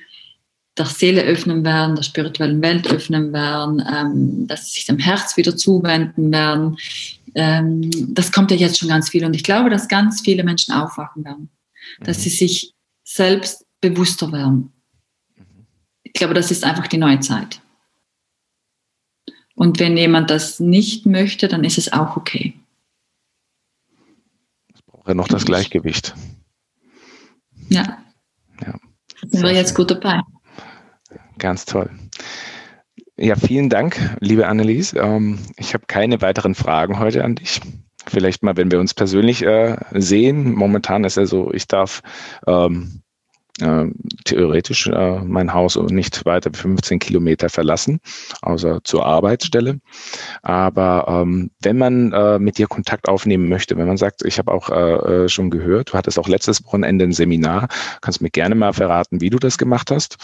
der 0.78 0.86
Seele 0.86 1.24
öffnen 1.24 1.64
werden, 1.64 1.96
der 1.96 2.04
spirituellen 2.04 2.62
Welt 2.62 2.92
öffnen 2.92 3.34
werden, 3.34 3.84
ähm, 3.92 4.48
dass 4.48 4.66
sie 4.66 4.74
sich 4.74 4.86
dem 4.86 5.00
Herz 5.00 5.36
wieder 5.38 5.56
zuwenden 5.56 6.32
werden. 6.32 6.78
Ähm, 7.34 7.90
das 8.14 8.32
kommt 8.32 8.52
ja 8.52 8.58
jetzt 8.58 8.78
schon 8.78 8.90
ganz 8.90 9.10
viel. 9.10 9.26
Und 9.26 9.36
ich 9.36 9.44
glaube, 9.44 9.70
dass 9.70 9.88
ganz 9.88 10.22
viele 10.22 10.44
Menschen 10.44 10.74
aufwachen 10.74 11.24
werden, 11.26 11.50
dass 12.02 12.20
mhm. 12.20 12.22
sie 12.22 12.30
sich 12.30 12.74
selbst 13.04 13.67
bewusster 13.82 14.32
werden. 14.32 14.72
Ich 16.04 16.14
glaube, 16.14 16.34
das 16.34 16.52
ist 16.52 16.64
einfach 16.64 16.88
die 16.88 16.98
neue 16.98 17.20
Zeit. 17.20 17.62
Und 19.56 19.80
wenn 19.80 19.98
jemand 19.98 20.30
das 20.30 20.60
nicht 20.60 21.06
möchte, 21.06 21.48
dann 21.48 21.64
ist 21.64 21.78
es 21.78 21.92
auch 21.92 22.16
okay. 22.16 22.54
Es 24.74 24.82
braucht 24.84 25.08
ja 25.08 25.14
noch 25.16 25.28
das 25.28 25.46
Gleichgewicht. 25.46 26.16
Ja. 27.70 27.98
ja. 28.62 28.76
sind 29.28 29.44
wir 29.44 29.54
jetzt 29.54 29.76
gut 29.76 29.92
dabei. 29.92 30.22
Ganz 31.38 31.66
toll. 31.66 31.90
Ja, 33.18 33.36
vielen 33.36 33.70
Dank, 33.70 34.16
liebe 34.20 34.48
Annelies. 34.48 34.94
Ähm, 34.94 35.40
ich 35.58 35.74
habe 35.74 35.86
keine 35.88 36.22
weiteren 36.22 36.54
Fragen 36.54 37.00
heute 37.00 37.24
an 37.24 37.34
dich. 37.34 37.60
Vielleicht 38.06 38.44
mal, 38.44 38.56
wenn 38.58 38.72
wir 38.72 38.80
uns 38.80 38.94
persönlich 38.94 39.44
äh, 39.44 39.76
sehen. 39.92 40.54
Momentan 40.54 41.04
ist 41.04 41.18
ja 41.18 41.26
so, 41.26 41.52
ich 41.52 41.68
darf 41.68 42.02
ähm, 42.46 43.02
äh, 43.62 43.86
theoretisch 44.26 44.88
äh, 44.88 45.20
mein 45.20 45.54
Haus 45.54 45.78
nicht 45.78 46.26
weiter 46.26 46.52
wie 46.54 46.58
15 46.58 47.00
Kilometer 47.00 47.50
verlassen, 47.50 48.00
außer 48.42 48.84
zur 48.84 49.06
Arbeitsstelle. 49.06 49.80
Aber 50.42 51.06
ähm, 51.08 51.52
wenn 51.62 51.78
man 51.78 52.12
äh, 52.14 52.40
mit 52.40 52.58
dir 52.58 52.68
Kontakt 52.68 53.08
aufnehmen 53.08 53.50
möchte, 53.50 53.78
wenn 53.78 53.88
man 53.88 53.98
sagt, 53.98 54.24
ich 54.26 54.38
habe 54.38 54.52
auch 54.52 54.70
äh, 54.70 55.26
äh, 55.26 55.30
schon 55.30 55.50
gehört, 55.50 55.94
du 55.94 55.98
hattest 55.98 56.20
auch 56.20 56.28
letztes 56.28 56.64
Wochenende 56.66 57.06
ein 57.06 57.14
Seminar, 57.14 57.68
kannst 58.02 58.22
mir 58.22 58.30
gerne 58.30 58.56
mal 58.56 58.74
verraten, 58.74 59.22
wie 59.22 59.30
du 59.30 59.40
das 59.40 59.58
gemacht 59.58 59.92
hast 59.92 60.18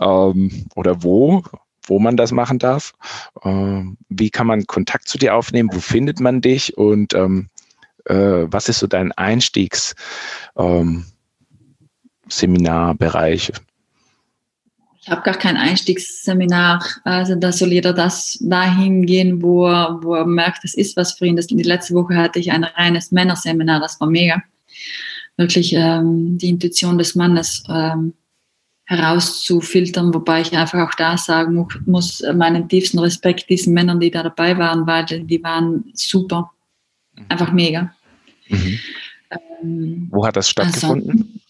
ähm, 0.00 0.66
oder 0.74 1.02
wo 1.02 1.42
wo 1.86 1.98
man 1.98 2.16
das 2.16 2.30
machen 2.30 2.60
darf. 2.60 2.92
Ähm, 3.42 3.96
wie 4.08 4.30
kann 4.30 4.46
man 4.46 4.66
Kontakt 4.66 5.08
zu 5.08 5.18
dir 5.18 5.34
aufnehmen? 5.34 5.70
Wo 5.72 5.80
findet 5.80 6.20
man 6.20 6.40
dich? 6.40 6.78
Und 6.78 7.14
ähm, 7.14 7.48
äh, 8.04 8.46
was 8.46 8.68
ist 8.68 8.78
so 8.78 8.86
dein 8.86 9.12
Einstiegs, 9.12 9.94
ähm, 10.56 11.06
Seminarbereich? 12.30 13.52
Ich 15.02 15.08
habe 15.08 15.22
gar 15.22 15.34
kein 15.34 15.56
Einstiegsseminar. 15.56 16.84
Also 17.04 17.34
da 17.34 17.52
soll 17.52 17.72
jeder 17.72 17.92
das 17.92 18.38
dahin 18.40 19.06
gehen, 19.06 19.40
wo 19.42 19.66
er, 19.66 19.98
wo 20.02 20.14
er 20.14 20.26
merkt, 20.26 20.64
es 20.64 20.74
ist 20.74 20.96
was 20.96 21.12
für 21.12 21.26
ihn. 21.26 21.36
Das, 21.36 21.46
die 21.46 21.62
letzte 21.62 21.94
Woche 21.94 22.16
hatte 22.16 22.38
ich 22.38 22.52
ein 22.52 22.64
reines 22.64 23.10
Männerseminar, 23.10 23.80
das 23.80 24.00
war 24.00 24.08
mega. 24.08 24.42
Wirklich 25.36 25.72
ähm, 25.72 26.36
die 26.36 26.50
Intuition 26.50 26.98
des 26.98 27.14
Mannes 27.14 27.64
ähm, 27.68 28.12
herauszufiltern, 28.84 30.12
wobei 30.12 30.42
ich 30.42 30.56
einfach 30.56 30.86
auch 30.86 30.94
da 30.96 31.16
sagen 31.16 31.66
muss, 31.86 32.22
meinen 32.34 32.68
tiefsten 32.68 32.98
Respekt 32.98 33.48
diesen 33.48 33.72
Männern, 33.72 34.00
die 34.00 34.10
da 34.10 34.22
dabei 34.22 34.58
waren, 34.58 34.86
weil 34.86 35.04
die 35.06 35.42
waren 35.42 35.84
super. 35.94 36.50
Einfach 37.28 37.52
mega. 37.52 37.94
Mhm. 38.48 38.78
Ähm, 39.62 40.08
Wo 40.10 40.26
hat 40.26 40.36
das 40.36 40.50
stattgefunden? 40.50 41.10
Also, 41.10 41.40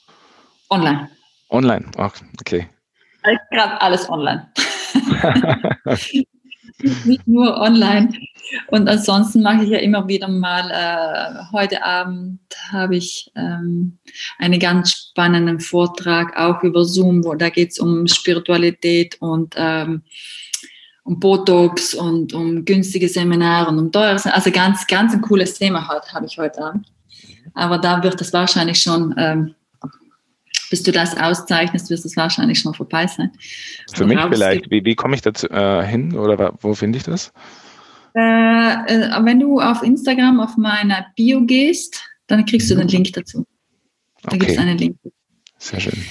Online. 0.70 1.10
Online, 1.50 1.84
oh, 1.98 2.08
okay. 2.40 2.68
Gerade 3.50 3.80
alles 3.80 4.08
online. 4.08 4.48
Nicht 7.04 7.26
nur 7.26 7.56
online. 7.60 8.12
Und 8.68 8.88
ansonsten 8.88 9.42
mache 9.42 9.64
ich 9.64 9.70
ja 9.70 9.78
immer 9.78 10.06
wieder 10.06 10.28
mal, 10.28 10.70
äh, 10.70 11.52
heute 11.52 11.84
Abend 11.84 12.40
habe 12.70 12.96
ich 12.96 13.30
ähm, 13.36 13.98
einen 14.38 14.60
ganz 14.60 14.92
spannenden 14.92 15.60
Vortrag 15.60 16.36
auch 16.36 16.62
über 16.62 16.84
Zoom, 16.84 17.24
wo 17.24 17.34
da 17.34 17.50
geht 17.50 17.72
es 17.72 17.78
um 17.80 18.06
Spiritualität 18.06 19.20
und 19.20 19.54
ähm, 19.58 20.02
um 21.02 21.18
Botox 21.18 21.94
und 21.94 22.32
um 22.32 22.64
günstige 22.64 23.08
Seminare 23.08 23.68
und 23.70 23.78
um 23.78 23.92
teure 23.92 24.18
Also 24.32 24.50
ganz, 24.50 24.86
ganz 24.86 25.12
ein 25.12 25.20
cooles 25.20 25.54
Thema 25.54 25.86
habe 25.88 26.26
ich 26.26 26.38
heute 26.38 26.64
Abend. 26.64 26.86
Aber 27.54 27.78
da 27.78 28.02
wird 28.02 28.20
es 28.20 28.32
wahrscheinlich 28.32 28.80
schon 28.80 29.14
ähm, 29.18 29.54
bis 30.70 30.82
du 30.82 30.92
das 30.92 31.14
auszeichnest, 31.16 31.90
wirst 31.90 32.06
es 32.06 32.16
wahrscheinlich 32.16 32.60
schon 32.60 32.72
vorbei 32.72 33.06
sein. 33.06 33.30
Für 33.92 34.06
mich 34.06 34.18
vielleicht. 34.30 34.70
Wie, 34.70 34.82
wie 34.84 34.94
komme 34.94 35.16
ich 35.16 35.22
dazu 35.22 35.50
äh, 35.50 35.84
hin 35.84 36.16
oder 36.16 36.54
wo 36.60 36.72
finde 36.74 36.98
ich 36.98 37.04
das? 37.04 37.32
Äh, 38.14 38.20
äh, 38.20 39.24
wenn 39.24 39.40
du 39.40 39.60
auf 39.60 39.82
Instagram 39.82 40.40
auf 40.40 40.56
meine 40.56 41.04
Bio 41.16 41.42
gehst, 41.42 42.02
dann 42.26 42.46
kriegst 42.46 42.70
du 42.70 42.76
den 42.76 42.84
mhm. 42.84 42.90
Link 42.90 43.12
dazu. 43.12 43.44
Da 44.22 44.28
okay. 44.28 44.38
gibt 44.38 44.52
es 44.52 44.58
einen 44.58 44.78
Link. 44.78 44.96
Sehr 45.58 45.80
schön. 45.80 46.02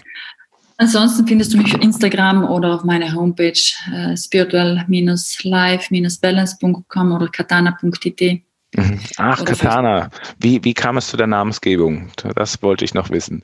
Ansonsten 0.77 1.25
findest 1.27 1.53
du 1.53 1.57
mich 1.57 1.73
auf 1.75 1.81
Instagram 1.81 2.45
oder 2.45 2.75
auf 2.75 2.85
meiner 2.85 3.13
Homepage 3.13 3.59
äh, 3.93 4.15
spiritual-life-balance.com 4.15 7.11
oder 7.11 7.27
katana.it. 7.27 8.43
Mhm. 8.75 8.99
Ach, 9.17 9.41
oder 9.41 9.53
Katana. 9.53 10.09
Wie, 10.39 10.63
wie 10.63 10.73
kam 10.73 10.97
es 10.97 11.07
zu 11.07 11.17
der 11.17 11.27
Namensgebung? 11.27 12.09
Das 12.35 12.61
wollte 12.61 12.85
ich 12.85 12.93
noch 12.93 13.09
wissen. 13.09 13.43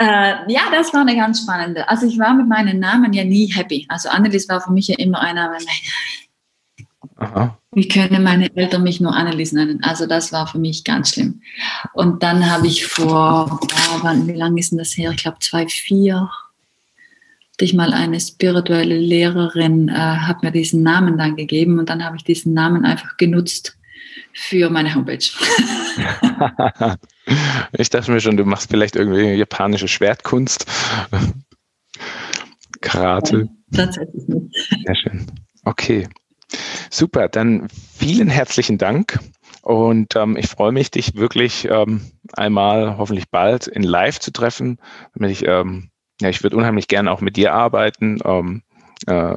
Äh, 0.00 0.50
ja, 0.50 0.62
das 0.72 0.94
war 0.94 1.02
eine 1.02 1.14
ganz 1.14 1.42
spannende. 1.42 1.86
Also 1.86 2.06
ich 2.06 2.18
war 2.18 2.32
mit 2.32 2.48
meinen 2.48 2.80
Namen 2.80 3.12
ja 3.12 3.22
nie 3.22 3.52
happy. 3.52 3.84
Also 3.90 4.08
Annelies 4.08 4.48
war 4.48 4.62
für 4.62 4.72
mich 4.72 4.88
ja 4.88 4.96
immer 4.96 5.20
einer, 5.20 5.54
Aha. 7.16 7.58
wie 7.72 7.86
können 7.86 8.22
meine 8.22 8.48
Eltern 8.56 8.82
mich 8.82 9.02
nur 9.02 9.14
Annelies 9.14 9.52
nennen? 9.52 9.84
Also 9.84 10.06
das 10.06 10.32
war 10.32 10.46
für 10.46 10.58
mich 10.58 10.84
ganz 10.84 11.10
schlimm. 11.10 11.42
Und 11.92 12.22
dann 12.22 12.50
habe 12.50 12.66
ich 12.66 12.86
vor, 12.86 13.60
oh, 13.60 14.04
wie 14.26 14.32
lange 14.32 14.60
ist 14.60 14.70
denn 14.70 14.78
das 14.78 14.96
her? 14.96 15.10
Ich 15.10 15.22
glaube 15.22 15.36
2004 15.38 16.16
hatte 16.16 17.64
ich 17.66 17.74
mal 17.74 17.92
eine 17.92 18.18
spirituelle 18.20 18.96
Lehrerin, 18.96 19.90
äh, 19.90 19.92
hat 19.92 20.42
mir 20.42 20.50
diesen 20.50 20.82
Namen 20.82 21.18
dann 21.18 21.36
gegeben 21.36 21.78
und 21.78 21.90
dann 21.90 22.02
habe 22.02 22.16
ich 22.16 22.24
diesen 22.24 22.54
Namen 22.54 22.86
einfach 22.86 23.18
genutzt 23.18 23.76
für 24.32 24.70
meine 24.70 24.94
Homepage. 24.94 25.18
ich 27.72 27.90
dachte 27.90 28.10
mir 28.10 28.20
schon, 28.20 28.36
du 28.36 28.44
machst 28.44 28.70
vielleicht 28.70 28.96
irgendwie 28.96 29.32
japanische 29.32 29.88
Schwertkunst. 29.88 30.66
Karate. 32.80 33.48
Tatsächlich 33.74 34.26
nicht. 34.26 34.54
Sehr 34.84 34.96
schön. 34.96 35.26
Okay. 35.64 36.08
Super, 36.90 37.28
dann 37.28 37.68
vielen 37.96 38.28
herzlichen 38.28 38.78
Dank. 38.78 39.20
Und 39.62 40.16
ähm, 40.16 40.36
ich 40.36 40.48
freue 40.48 40.72
mich, 40.72 40.90
dich 40.90 41.14
wirklich 41.16 41.68
ähm, 41.70 42.00
einmal 42.32 42.96
hoffentlich 42.96 43.30
bald 43.30 43.66
in 43.66 43.82
Live 43.82 44.18
zu 44.18 44.32
treffen. 44.32 44.78
Damit 45.14 45.30
ich, 45.30 45.46
ähm, 45.46 45.90
ja, 46.20 46.28
ich 46.28 46.42
würde 46.42 46.56
unheimlich 46.56 46.88
gerne 46.88 47.12
auch 47.12 47.20
mit 47.20 47.36
dir 47.36 47.52
arbeiten. 47.52 48.18
Ähm, 48.24 48.62
äh, 49.06 49.34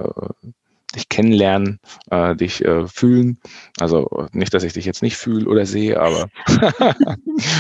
dich 0.95 1.09
kennenlernen, 1.09 1.79
äh, 2.09 2.35
dich 2.35 2.63
äh, 2.63 2.87
fühlen. 2.87 3.39
Also 3.79 4.27
nicht, 4.31 4.53
dass 4.53 4.63
ich 4.63 4.73
dich 4.73 4.85
jetzt 4.85 5.01
nicht 5.01 5.17
fühle 5.17 5.47
oder 5.47 5.65
sehe, 5.65 5.99
aber 5.99 6.29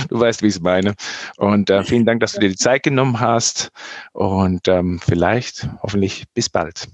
du 0.09 0.19
weißt, 0.19 0.41
wie 0.41 0.47
ich 0.47 0.55
es 0.55 0.61
meine. 0.61 0.95
Und 1.37 1.69
äh, 1.69 1.83
vielen 1.83 2.05
Dank, 2.05 2.19
dass 2.21 2.33
du 2.33 2.39
dir 2.39 2.49
die 2.49 2.55
Zeit 2.55 2.83
genommen 2.83 3.19
hast 3.19 3.71
und 4.11 4.67
ähm, 4.67 4.99
vielleicht 5.03 5.67
hoffentlich 5.81 6.25
bis 6.33 6.49
bald. 6.49 6.87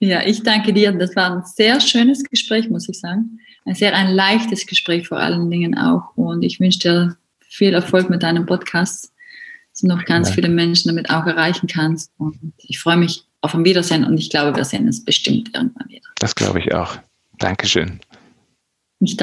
Ja, 0.00 0.22
ich 0.26 0.42
danke 0.42 0.72
dir. 0.72 0.90
Das 0.92 1.14
war 1.14 1.30
ein 1.30 1.42
sehr 1.44 1.80
schönes 1.80 2.24
Gespräch, 2.24 2.68
muss 2.68 2.88
ich 2.88 2.98
sagen. 2.98 3.38
Ein 3.64 3.76
sehr 3.76 3.94
ein 3.94 4.12
leichtes 4.12 4.66
Gespräch 4.66 5.06
vor 5.06 5.18
allen 5.18 5.48
Dingen 5.48 5.78
auch. 5.78 6.16
Und 6.16 6.42
ich 6.42 6.58
wünsche 6.58 6.80
dir 6.80 7.16
viel 7.38 7.72
Erfolg 7.72 8.10
mit 8.10 8.24
deinem 8.24 8.44
Podcast, 8.44 9.12
dass 9.70 9.80
du 9.80 9.86
noch 9.86 10.04
ganz 10.04 10.30
ja. 10.30 10.34
viele 10.34 10.48
Menschen 10.48 10.88
damit 10.88 11.10
auch 11.10 11.24
erreichen 11.26 11.68
kannst. 11.68 12.10
Und 12.18 12.36
ich 12.58 12.80
freue 12.80 12.96
mich 12.96 13.24
auf 13.42 13.54
ein 13.54 13.64
Wiedersehen 13.64 14.04
und 14.04 14.16
ich 14.16 14.30
glaube, 14.30 14.56
wir 14.56 14.64
sehen 14.64 14.86
uns 14.86 15.04
bestimmt 15.04 15.50
irgendwann 15.54 15.88
wieder. 15.88 16.08
Das 16.18 16.34
glaube 16.34 16.60
ich 16.60 16.74
auch. 16.74 16.96
Dankeschön. 17.38 18.00
Ich 19.00 19.16
danke. 19.16 19.20